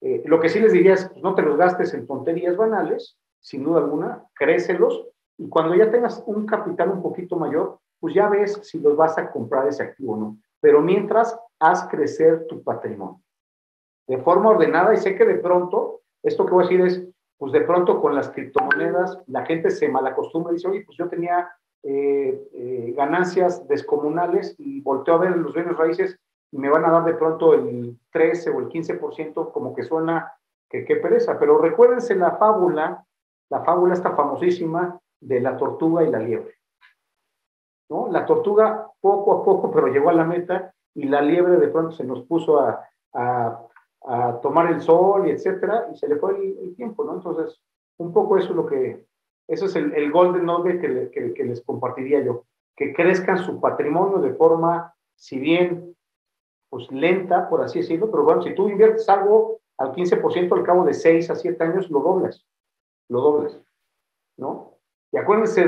Eh, 0.00 0.22
lo 0.26 0.38
que 0.38 0.48
sí 0.48 0.60
les 0.60 0.72
diría 0.72 0.94
es, 0.94 1.08
pues, 1.08 1.22
no 1.22 1.34
te 1.34 1.42
los 1.42 1.56
gastes 1.56 1.92
en 1.94 2.06
tonterías 2.06 2.56
banales, 2.56 3.18
sin 3.40 3.64
duda 3.64 3.80
alguna, 3.80 4.24
crécelos, 4.34 5.08
y 5.36 5.48
cuando 5.48 5.74
ya 5.74 5.90
tengas 5.90 6.22
un 6.26 6.46
capital 6.46 6.90
un 6.90 7.02
poquito 7.02 7.36
mayor, 7.36 7.78
pues 8.00 8.14
ya 8.14 8.28
ves 8.28 8.60
si 8.62 8.78
los 8.78 8.96
vas 8.96 9.18
a 9.18 9.30
comprar 9.30 9.66
ese 9.68 9.82
activo 9.82 10.14
o 10.14 10.16
no. 10.16 10.38
Pero 10.60 10.80
mientras, 10.82 11.38
haz 11.58 11.88
crecer 11.88 12.46
tu 12.46 12.62
patrimonio 12.62 13.20
de 14.08 14.18
forma 14.18 14.50
ordenada 14.50 14.94
y 14.94 14.96
sé 14.96 15.14
que 15.14 15.24
de 15.24 15.36
pronto, 15.36 16.00
esto 16.22 16.46
que 16.46 16.52
voy 16.52 16.64
a 16.64 16.68
decir 16.68 16.80
es, 16.80 17.06
pues 17.36 17.52
de 17.52 17.60
pronto 17.60 18.00
con 18.00 18.14
las 18.14 18.30
criptomonedas 18.30 19.18
la 19.26 19.44
gente 19.44 19.70
se 19.70 19.88
malacostumbra 19.88 20.52
y 20.52 20.56
dice, 20.56 20.68
oye, 20.68 20.82
pues 20.84 20.96
yo 20.98 21.08
tenía 21.08 21.48
eh, 21.84 22.42
eh, 22.54 22.94
ganancias 22.96 23.68
descomunales 23.68 24.56
y 24.58 24.80
volteo 24.80 25.14
a 25.14 25.18
ver 25.18 25.36
los 25.36 25.54
bienes 25.54 25.76
raíces 25.76 26.18
y 26.50 26.58
me 26.58 26.70
van 26.70 26.86
a 26.86 26.90
dar 26.90 27.04
de 27.04 27.14
pronto 27.14 27.52
el 27.54 27.98
13 28.10 28.50
o 28.50 28.60
el 28.60 28.68
15%, 28.68 29.52
como 29.52 29.74
que 29.74 29.84
suena 29.84 30.32
que 30.68 30.84
qué 30.86 30.96
pereza. 30.96 31.38
Pero 31.38 31.58
recuérdense 31.58 32.16
la 32.16 32.32
fábula, 32.36 33.04
la 33.50 33.62
fábula 33.62 33.92
está 33.92 34.16
famosísima 34.16 34.98
de 35.20 35.40
la 35.40 35.56
tortuga 35.58 36.02
y 36.02 36.10
la 36.10 36.18
liebre. 36.18 36.54
¿No? 37.88 38.08
La 38.08 38.26
tortuga 38.26 38.90
poco 39.00 39.32
a 39.32 39.44
poco, 39.44 39.70
pero 39.70 39.88
llegó 39.88 40.10
a 40.10 40.14
la 40.14 40.24
meta 40.24 40.74
y 40.94 41.04
la 41.04 41.20
liebre 41.20 41.56
de 41.56 41.68
pronto 41.68 41.92
se 41.92 42.04
nos 42.04 42.24
puso 42.24 42.60
a, 42.60 42.88
a, 43.14 43.64
tomar 44.42 44.70
el 44.70 44.80
sol 44.80 45.28
y 45.28 45.30
etcétera, 45.30 45.88
y 45.92 45.96
se 45.96 46.08
le 46.08 46.16
fue 46.16 46.36
el, 46.36 46.74
tiempo, 46.76 47.04
¿no? 47.04 47.14
Entonces, 47.14 47.60
un 47.98 48.12
poco 48.12 48.38
eso 48.38 48.50
es 48.50 48.56
lo 48.56 48.66
que, 48.66 49.04
eso 49.48 49.66
es 49.66 49.76
el, 49.76 49.92
el 49.94 50.10
golden 50.10 50.46
nugget 50.46 50.80
que, 50.80 51.10
que, 51.10 51.34
que 51.34 51.44
les 51.44 51.62
compartiría 51.62 52.22
yo, 52.22 52.44
que 52.76 52.94
crezcan 52.94 53.38
su 53.38 53.60
patrimonio 53.60 54.18
de 54.18 54.34
forma, 54.34 54.94
si 55.16 55.38
bien 55.38 55.96
pues 56.70 56.90
lenta, 56.90 57.48
por 57.48 57.62
así 57.62 57.80
decirlo, 57.80 58.10
pero 58.10 58.24
bueno, 58.24 58.42
si 58.42 58.54
tú 58.54 58.68
inviertes 58.68 59.08
algo 59.08 59.60
al 59.78 59.92
15% 59.92 60.52
al 60.52 60.64
cabo 60.64 60.84
de 60.84 60.94
6 60.94 61.30
a 61.30 61.34
7 61.34 61.64
años, 61.64 61.90
lo 61.90 62.00
doblas, 62.00 62.46
lo 63.08 63.20
doblas, 63.20 63.60
¿no? 64.36 64.74
Y 65.12 65.16
acuérdense 65.16 65.64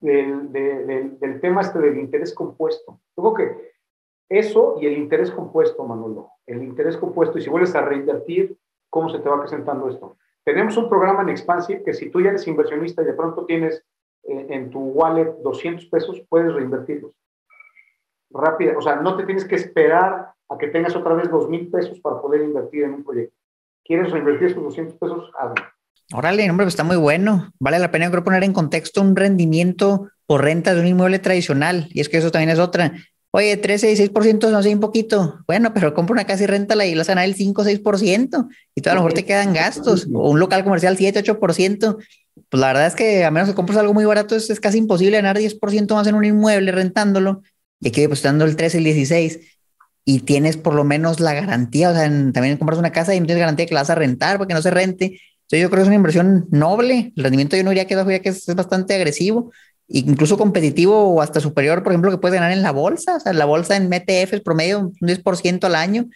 del, 0.00 0.52
del, 0.52 1.18
del, 1.18 1.40
tema 1.40 1.62
este 1.62 1.78
del 1.78 1.98
interés 1.98 2.34
compuesto. 2.34 3.00
Yo 3.16 3.34
que 3.34 3.72
eso 4.28 4.76
y 4.80 4.86
el 4.86 4.98
interés 4.98 5.30
compuesto, 5.30 5.84
Manolo, 5.84 6.30
el 6.46 6.62
interés 6.62 6.96
compuesto, 6.96 7.38
y 7.38 7.42
si 7.42 7.50
vuelves 7.50 7.74
a 7.74 7.82
reinvertir, 7.82 8.56
¿cómo 8.90 9.08
se 9.08 9.18
te 9.18 9.28
va 9.28 9.40
presentando 9.40 9.88
esto? 9.88 10.16
Tenemos 10.44 10.76
un 10.76 10.88
programa 10.88 11.22
en 11.22 11.30
Expansive 11.30 11.82
que 11.82 11.94
si 11.94 12.10
tú 12.10 12.20
ya 12.20 12.30
eres 12.30 12.46
inversionista 12.46 13.02
y 13.02 13.06
de 13.06 13.14
pronto 13.14 13.46
tienes 13.46 13.82
eh, 14.24 14.46
en 14.50 14.70
tu 14.70 14.80
wallet 14.80 15.36
200 15.42 15.86
pesos, 15.86 16.22
puedes 16.28 16.52
reinvertirlos. 16.52 17.12
Rápida, 18.30 18.76
o 18.76 18.82
sea, 18.82 18.96
no 18.96 19.16
te 19.16 19.24
tienes 19.24 19.44
que 19.44 19.54
esperar 19.54 20.32
a 20.48 20.58
que 20.58 20.68
tengas 20.68 20.94
otra 20.96 21.14
vez 21.14 21.30
2 21.30 21.48
mil 21.48 21.70
pesos 21.70 22.00
para 22.00 22.20
poder 22.20 22.42
invertir 22.42 22.84
en 22.84 22.94
un 22.94 23.04
proyecto. 23.04 23.36
¿Quieres 23.84 24.10
reinvertir 24.10 24.48
esos 24.48 24.62
200 24.62 24.98
pesos? 24.98 25.30
Hazlo. 25.38 25.73
Órale, 26.12 26.48
hombre, 26.50 26.64
pues 26.64 26.74
está 26.74 26.84
muy 26.84 26.96
bueno. 26.96 27.52
Vale 27.58 27.78
la 27.78 27.90
pena, 27.90 28.10
creo, 28.10 28.24
poner 28.24 28.44
en 28.44 28.52
contexto 28.52 29.00
un 29.00 29.16
rendimiento 29.16 30.10
por 30.26 30.42
renta 30.42 30.74
de 30.74 30.80
un 30.80 30.86
inmueble 30.86 31.18
tradicional. 31.18 31.88
Y 31.92 32.00
es 32.00 32.08
que 32.08 32.18
eso 32.18 32.30
también 32.30 32.50
es 32.50 32.58
otra. 32.58 32.92
Oye, 33.30 33.56
13 33.56 33.90
y 33.90 33.96
6% 33.96 34.50
no 34.50 34.62
sé, 34.62 34.72
un 34.72 34.80
poquito. 34.80 35.40
Bueno, 35.46 35.74
pero 35.74 35.92
compra 35.92 36.12
una 36.12 36.24
casa 36.24 36.44
y 36.44 36.46
renta 36.46 36.86
y 36.86 36.94
la 36.94 37.04
sana 37.04 37.24
el 37.24 37.34
5 37.34 37.62
o 37.62 37.64
6%. 37.64 38.48
Y 38.74 38.80
todo 38.80 38.92
a 38.92 38.94
lo 38.94 39.00
mejor 39.00 39.14
te 39.14 39.24
quedan 39.24 39.52
gastos. 39.52 40.06
O 40.12 40.30
un 40.30 40.38
local 40.38 40.62
comercial 40.62 40.96
7, 40.96 41.24
8%. 41.24 41.96
Pues 42.48 42.60
la 42.60 42.66
verdad 42.68 42.86
es 42.86 42.94
que 42.94 43.24
a 43.24 43.30
menos 43.30 43.48
que 43.48 43.54
compres 43.54 43.78
algo 43.78 43.94
muy 43.94 44.04
barato, 44.04 44.36
es, 44.36 44.60
casi 44.60 44.78
imposible 44.78 45.16
ganar 45.16 45.38
10% 45.38 45.94
más 45.94 46.06
en 46.06 46.14
un 46.14 46.24
inmueble 46.24 46.70
rentándolo. 46.70 47.42
Y 47.80 47.88
aquí 47.88 48.02
depositando 48.02 48.44
el 48.44 48.56
13, 48.56 48.78
el 48.78 48.84
16 48.84 49.40
y 50.04 50.20
tienes 50.20 50.56
por 50.56 50.74
lo 50.74 50.84
menos 50.84 51.18
la 51.18 51.32
garantía, 51.32 51.90
o 51.90 51.94
sea, 51.94 52.04
también 52.04 52.58
compras 52.58 52.78
una 52.78 52.92
casa 52.92 53.14
y 53.14 53.20
no 53.20 53.26
tienes 53.26 53.40
garantía 53.40 53.66
que 53.66 53.74
la 53.74 53.80
vas 53.80 53.90
a 53.90 53.94
rentar 53.94 54.36
porque 54.38 54.54
no 54.54 54.62
se 54.62 54.70
rente. 54.70 55.20
Entonces 55.44 55.62
yo 55.62 55.70
creo 55.70 55.78
que 55.78 55.82
es 55.82 55.88
una 55.88 55.96
inversión 55.96 56.46
noble. 56.50 57.12
El 57.16 57.22
rendimiento 57.22 57.56
yo 57.56 57.64
no 57.64 57.70
diría 57.70 57.86
que, 57.86 58.20
que 58.22 58.28
es, 58.30 58.46
bastante 58.54 58.94
agresivo, 58.94 59.52
incluso 59.88 60.38
competitivo 60.38 61.14
o 61.14 61.20
hasta 61.20 61.40
superior, 61.40 61.82
por 61.82 61.92
ejemplo, 61.92 62.10
que 62.10 62.16
puedes 62.18 62.34
ganar 62.34 62.52
en 62.52 62.62
la 62.62 62.72
bolsa. 62.72 63.16
O 63.16 63.20
sea, 63.20 63.34
la 63.34 63.44
bolsa 63.44 63.76
en 63.76 63.88
MTF 63.88 64.32
es 64.32 64.40
promedio 64.40 64.80
un 64.80 64.94
10% 64.94 65.64
al 65.64 65.74
año, 65.74 66.06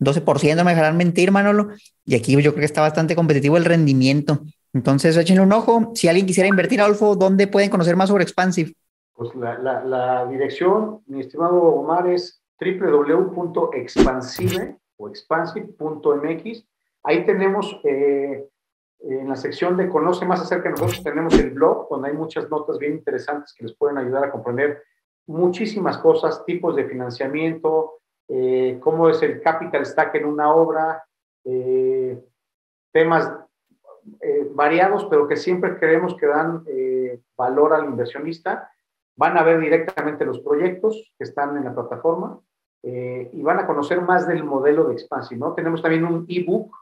12% 0.00 0.56
no 0.56 0.64
me 0.64 0.70
dejarán 0.70 0.96
mentir, 0.96 1.30
Manolo. 1.30 1.68
Y 2.06 2.14
aquí 2.14 2.32
yo 2.32 2.52
creo 2.52 2.60
que 2.60 2.64
está 2.64 2.80
bastante 2.80 3.14
competitivo 3.14 3.58
el 3.58 3.66
rendimiento. 3.66 4.40
Entonces, 4.72 5.14
échenle 5.16 5.42
un 5.42 5.52
ojo. 5.52 5.92
Si 5.94 6.08
alguien 6.08 6.26
quisiera 6.26 6.48
invertir, 6.48 6.80
Adolfo, 6.80 7.16
¿dónde 7.16 7.46
pueden 7.46 7.68
conocer 7.68 7.96
más 7.96 8.08
sobre 8.08 8.22
Expansive? 8.22 8.72
Pues 9.14 9.34
la, 9.34 9.58
la, 9.58 9.84
la 9.84 10.26
dirección, 10.26 11.00
mi 11.06 11.20
estimado 11.20 11.60
Omar, 11.60 12.06
es 12.06 12.40
www.expansive 12.60 14.76
o 14.96 15.08
expansive.mx. 15.08 16.64
Ahí 17.02 17.26
tenemos 17.26 17.80
eh, 17.84 18.46
en 19.00 19.28
la 19.28 19.36
sección 19.36 19.76
de 19.76 19.88
Conoce 19.88 20.24
más 20.26 20.40
acerca 20.40 20.64
de 20.64 20.72
nosotros, 20.72 21.02
tenemos 21.02 21.38
el 21.38 21.50
blog 21.50 21.88
donde 21.88 22.08
hay 22.08 22.16
muchas 22.16 22.50
notas 22.50 22.78
bien 22.78 22.94
interesantes 22.94 23.54
que 23.54 23.64
les 23.64 23.74
pueden 23.76 23.98
ayudar 23.98 24.24
a 24.24 24.30
comprender 24.30 24.82
muchísimas 25.26 25.98
cosas, 25.98 26.44
tipos 26.44 26.74
de 26.74 26.84
financiamiento, 26.84 28.00
eh, 28.28 28.78
cómo 28.80 29.08
es 29.08 29.22
el 29.22 29.40
capital 29.40 29.86
stack 29.86 30.16
en 30.16 30.26
una 30.26 30.52
obra, 30.54 31.04
eh, 31.44 32.18
temas 32.92 33.32
variados, 34.52 35.04
pero 35.10 35.28
que 35.28 35.36
siempre 35.36 35.78
creemos 35.78 36.16
que 36.16 36.26
dan 36.26 36.64
valor 37.36 37.74
al 37.74 37.84
inversionista. 37.84 38.70
Van 39.16 39.36
a 39.36 39.42
ver 39.42 39.60
directamente 39.60 40.24
los 40.24 40.40
proyectos 40.40 41.12
que 41.18 41.24
están 41.24 41.56
en 41.56 41.64
la 41.64 41.74
plataforma 41.74 42.40
eh, 42.82 43.30
y 43.32 43.42
van 43.42 43.58
a 43.58 43.66
conocer 43.66 44.00
más 44.00 44.28
del 44.28 44.44
modelo 44.44 44.84
de 44.84 44.94
Expansive, 44.94 45.40
¿no? 45.40 45.54
Tenemos 45.54 45.82
también 45.82 46.04
un 46.04 46.24
ebook, 46.28 46.72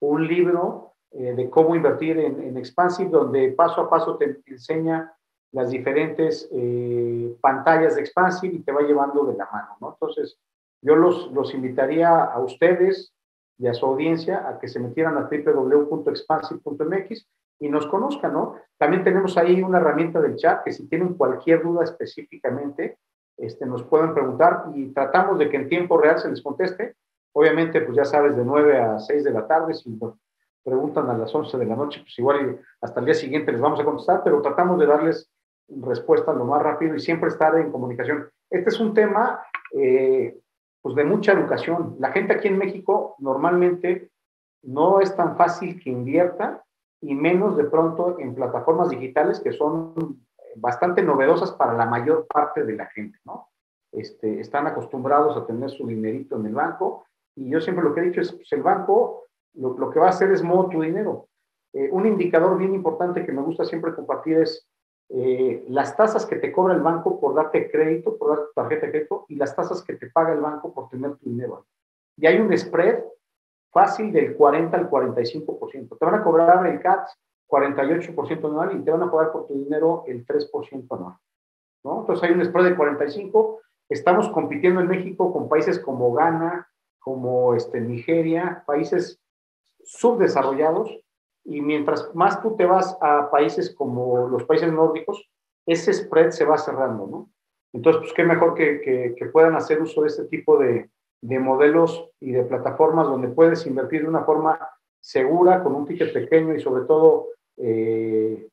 un 0.00 0.26
libro 0.26 0.91
eh, 1.14 1.34
de 1.34 1.50
cómo 1.50 1.74
invertir 1.74 2.18
en, 2.18 2.40
en, 2.42 2.56
Expansive, 2.56 3.10
donde 3.10 3.52
paso 3.52 3.82
a 3.82 3.90
paso 3.90 4.16
te 4.16 4.40
enseña 4.46 5.12
las 5.52 5.70
diferentes 5.70 6.48
eh, 6.52 7.36
pantallas 7.40 7.94
de 7.94 8.00
Expansive 8.00 8.54
y 8.54 8.60
te 8.60 8.72
va 8.72 8.82
llevando 8.82 9.24
de 9.24 9.36
la 9.36 9.48
mano, 9.52 9.76
¿no? 9.80 9.90
Entonces, 9.92 10.38
yo 10.80 10.96
los, 10.96 11.30
los 11.32 11.54
invitaría 11.54 12.24
a 12.24 12.38
ustedes 12.40 13.12
y 13.58 13.66
a 13.66 13.74
su 13.74 13.86
audiencia 13.86 14.48
a 14.48 14.58
que 14.58 14.68
se 14.68 14.80
metieran 14.80 15.16
a 15.18 15.28
www.expansive.mx 15.30 17.28
y 17.60 17.68
nos 17.68 17.86
conozcan, 17.86 18.32
¿no? 18.32 18.56
También 18.78 19.04
tenemos 19.04 19.36
ahí 19.36 19.62
una 19.62 19.78
herramienta 19.78 20.20
del 20.20 20.36
chat 20.36 20.64
que 20.64 20.72
si 20.72 20.88
tienen 20.88 21.14
cualquier 21.14 21.62
duda 21.62 21.84
específicamente, 21.84 22.98
este, 23.36 23.66
nos 23.66 23.84
pueden 23.84 24.14
preguntar 24.14 24.64
y 24.74 24.92
tratamos 24.92 25.38
de 25.38 25.48
que 25.48 25.58
en 25.58 25.68
tiempo 25.68 25.98
real 25.98 26.18
se 26.18 26.28
les 26.28 26.42
conteste. 26.42 26.96
Obviamente, 27.34 27.80
pues 27.82 27.96
ya 27.96 28.04
sabes, 28.04 28.36
de 28.36 28.44
9 28.44 28.78
a 28.78 28.98
6 28.98 29.24
de 29.24 29.30
la 29.30 29.46
tarde, 29.46 29.74
si 29.74 29.90
preguntan 30.64 31.10
a 31.10 31.18
las 31.18 31.34
11 31.34 31.58
de 31.58 31.66
la 31.66 31.76
noche, 31.76 32.00
pues 32.00 32.18
igual 32.18 32.60
hasta 32.80 33.00
el 33.00 33.06
día 33.06 33.14
siguiente 33.14 33.52
les 33.52 33.60
vamos 33.60 33.80
a 33.80 33.84
contestar, 33.84 34.22
pero 34.24 34.40
tratamos 34.40 34.78
de 34.78 34.86
darles 34.86 35.30
respuesta 35.68 36.32
lo 36.32 36.44
más 36.44 36.62
rápido 36.62 36.94
y 36.94 37.00
siempre 37.00 37.28
estar 37.28 37.56
en 37.56 37.70
comunicación. 37.70 38.28
Este 38.50 38.68
es 38.68 38.80
un 38.80 38.94
tema 38.94 39.42
eh, 39.72 40.38
pues 40.80 40.94
de 40.94 41.04
mucha 41.04 41.32
educación. 41.32 41.96
La 41.98 42.12
gente 42.12 42.34
aquí 42.34 42.48
en 42.48 42.58
México 42.58 43.16
normalmente 43.18 44.10
no 44.62 45.00
es 45.00 45.14
tan 45.16 45.36
fácil 45.36 45.80
que 45.82 45.90
invierta 45.90 46.62
y 47.00 47.14
menos 47.14 47.56
de 47.56 47.64
pronto 47.64 48.18
en 48.18 48.34
plataformas 48.34 48.90
digitales 48.90 49.40
que 49.40 49.52
son 49.52 50.24
bastante 50.56 51.02
novedosas 51.02 51.52
para 51.52 51.74
la 51.74 51.86
mayor 51.86 52.26
parte 52.26 52.64
de 52.64 52.76
la 52.76 52.86
gente, 52.86 53.18
¿no? 53.24 53.48
Este, 53.90 54.40
están 54.40 54.66
acostumbrados 54.66 55.36
a 55.36 55.46
tener 55.46 55.70
su 55.70 55.86
dinerito 55.86 56.36
en 56.36 56.46
el 56.46 56.54
banco 56.54 57.06
y 57.34 57.50
yo 57.50 57.60
siempre 57.60 57.84
lo 57.84 57.94
que 57.94 58.00
he 58.00 58.04
dicho 58.04 58.20
es, 58.20 58.32
pues 58.32 58.50
el 58.52 58.62
banco 58.62 59.24
lo, 59.54 59.76
lo 59.78 59.90
que 59.90 60.00
va 60.00 60.06
a 60.06 60.10
hacer 60.10 60.30
es 60.32 60.42
modo 60.42 60.68
tu 60.68 60.80
dinero. 60.82 61.28
Eh, 61.72 61.88
un 61.90 62.06
indicador 62.06 62.58
bien 62.58 62.74
importante 62.74 63.24
que 63.24 63.32
me 63.32 63.42
gusta 63.42 63.64
siempre 63.64 63.94
compartir 63.94 64.38
es 64.38 64.68
eh, 65.08 65.64
las 65.68 65.96
tasas 65.96 66.26
que 66.26 66.36
te 66.36 66.52
cobra 66.52 66.74
el 66.74 66.80
banco 66.80 67.20
por 67.20 67.34
darte 67.34 67.70
crédito, 67.70 68.16
por 68.16 68.30
darte 68.30 68.44
tu 68.46 68.52
tarjeta 68.54 68.86
de 68.86 68.92
crédito 68.92 69.26
y 69.28 69.36
las 69.36 69.54
tasas 69.54 69.82
que 69.82 69.94
te 69.94 70.10
paga 70.10 70.32
el 70.32 70.40
banco 70.40 70.72
por 70.72 70.88
tener 70.88 71.16
tu 71.16 71.30
dinero. 71.30 71.66
Y 72.16 72.26
hay 72.26 72.38
un 72.38 72.56
spread 72.56 73.02
fácil 73.70 74.12
del 74.12 74.36
40 74.36 74.76
al 74.76 74.90
45%. 74.90 75.98
Te 75.98 76.04
van 76.04 76.14
a 76.14 76.22
cobrar 76.22 76.66
el 76.66 76.80
CAT 76.80 77.08
48% 77.48 78.44
anual 78.44 78.76
y 78.76 78.84
te 78.84 78.90
van 78.90 79.02
a 79.02 79.10
pagar 79.10 79.32
por 79.32 79.46
tu 79.46 79.54
dinero 79.54 80.04
el 80.06 80.26
3% 80.26 80.86
anual. 80.90 81.16
Entonces 81.84 82.22
hay 82.22 82.34
un 82.34 82.44
spread 82.44 82.70
de 82.70 82.76
45. 82.76 83.60
Estamos 83.88 84.28
compitiendo 84.28 84.80
en 84.80 84.88
México 84.88 85.32
con 85.32 85.48
países 85.48 85.78
como 85.78 86.12
Ghana, 86.12 86.68
como 86.98 87.54
este, 87.54 87.80
Nigeria, 87.80 88.62
países 88.66 89.21
subdesarrollados. 89.84 90.98
Y 91.44 91.60
mientras 91.60 92.14
más 92.14 92.40
tú 92.40 92.56
te 92.56 92.66
vas 92.66 92.96
a 93.00 93.30
países 93.30 93.74
como 93.74 94.28
los 94.28 94.44
países 94.44 94.72
nórdicos, 94.72 95.28
ese 95.66 95.92
spread 95.92 96.30
se 96.30 96.44
va 96.44 96.58
cerrando, 96.58 97.06
¿no? 97.06 97.30
Entonces, 97.72 98.02
pues 98.02 98.12
qué 98.12 98.24
mejor 98.24 98.54
que, 98.54 98.80
que, 99.16 99.26
puedan 99.26 99.56
hacer 99.56 99.80
uso 99.80 100.02
de 100.02 100.08
este 100.08 100.24
tipo 100.24 100.58
de, 100.58 100.90
de 101.22 101.38
modelos 101.38 102.10
y 102.20 102.32
de 102.32 102.44
plataformas 102.44 103.06
donde 103.06 103.28
puedes 103.28 103.66
invertir 103.66 104.02
de 104.02 104.08
una 104.08 104.24
forma 104.24 104.58
segura, 105.00 105.62
con 105.62 105.74
un 105.74 105.86
ticket 105.86 106.12
pequeño 106.12 106.54
y 106.54 106.60
sobre 106.60 106.84
todo 106.84 107.28
eh, 107.56 108.48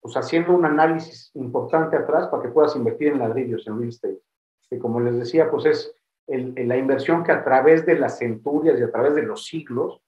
pues 0.00 0.16
haciendo 0.16 0.54
un 0.54 0.64
análisis 0.64 1.30
importante 1.34 1.96
atrás 1.96 2.28
para 2.28 2.42
que 2.42 2.48
puedas 2.48 2.74
invertir 2.74 3.08
en 3.08 3.18
ladrillos, 3.18 3.66
en 3.66 3.78
real 3.78 3.88
estate. 3.88 4.20
Que 4.68 4.78
como 4.78 5.00
les 5.00 5.18
decía, 5.18 5.50
pues 5.50 5.66
es 5.66 5.94
la 6.26 6.76
inversión 6.76 7.24
que 7.24 7.32
a 7.32 7.44
través 7.44 7.84
de 7.84 7.98
las 7.98 8.18
centurias 8.18 8.78
y 8.78 8.82
a 8.82 8.90
través 8.90 9.14
de 9.14 9.22
los 9.22 9.46
siglos 9.46 10.00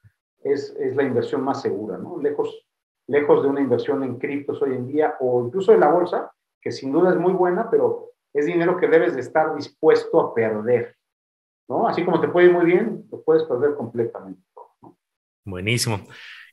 es, 0.45 0.77
es 0.79 0.95
la 0.95 1.03
inversión 1.03 1.43
más 1.43 1.63
segura, 1.63 1.99
¿no? 1.99 2.19
Lejos, 2.21 2.67
lejos 3.09 3.43
de 3.43 3.49
una 3.49 3.61
inversión 3.61 4.05
en 4.05 4.19
criptos 4.19 4.63
hoy 4.63 4.75
en 4.75 4.87
día 4.87 5.17
o 5.21 5.47
incluso 5.47 5.73
de 5.73 5.79
la 5.79 5.91
bolsa, 5.91 6.33
que 6.61 6.71
sin 6.71 6.93
duda 6.93 7.11
es 7.11 7.17
muy 7.17 7.33
buena, 7.33 7.71
pero 7.71 8.13
es 8.33 8.47
dinero 8.47 8.77
que 8.77 8.89
debes 8.89 9.15
de 9.15 9.21
estar 9.21 9.55
dispuesto 9.57 10.21
a 10.21 10.35
perder, 10.35 10.97
¿no? 11.69 11.89
Así 11.89 12.05
como 12.05 12.21
te 12.21 12.29
puede 12.29 12.49
ir 12.49 12.53
muy 12.53 12.67
bien, 12.67 13.07
lo 13.11 13.23
puedes 13.23 13.45
perder 13.45 13.75
completamente. 13.75 14.43
Buenísimo. 15.45 16.01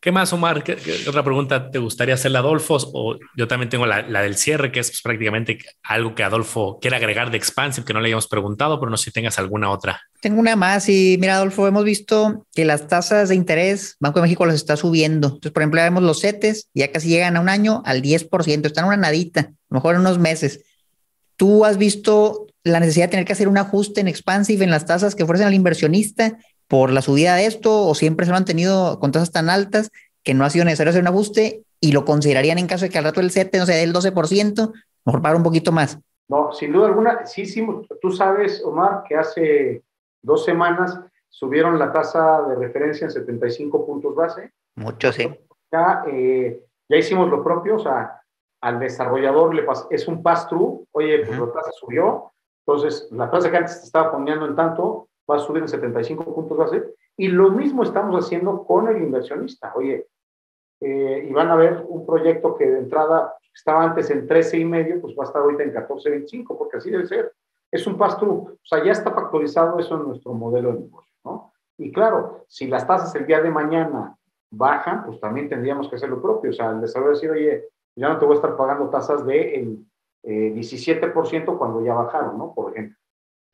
¿Qué 0.02 0.12
más, 0.12 0.34
Omar? 0.34 0.64
¿Qué, 0.64 0.78
otra 1.08 1.24
pregunta 1.24 1.70
te 1.70 1.78
gustaría 1.78 2.16
hacerle 2.16 2.40
a 2.40 2.42
Adolfo? 2.42 2.76
O 2.92 3.20
yo 3.38 3.48
también 3.48 3.70
tengo 3.70 3.86
la, 3.86 4.02
del 4.02 4.36
cierre, 4.36 4.72
que 4.72 4.80
es 4.80 4.90
pues, 4.90 5.04
prácticamente 5.04 5.60
algo 5.84 6.16
que 6.16 6.24
Adolfo 6.24 6.80
quiere 6.82 6.98
agregar 6.98 7.30
de 7.30 7.38
Expansive, 7.38 7.86
que 7.86 7.94
no 7.94 8.02
le 8.02 8.08
hayamos 8.08 8.28
preguntado, 8.28 8.80
pero 8.80 8.90
no 8.90 8.98
sé 8.98 9.06
si 9.06 9.12
tengas 9.12 9.38
alguna 9.38 9.70
otra. 9.70 10.02
Tengo 10.20 10.40
una 10.40 10.56
más 10.56 10.90
y 10.90 11.18
mira, 11.20 11.36
Adolfo, 11.36 11.68
hemos 11.68 11.84
visto 11.84 12.48
que 12.52 12.66
las 12.66 12.88
tasas 12.88 13.30
de 13.30 13.36
interés, 13.36 13.96
Banco 14.00 14.18
de 14.18 14.24
México 14.24 14.44
las 14.48 14.56
está 14.56 14.76
subiendo. 14.76 15.28
Entonces, 15.28 15.52
por 15.52 15.62
ejemplo, 15.62 15.82
vemos 15.84 16.02
los 16.02 16.22
CETES, 16.22 16.70
ya 16.74 16.92
casi 16.92 17.10
llegan 17.10 17.38
a 17.38 17.40
un 17.40 17.50
año 17.50 17.84
al 17.86 18.02
10%, 18.02 18.66
están 18.66 18.86
una 18.86 18.98
nadita, 18.98 19.54
mejor 19.70 19.94
en 19.94 20.02
unos 20.02 20.18
meses. 20.18 20.62
¿Tú 21.36 21.64
has 21.64 21.78
visto 21.78 22.48
la 22.64 22.80
necesidad 22.80 23.06
de 23.06 23.12
tener 23.12 23.26
que 23.26 23.34
hacer 23.34 23.48
un 23.48 23.58
ajuste 23.60 24.02
en 24.02 24.08
Expansive 24.08 24.64
en 24.64 24.72
las 24.72 24.86
tasas 24.86 25.14
que 25.14 25.24
ofrecen 25.24 25.48
al 25.48 25.54
inversionista 25.54 26.38
por 26.72 26.94
la 26.94 27.02
subida 27.02 27.36
de 27.36 27.48
esto 27.48 27.86
o 27.86 27.94
siempre 27.96 28.26
se 28.26 28.32
han 28.32 28.38
mantenido 28.38 28.98
con 29.02 29.12
tasas 29.12 29.34
tan 29.34 29.50
altas 29.50 29.92
que 30.24 30.34
no 30.34 30.46
ha 30.46 30.50
sido 30.50 30.64
necesario 30.64 30.92
hacer 30.92 31.02
un 31.02 31.10
ajuste 31.10 31.66
y 31.82 31.92
lo 31.92 32.06
considerarían 32.06 32.60
en 32.60 32.68
caso 32.68 32.86
de 32.86 32.90
que 32.90 32.98
al 32.98 33.04
rato 33.04 33.20
el 33.20 33.30
CETE 33.30 33.58
no 33.58 33.66
sea 33.66 33.76
del 33.76 33.94
12%, 33.94 34.72
mejor 35.04 35.22
pagar 35.22 35.36
un 35.36 35.44
poquito 35.44 35.74
más. 35.74 36.00
No, 36.30 36.54
sin 36.54 36.72
duda 36.72 36.88
alguna, 36.88 37.26
sí, 37.26 37.46
sí, 37.46 37.68
tú 38.02 38.12
sabes, 38.12 38.64
Omar, 38.64 39.04
que 39.06 39.18
hace 39.18 39.84
dos 40.22 40.46
semanas 40.46 40.98
subieron 41.28 41.78
la 41.78 41.92
tasa 41.92 42.44
de 42.44 42.56
referencia 42.56 43.04
en 43.04 43.12
75 43.12 43.86
puntos 43.86 44.16
base. 44.16 44.54
Mucho, 44.76 45.12
sí. 45.12 45.30
Ya, 45.74 46.06
eh, 46.08 46.64
ya 46.88 46.96
hicimos 46.96 47.30
lo 47.30 47.44
propio, 47.44 47.76
o 47.76 47.80
sea, 47.80 48.22
al 48.62 48.80
desarrollador 48.80 49.54
le 49.54 49.64
pasa, 49.64 49.88
es 49.90 50.08
un 50.08 50.24
pass-through, 50.24 50.88
oye, 50.94 51.26
pues 51.26 51.38
la 51.38 51.52
tasa 51.52 51.72
subió, 51.78 52.32
entonces 52.66 53.10
la 53.12 53.30
tasa 53.30 53.52
que 53.52 53.58
antes 53.58 53.84
estaba 53.84 54.14
poniendo 54.14 54.46
en 54.46 54.56
tanto 54.56 55.10
va 55.32 55.38
a 55.38 55.40
subir 55.40 55.62
en 55.62 55.68
75 55.68 56.36
puntos 56.36 56.58
base, 56.58 56.84
y 57.18 57.28
lo 57.28 57.52
mismo 57.52 57.84
estamos 57.84 58.24
haciendo 58.24 58.64
con 58.64 58.88
el 58.88 59.02
inversionista, 59.02 59.74
oye, 59.76 60.08
eh, 60.82 61.28
y 61.30 61.32
van 61.32 61.50
a 61.50 61.56
ver 61.56 61.86
un 61.88 62.06
proyecto 62.06 62.56
que 62.56 62.66
de 62.66 62.80
entrada 62.80 63.36
estaba 63.54 63.84
antes 63.84 64.10
en 64.10 64.28
13 64.28 64.58
y 64.58 64.66
medio, 64.66 65.02
pues 65.02 65.16
va 65.18 65.24
a 65.24 65.28
estar 65.28 65.42
ahorita 65.42 65.64
en 65.64 65.74
14.25, 65.74 66.58
porque 66.58 66.78
así 66.78 66.90
debe 66.90 67.06
ser. 67.06 67.34
Es 67.70 67.86
un 67.86 67.98
pass-through, 67.98 68.50
o 68.54 68.60
sea, 68.64 68.84
ya 68.84 68.92
está 68.92 69.12
factorizado 69.12 69.80
eso 69.80 69.96
en 69.96 70.08
nuestro 70.08 70.34
modelo 70.34 70.74
de 70.74 70.80
negocio, 70.80 71.14
¿no? 71.24 71.54
Y 71.78 71.92
claro, 71.92 72.46
si 72.48 72.68
las 72.68 72.86
tasas 72.86 73.14
el 73.16 73.26
día 73.26 73.42
de 73.42 73.50
mañana 73.50 74.16
bajan, 74.52 75.06
pues 75.06 75.20
también 75.20 75.48
tendríamos 75.48 75.90
que 75.90 75.96
hacer 75.96 76.10
lo 76.10 76.22
propio, 76.22 76.50
o 76.50 76.54
sea, 76.54 76.72
el 76.72 76.82
desarrollo 76.82 77.14
decir, 77.14 77.32
oye, 77.32 77.70
ya 77.96 78.10
no 78.10 78.20
te 78.20 78.26
voy 78.26 78.34
a 78.34 78.36
estar 78.36 78.56
pagando 78.56 78.90
tasas 78.90 79.26
de 79.26 79.56
el, 79.56 79.86
17% 80.24 81.32
eh, 81.34 81.58
cuando 81.58 81.84
ya 81.84 81.96
bajaron, 81.96 82.38
¿no? 82.38 82.54
Por 82.54 82.72
ejemplo. 82.72 82.96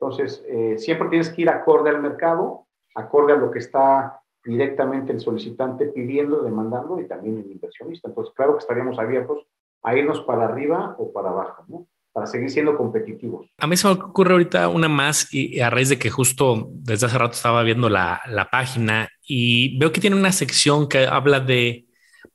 Entonces, 0.00 0.44
eh, 0.46 0.78
siempre 0.78 1.08
tienes 1.08 1.30
que 1.30 1.42
ir 1.42 1.50
acorde 1.50 1.90
al 1.90 2.00
mercado, 2.00 2.66
acorde 2.94 3.32
a 3.32 3.36
lo 3.36 3.50
que 3.50 3.58
está 3.58 4.20
directamente 4.44 5.12
el 5.12 5.20
solicitante 5.20 5.86
pidiendo, 5.86 6.42
demandando 6.42 7.00
y 7.00 7.08
también 7.08 7.38
el 7.38 7.50
inversionista. 7.50 8.08
Entonces, 8.08 8.32
claro 8.34 8.54
que 8.54 8.60
estaríamos 8.60 8.98
abiertos 8.98 9.46
a 9.82 9.96
irnos 9.96 10.20
para 10.20 10.44
arriba 10.44 10.94
o 10.98 11.12
para 11.12 11.30
abajo, 11.30 11.64
¿no? 11.68 11.86
Para 12.12 12.26
seguir 12.26 12.50
siendo 12.50 12.76
competitivos. 12.76 13.50
A 13.58 13.66
mí 13.66 13.76
se 13.76 13.86
me 13.86 13.94
ocurre 13.94 14.32
ahorita 14.32 14.68
una 14.68 14.88
más 14.88 15.32
y 15.32 15.60
a 15.60 15.68
raíz 15.68 15.88
de 15.88 15.98
que 15.98 16.10
justo 16.10 16.68
desde 16.70 17.06
hace 17.06 17.18
rato 17.18 17.32
estaba 17.32 17.62
viendo 17.62 17.88
la, 17.88 18.20
la 18.26 18.48
página 18.50 19.08
y 19.26 19.78
veo 19.78 19.92
que 19.92 20.00
tiene 20.00 20.16
una 20.16 20.32
sección 20.32 20.88
que 20.88 21.06
habla 21.06 21.40
de 21.40 21.87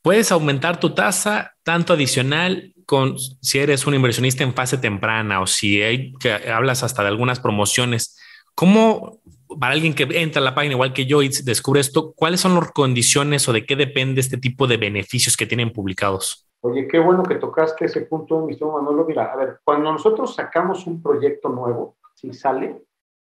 puedes 0.04 0.32
aumentar 0.32 0.80
tu 0.80 0.94
tasa 0.94 1.56
tanto 1.64 1.94
adicional 1.94 2.74
con 2.86 3.18
si 3.18 3.58
eres 3.58 3.88
un 3.88 3.96
inversionista 3.96 4.44
en 4.44 4.54
fase 4.54 4.78
temprana 4.78 5.42
o 5.42 5.48
si 5.48 5.82
hay, 5.82 6.14
que 6.14 6.32
hablas 6.32 6.84
hasta 6.84 7.02
de 7.02 7.08
algunas 7.08 7.40
promociones. 7.40 8.20
¿Cómo 8.54 9.22
para 9.60 9.74
alguien 9.74 9.94
que 9.94 10.08
entra 10.22 10.42
a 10.42 10.46
la 10.46 10.56
página 10.56 10.74
igual 10.74 10.94
que 10.94 11.06
yo 11.06 11.22
y 11.24 11.30
descubre 11.30 11.80
esto, 11.80 12.14
cuáles 12.16 12.42
son 12.42 12.56
las 12.56 12.72
condiciones 12.72 13.48
o 13.48 13.54
de 13.54 13.66
qué 13.66 13.76
depende 13.76 14.22
este 14.22 14.38
tipo 14.38 14.68
de 14.68 14.78
beneficios 14.78 15.38
que 15.38 15.46
tienen 15.46 15.72
publicados? 15.72 16.48
Oye, 16.62 16.88
qué 16.88 17.00
bueno 17.00 17.24
que 17.24 17.36
tocaste 17.36 17.86
ese 17.86 18.02
punto, 18.02 18.46
mi 18.46 18.54
estimado 18.54 18.82
Manolo. 18.82 19.06
Mira, 19.06 19.32
a 19.32 19.36
ver, 19.36 19.60
cuando 19.64 19.92
nosotros 19.92 20.36
sacamos 20.36 20.86
un 20.88 21.02
proyecto 21.02 21.50
nuevo, 21.50 21.98
si 22.16 22.34
sale, 22.34 22.82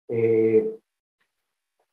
eh, 0.08 0.68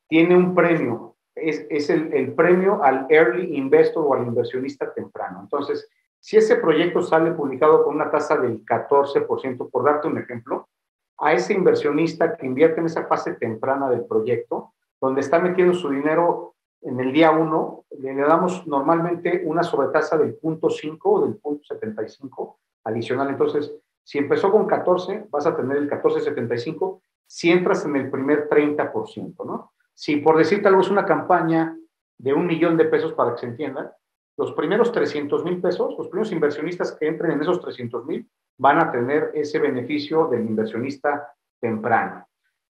tiene 0.08 0.36
un 0.36 0.54
premio. 0.54 1.11
Es, 1.36 1.66
es 1.70 1.90
el, 1.90 2.14
el, 2.14 2.34
premio 2.34 2.84
al 2.84 3.08
early 3.10 3.56
investor 3.58 4.06
o 4.06 4.14
al 4.14 4.28
inversionista 4.28 4.94
temprano. 4.94 5.40
Entonces, 5.42 5.90
si 6.20 6.38
ese 6.38 6.58
proyecto 6.58 7.02
sale 7.02 7.32
publicado 7.32 7.84
con 7.84 7.96
una 7.96 8.12
tasa 8.12 8.38
del 8.38 8.66
14%, 8.66 9.70
por 9.70 9.84
darte 9.84 10.08
un 10.08 10.18
ejemplo, 10.18 10.68
a 11.18 11.34
ese 11.34 11.54
inversionista 11.54 12.36
que 12.36 12.46
invierte 12.46 12.80
en 12.80 12.88
esa 12.88 13.06
fase 13.06 13.34
temprana 13.34 13.90
del 13.90 14.06
proyecto, 14.06 14.74
donde 15.00 15.22
está 15.22 15.40
metiendo 15.40 15.74
su 15.74 15.90
dinero 15.90 16.56
en 16.82 17.00
el 17.00 17.14
día 17.14 17.32
1, 17.32 17.86
le 18.00 18.16
damos 18.16 18.66
normalmente 18.68 19.44
una 19.46 19.64
sobretasa 19.64 20.18
del 20.18 20.36
punto 20.36 20.70
5 20.70 21.12
o 21.12 21.26
del 21.26 21.36
punto 21.38 21.64
75 21.64 22.60
adicional. 22.84 23.30
Entonces, 23.30 23.72
si 24.04 24.18
empezó 24.18 24.52
con 24.52 24.66
14, 24.66 25.28
vas 25.30 25.46
a 25.46 25.56
tener 25.56 25.78
el 25.78 25.90
14.75 25.90 27.02
si 27.28 27.52
entras 27.52 27.86
en 27.86 27.96
el 27.96 28.10
primer 28.10 28.50
30%, 28.50 29.46
¿no? 29.46 29.72
Si 29.94 30.18
por 30.18 30.38
decirte 30.38 30.68
algo 30.68 30.82
es 30.82 30.89
una 30.89 31.06
campaña 31.06 31.78
de 32.18 32.34
un 32.34 32.46
millón 32.46 32.78
de 32.78 32.86
pesos 32.86 33.14
para 33.14 33.34
que 33.34 33.42
se 33.42 33.46
entienda, 33.48 33.96
los 34.38 34.54
primeros 34.54 34.92
300 34.92 35.44
mil 35.44 35.62
pesos, 35.62 35.96
los 35.98 36.08
primeros 36.08 36.32
inversionistas 36.32 36.94
que 36.94 37.08
entren 37.08 37.32
en 37.32 37.42
esos 37.42 37.60
300 37.62 38.06
mil 38.06 38.30
van 38.58 38.80
a 38.80 38.92
tener 38.92 39.32
ese 39.34 39.60
beneficio 39.60 40.28
del 40.28 40.42
inversionista 40.42 41.34
temprano, 41.60 42.28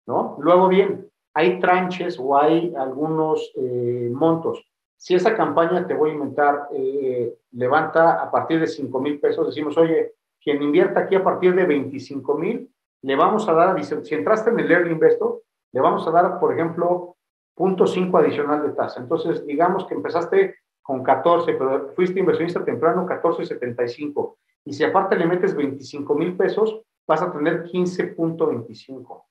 ¿no? 0.08 0.38
Luego 0.42 0.68
bien, 0.68 1.10
hay 1.34 1.60
tranches 1.60 2.20
o 2.20 2.38
hay 2.38 2.74
algunos 2.76 3.52
eh, 3.56 4.10
montos. 4.14 4.66
Si 4.98 5.16
esa 5.16 5.36
campaña, 5.36 5.88
te 5.88 5.94
voy 5.94 6.12
a 6.12 6.14
inventar, 6.14 6.68
eh, 6.74 7.34
levanta 7.52 8.22
a 8.22 8.30
partir 8.30 8.60
de 8.60 8.68
5 8.68 9.00
mil 9.00 9.20
pesos, 9.20 9.48
decimos, 9.48 9.78
oye, 9.78 10.14
quien 10.42 10.62
invierta 10.62 11.02
aquí 11.02 11.16
a 11.16 11.24
partir 11.24 11.56
de 11.56 11.66
25 11.66 12.38
mil, 12.38 12.70
le 13.04 13.16
vamos 13.16 13.48
a 13.48 13.54
dar, 13.54 13.84
si 13.84 14.16
entraste 14.16 14.50
en 14.50 14.60
el 14.60 14.72
Early 14.72 14.92
Investor, 14.92 15.42
le 15.72 15.82
vamos 15.82 16.08
a 16.08 16.12
dar, 16.12 16.40
por 16.40 16.54
ejemplo, 16.54 17.18
0.5 17.56 18.20
adicional 18.20 18.64
de 18.64 18.74
tasa. 18.74 19.00
Entonces, 19.00 19.46
digamos 19.46 19.86
que 19.86 19.94
empezaste 19.94 20.56
con 20.82 21.04
14, 21.04 21.54
pero 21.54 21.92
fuiste 21.94 22.20
inversionista 22.20 22.64
temprano, 22.64 23.06
14.75. 23.06 24.36
Y 24.66 24.74
si 24.74 24.84
aparte 24.84 25.16
le 25.16 25.26
metes 25.26 25.56
25 25.56 26.16
mil 26.16 26.36
pesos, 26.36 26.82
vas 27.08 27.22
a 27.22 27.32
tener 27.32 27.64
15.25. 27.64 29.24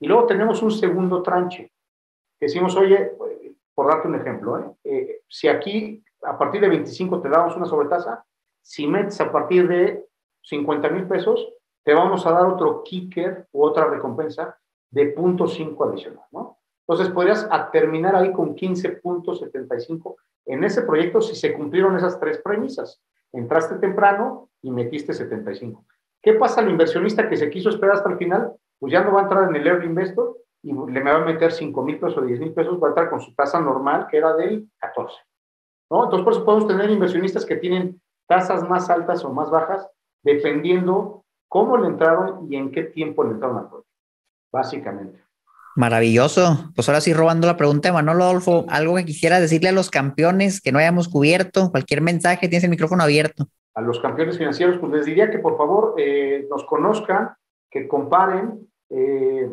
Y 0.00 0.08
luego 0.08 0.26
tenemos 0.26 0.62
un 0.62 0.70
segundo 0.70 1.22
tranche. 1.22 1.72
Decimos, 2.38 2.76
oye, 2.76 3.12
por 3.74 3.88
darte 3.88 4.08
un 4.08 4.14
ejemplo, 4.16 4.58
¿eh? 4.58 4.70
Eh, 4.84 5.20
si 5.28 5.48
aquí 5.48 6.02
a 6.22 6.36
partir 6.36 6.60
de 6.60 6.68
25 6.68 7.20
te 7.20 7.28
damos 7.28 7.56
una 7.56 7.66
sobretasa, 7.66 8.24
si 8.62 8.86
metes 8.86 9.20
a 9.20 9.30
partir 9.30 9.68
de 9.68 10.06
50 10.42 10.88
mil 10.90 11.06
pesos, 11.06 11.52
te 11.84 11.94
vamos 11.94 12.26
a 12.26 12.32
dar 12.32 12.46
otro 12.46 12.82
kicker 12.82 13.46
u 13.52 13.64
otra 13.64 13.88
recompensa 13.88 14.58
de 14.90 15.14
0.5 15.14 15.88
adicional, 15.88 16.24
¿no? 16.32 16.58
Entonces 16.86 17.12
podrías 17.12 17.48
terminar 17.72 18.14
ahí 18.14 18.32
con 18.32 18.54
15.75 18.54 20.14
en 20.46 20.62
ese 20.62 20.82
proyecto 20.82 21.20
si 21.20 21.34
se 21.34 21.52
cumplieron 21.52 21.96
esas 21.96 22.20
tres 22.20 22.38
premisas. 22.38 23.02
Entraste 23.32 23.76
temprano 23.76 24.50
y 24.62 24.70
metiste 24.70 25.12
75. 25.12 25.84
¿Qué 26.22 26.34
pasa 26.34 26.60
al 26.60 26.70
inversionista 26.70 27.28
que 27.28 27.36
se 27.36 27.50
quiso 27.50 27.70
esperar 27.70 27.96
hasta 27.96 28.10
el 28.10 28.18
final? 28.18 28.52
pues 28.78 28.92
ya 28.92 29.02
no 29.02 29.12
va 29.12 29.20
a 29.20 29.22
entrar 29.24 29.48
en 29.48 29.56
el 29.56 29.66
Early 29.66 29.86
Investor 29.86 30.36
y 30.62 30.72
le 30.72 31.02
va 31.02 31.16
a 31.16 31.24
meter 31.24 31.52
5 31.52 31.82
mil 31.82 31.98
pesos 31.98 32.18
o 32.18 32.22
10 32.22 32.40
mil 32.40 32.52
pesos, 32.52 32.82
va 32.82 32.88
a 32.88 32.90
entrar 32.90 33.10
con 33.10 33.20
su 33.20 33.34
tasa 33.34 33.60
normal, 33.60 34.06
que 34.10 34.16
era 34.16 34.34
del 34.34 34.68
14. 34.78 35.16
¿no? 35.90 36.04
Entonces, 36.04 36.24
por 36.24 36.32
eso 36.32 36.44
podemos 36.44 36.66
tener 36.66 36.90
inversionistas 36.90 37.46
que 37.46 37.56
tienen 37.56 38.00
tasas 38.26 38.68
más 38.68 38.90
altas 38.90 39.24
o 39.24 39.32
más 39.32 39.50
bajas, 39.50 39.88
dependiendo 40.22 41.24
cómo 41.48 41.76
le 41.76 41.86
entraron 41.86 42.50
y 42.50 42.56
en 42.56 42.72
qué 42.72 42.82
tiempo 42.82 43.22
le 43.22 43.32
entraron 43.32 43.58
al 43.58 43.68
proyecto, 43.68 43.85
básicamente. 44.52 45.26
Maravilloso. 45.76 46.70
Pues 46.74 46.88
ahora 46.88 47.02
sí, 47.02 47.12
robando 47.12 47.46
la 47.46 47.58
pregunta 47.58 47.88
de 47.88 47.92
Manolo 47.92 48.24
Adolfo, 48.24 48.64
algo 48.70 48.96
que 48.96 49.04
quisiera 49.04 49.40
decirle 49.40 49.68
a 49.68 49.72
los 49.72 49.90
campeones 49.90 50.62
que 50.62 50.72
no 50.72 50.78
hayamos 50.78 51.08
cubierto, 51.08 51.70
cualquier 51.70 52.00
mensaje, 52.00 52.48
tienes 52.48 52.64
el 52.64 52.70
micrófono 52.70 53.02
abierto. 53.02 53.48
A 53.74 53.82
los 53.82 54.00
campeones 54.00 54.38
financieros, 54.38 54.78
pues 54.78 54.90
les 54.90 55.04
diría 55.04 55.30
que 55.30 55.38
por 55.38 55.58
favor 55.58 55.94
eh, 55.98 56.46
nos 56.48 56.64
conozcan, 56.64 57.34
que 57.70 57.86
comparen. 57.86 58.66
Eh, 58.88 59.50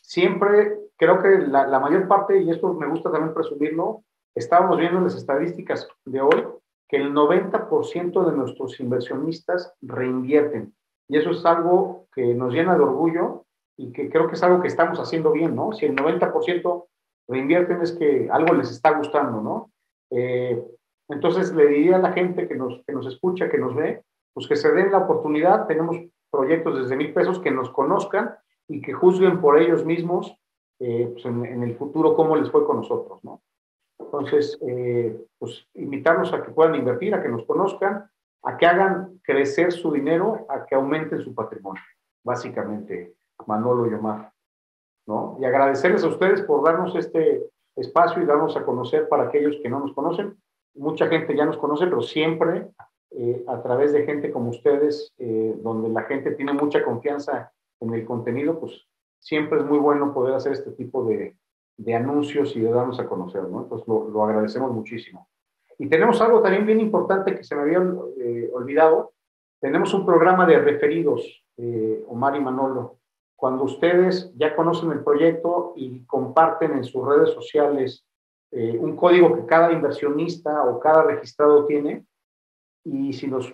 siempre 0.00 0.76
creo 0.96 1.20
que 1.20 1.38
la, 1.48 1.80
mayor 1.80 2.06
parte, 2.06 2.40
y 2.40 2.48
esto 2.48 2.72
me 2.74 2.86
gusta 2.86 3.10
también 3.10 3.34
presumirlo, 3.34 4.04
estábamos 4.36 4.78
viendo 4.78 4.98
en 4.98 5.04
las 5.04 5.16
estadísticas 5.16 5.88
de 6.04 6.20
hoy 6.20 6.44
que 6.88 6.98
el 6.98 7.12
90% 7.12 8.30
de 8.30 8.36
nuestros 8.36 8.78
inversionistas 8.78 9.74
reinvierten. 9.80 10.72
Y 11.08 11.16
eso 11.16 11.30
es 11.30 11.44
algo 11.44 12.06
que 12.14 12.34
nos 12.34 12.54
llena 12.54 12.76
de 12.76 12.82
orgullo 12.84 13.46
y 13.82 13.92
que 13.92 14.08
creo 14.08 14.28
que 14.28 14.34
es 14.34 14.42
algo 14.42 14.60
que 14.60 14.68
estamos 14.68 15.00
haciendo 15.00 15.32
bien, 15.32 15.56
¿no? 15.56 15.72
Si 15.72 15.86
el 15.86 15.96
90% 15.96 16.86
reinvierten 17.28 17.80
es 17.82 17.92
que 17.92 18.28
algo 18.30 18.54
les 18.54 18.70
está 18.70 18.96
gustando, 18.96 19.40
¿no? 19.40 19.72
Eh, 20.10 20.62
entonces 21.08 21.52
le 21.52 21.66
diría 21.66 21.96
a 21.96 22.00
la 22.00 22.12
gente 22.12 22.46
que 22.46 22.54
nos, 22.54 22.80
que 22.86 22.92
nos 22.92 23.06
escucha, 23.06 23.50
que 23.50 23.58
nos 23.58 23.74
ve, 23.74 24.02
pues 24.32 24.46
que 24.46 24.56
se 24.56 24.72
den 24.72 24.92
la 24.92 24.98
oportunidad. 24.98 25.66
Tenemos 25.66 25.96
proyectos 26.30 26.80
desde 26.80 26.96
mil 26.96 27.12
pesos 27.12 27.40
que 27.40 27.50
nos 27.50 27.70
conozcan 27.70 28.36
y 28.68 28.80
que 28.80 28.92
juzguen 28.92 29.40
por 29.40 29.60
ellos 29.60 29.84
mismos 29.84 30.36
eh, 30.78 31.08
pues 31.12 31.24
en, 31.26 31.62
el 31.62 31.76
futuro 31.76 32.14
cómo 32.14 32.36
les 32.36 32.50
fue 32.50 32.64
con 32.64 32.76
nosotros, 32.76 33.22
¿no? 33.24 33.42
Entonces, 33.98 34.58
eh, 34.66 35.16
pues 35.38 35.66
invitarlos 35.74 36.32
a 36.32 36.42
que 36.42 36.50
puedan 36.50 36.74
invertir, 36.74 37.14
a 37.14 37.22
que 37.22 37.28
nos 37.28 37.44
conozcan, 37.44 38.10
a 38.44 38.56
que 38.56 38.66
hagan 38.66 39.20
crecer 39.22 39.72
su 39.72 39.92
dinero, 39.92 40.46
a 40.48 40.66
que 40.66 40.74
aumenten 40.74 41.20
su 41.20 41.34
patrimonio, 41.34 41.82
básicamente, 42.24 43.14
Manolo 43.46 43.90
y 43.90 43.94
Omar, 43.94 44.32
¿no? 45.06 45.36
Y 45.40 45.44
agradecerles 45.44 46.04
a 46.04 46.08
ustedes 46.08 46.42
por 46.42 46.64
darnos 46.64 46.94
este 46.94 47.44
espacio 47.76 48.22
y 48.22 48.26
darnos 48.26 48.56
a 48.56 48.64
conocer 48.64 49.08
para 49.08 49.24
aquellos 49.24 49.56
que 49.62 49.68
no 49.68 49.80
nos 49.80 49.92
conocen. 49.92 50.36
Mucha 50.74 51.06
gente 51.08 51.36
ya 51.36 51.44
nos 51.44 51.58
conoce, 51.58 51.86
pero 51.86 52.02
siempre 52.02 52.68
eh, 53.14 53.44
a 53.46 53.62
través 53.62 53.92
de 53.92 54.04
gente 54.04 54.30
como 54.30 54.50
ustedes, 54.50 55.12
eh, 55.18 55.54
donde 55.62 55.90
la 55.90 56.02
gente 56.02 56.32
tiene 56.32 56.54
mucha 56.54 56.82
confianza 56.82 57.52
en 57.80 57.92
el 57.92 58.06
contenido, 58.06 58.58
pues 58.58 58.86
siempre 59.18 59.58
es 59.58 59.66
muy 59.66 59.78
bueno 59.78 60.14
poder 60.14 60.34
hacer 60.34 60.52
este 60.52 60.70
tipo 60.72 61.04
de, 61.04 61.36
de 61.76 61.94
anuncios 61.94 62.56
y 62.56 62.60
de 62.60 62.70
darnos 62.70 62.98
a 63.00 63.06
conocer, 63.06 63.42
¿no? 63.44 63.62
Entonces 63.62 63.86
lo, 63.86 64.08
lo, 64.08 64.24
agradecemos 64.24 64.72
muchísimo. 64.72 65.28
Y 65.78 65.88
tenemos 65.88 66.20
algo 66.22 66.40
también 66.40 66.64
bien 66.64 66.80
importante 66.80 67.34
que 67.34 67.44
se 67.44 67.54
me 67.54 67.62
había 67.62 67.82
eh, 68.18 68.50
olvidado. 68.52 69.12
Tenemos 69.60 69.92
un 69.92 70.06
programa 70.06 70.46
de 70.46 70.58
referidos, 70.58 71.44
Omar 72.08 72.34
y 72.34 72.40
Manolo. 72.40 72.98
Cuando 73.42 73.64
ustedes 73.64 74.32
ya 74.36 74.54
conocen 74.54 74.92
el 74.92 75.02
proyecto 75.02 75.72
y 75.74 76.04
comparten 76.04 76.74
en 76.74 76.84
sus 76.84 77.04
redes 77.04 77.30
sociales 77.30 78.06
un 78.52 78.94
código 78.96 79.34
que 79.34 79.46
cada 79.46 79.72
inversionista 79.72 80.64
o 80.64 80.78
cada 80.78 81.04
registrado 81.04 81.64
tiene, 81.64 82.04
y 82.84 83.12
si 83.14 83.26
nos 83.26 83.52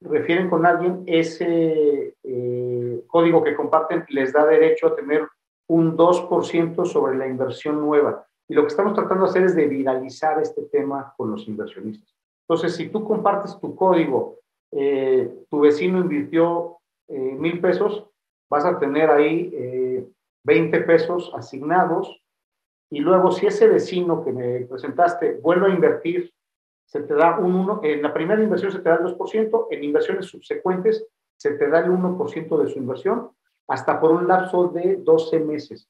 refieren 0.00 0.48
con 0.50 0.66
alguien, 0.66 1.04
ese 1.06 2.16
eh, 2.22 3.04
código 3.06 3.42
que 3.42 3.54
comparten 3.54 4.04
les 4.08 4.32
da 4.32 4.44
derecho 4.44 4.88
a 4.88 4.96
tener 4.96 5.28
un 5.68 5.96
2% 5.96 6.84
sobre 6.84 7.16
la 7.16 7.26
inversión 7.26 7.80
nueva. 7.80 8.26
Y 8.48 8.54
lo 8.54 8.62
que 8.62 8.68
estamos 8.68 8.94
tratando 8.94 9.24
de 9.24 9.30
hacer 9.30 9.44
es 9.44 9.54
de 9.54 9.68
viralizar 9.68 10.40
este 10.42 10.62
tema 10.62 11.14
con 11.16 11.30
los 11.30 11.46
inversionistas. 11.46 12.12
Entonces, 12.48 12.76
si 12.76 12.88
tú 12.88 13.04
compartes 13.04 13.58
tu 13.60 13.74
código, 13.76 14.40
eh, 14.72 15.32
tu 15.48 15.60
vecino 15.60 16.00
invirtió 16.00 16.78
eh, 17.08 17.36
mil 17.38 17.60
pesos, 17.60 18.06
vas 18.52 18.66
a 18.66 18.78
tener 18.78 19.08
ahí 19.08 20.06
20 20.44 20.80
pesos 20.82 21.32
asignados. 21.34 22.22
Y 22.90 23.00
luego, 23.00 23.32
si 23.32 23.46
ese 23.46 23.66
vecino 23.66 24.22
que 24.22 24.30
me 24.30 24.66
presentaste 24.66 25.38
vuelve 25.42 25.68
a 25.68 25.74
invertir 25.74 26.30
se 26.84 27.00
te 27.00 27.14
da 27.14 27.38
un 27.38 27.54
1, 27.54 27.80
en 27.84 28.02
la 28.02 28.12
primera 28.12 28.42
inversión 28.42 28.70
se 28.70 28.80
te 28.80 28.90
da 28.90 28.96
el 28.96 29.16
2%, 29.16 29.68
en 29.70 29.84
inversiones 29.84 30.26
subsecuentes 30.26 31.06
se 31.38 31.52
te 31.52 31.70
da 31.70 31.78
el 31.78 31.90
1% 31.90 32.62
de 32.62 32.70
su 32.70 32.78
inversión, 32.78 33.30
hasta 33.66 33.98
por 33.98 34.10
un 34.10 34.28
lapso 34.28 34.68
de 34.68 34.96
12 34.96 35.40
meses. 35.40 35.88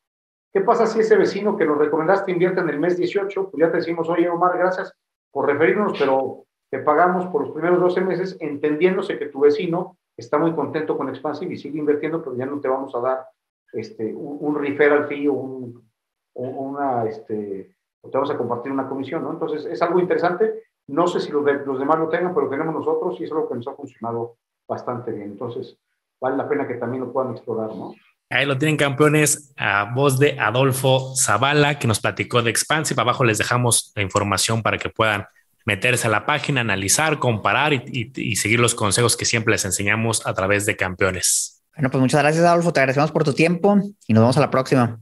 ¿Qué 0.52 0.60
pasa 0.60 0.86
si 0.86 1.00
ese 1.00 1.16
vecino 1.16 1.56
que 1.56 1.64
nos 1.64 1.78
recomendaste 1.78 2.30
invierte 2.30 2.60
en 2.60 2.68
el 2.68 2.78
mes 2.78 2.96
18? 2.96 3.50
Pues 3.50 3.60
ya 3.60 3.72
te 3.72 3.78
decimos, 3.78 4.08
oye 4.08 4.28
Omar, 4.28 4.56
gracias 4.56 4.94
por 5.32 5.48
referirnos, 5.48 5.98
pero 5.98 6.44
te 6.70 6.78
pagamos 6.78 7.26
por 7.26 7.42
los 7.42 7.50
primeros 7.50 7.80
12 7.80 8.00
meses, 8.02 8.36
entendiéndose 8.38 9.18
que 9.18 9.26
tu 9.26 9.40
vecino 9.40 9.96
está 10.16 10.38
muy 10.38 10.52
contento 10.52 10.96
con 10.96 11.08
Expansive 11.08 11.54
y 11.54 11.58
sigue 11.58 11.78
invirtiendo, 11.78 12.22
pero 12.22 12.36
ya 12.36 12.46
no 12.46 12.60
te 12.60 12.68
vamos 12.68 12.94
a 12.94 13.00
dar 13.00 13.26
este, 13.72 14.12
un, 14.14 14.54
referral 14.54 15.06
fee 15.06 15.28
o 15.28 15.34
un, 15.34 15.90
una, 16.34 17.04
este, 17.04 17.74
te 18.02 18.10
vamos 18.10 18.30
a 18.30 18.36
compartir 18.36 18.72
una 18.72 18.88
comisión, 18.88 19.22
¿no? 19.22 19.32
Entonces, 19.32 19.64
es 19.66 19.80
algo 19.82 20.00
interesante 20.00 20.62
no 20.88 21.06
sé 21.06 21.20
si 21.20 21.30
los, 21.30 21.44
los 21.66 21.78
demás 21.78 21.98
lo 21.98 22.08
tengan, 22.08 22.34
pero 22.34 22.48
tenemos 22.48 22.74
nosotros 22.74 23.20
y 23.20 23.24
es 23.24 23.30
algo 23.30 23.48
que 23.48 23.54
nos 23.54 23.68
ha 23.68 23.74
funcionado 23.74 24.36
bastante 24.68 25.12
bien. 25.12 25.32
Entonces, 25.32 25.78
vale 26.20 26.36
la 26.36 26.48
pena 26.48 26.66
que 26.66 26.74
también 26.74 27.04
lo 27.04 27.12
puedan 27.12 27.32
explorar, 27.32 27.74
¿no? 27.74 27.94
Ahí 28.30 28.46
lo 28.46 28.56
tienen 28.56 28.78
campeones 28.78 29.52
a 29.58 29.92
voz 29.94 30.18
de 30.18 30.38
Adolfo 30.40 31.14
Zavala, 31.14 31.78
que 31.78 31.86
nos 31.86 32.00
platicó 32.00 32.40
de 32.40 32.50
Expansive. 32.50 33.00
Abajo 33.00 33.24
les 33.24 33.36
dejamos 33.36 33.92
la 33.94 34.02
información 34.02 34.62
para 34.62 34.78
que 34.78 34.88
puedan 34.88 35.26
meterse 35.64 36.06
a 36.06 36.10
la 36.10 36.26
página, 36.26 36.60
analizar, 36.60 37.18
comparar 37.18 37.72
y, 37.72 38.12
y, 38.14 38.36
seguir 38.36 38.60
los 38.60 38.74
consejos 38.74 39.16
que 39.16 39.24
siempre 39.24 39.52
les 39.52 39.64
enseñamos 39.64 40.26
a 40.26 40.34
través 40.34 40.66
de 40.66 40.76
campeones. 40.76 41.62
Bueno, 41.74 41.90
pues 41.90 42.00
muchas 42.00 42.22
gracias, 42.22 42.44
Adolfo. 42.44 42.72
Te 42.72 42.80
agradecemos 42.80 43.12
por 43.12 43.24
tu 43.24 43.32
tiempo 43.32 43.76
y 44.06 44.12
nos 44.12 44.22
vemos 44.22 44.36
a 44.36 44.40
la 44.40 44.50
próxima. 44.50 45.00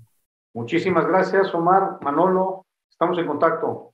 Muchísimas 0.55 1.07
gracias, 1.07 1.55
Omar, 1.55 1.99
Manolo. 2.03 2.67
Estamos 2.91 3.19
en 3.19 3.27
contacto. 3.27 3.90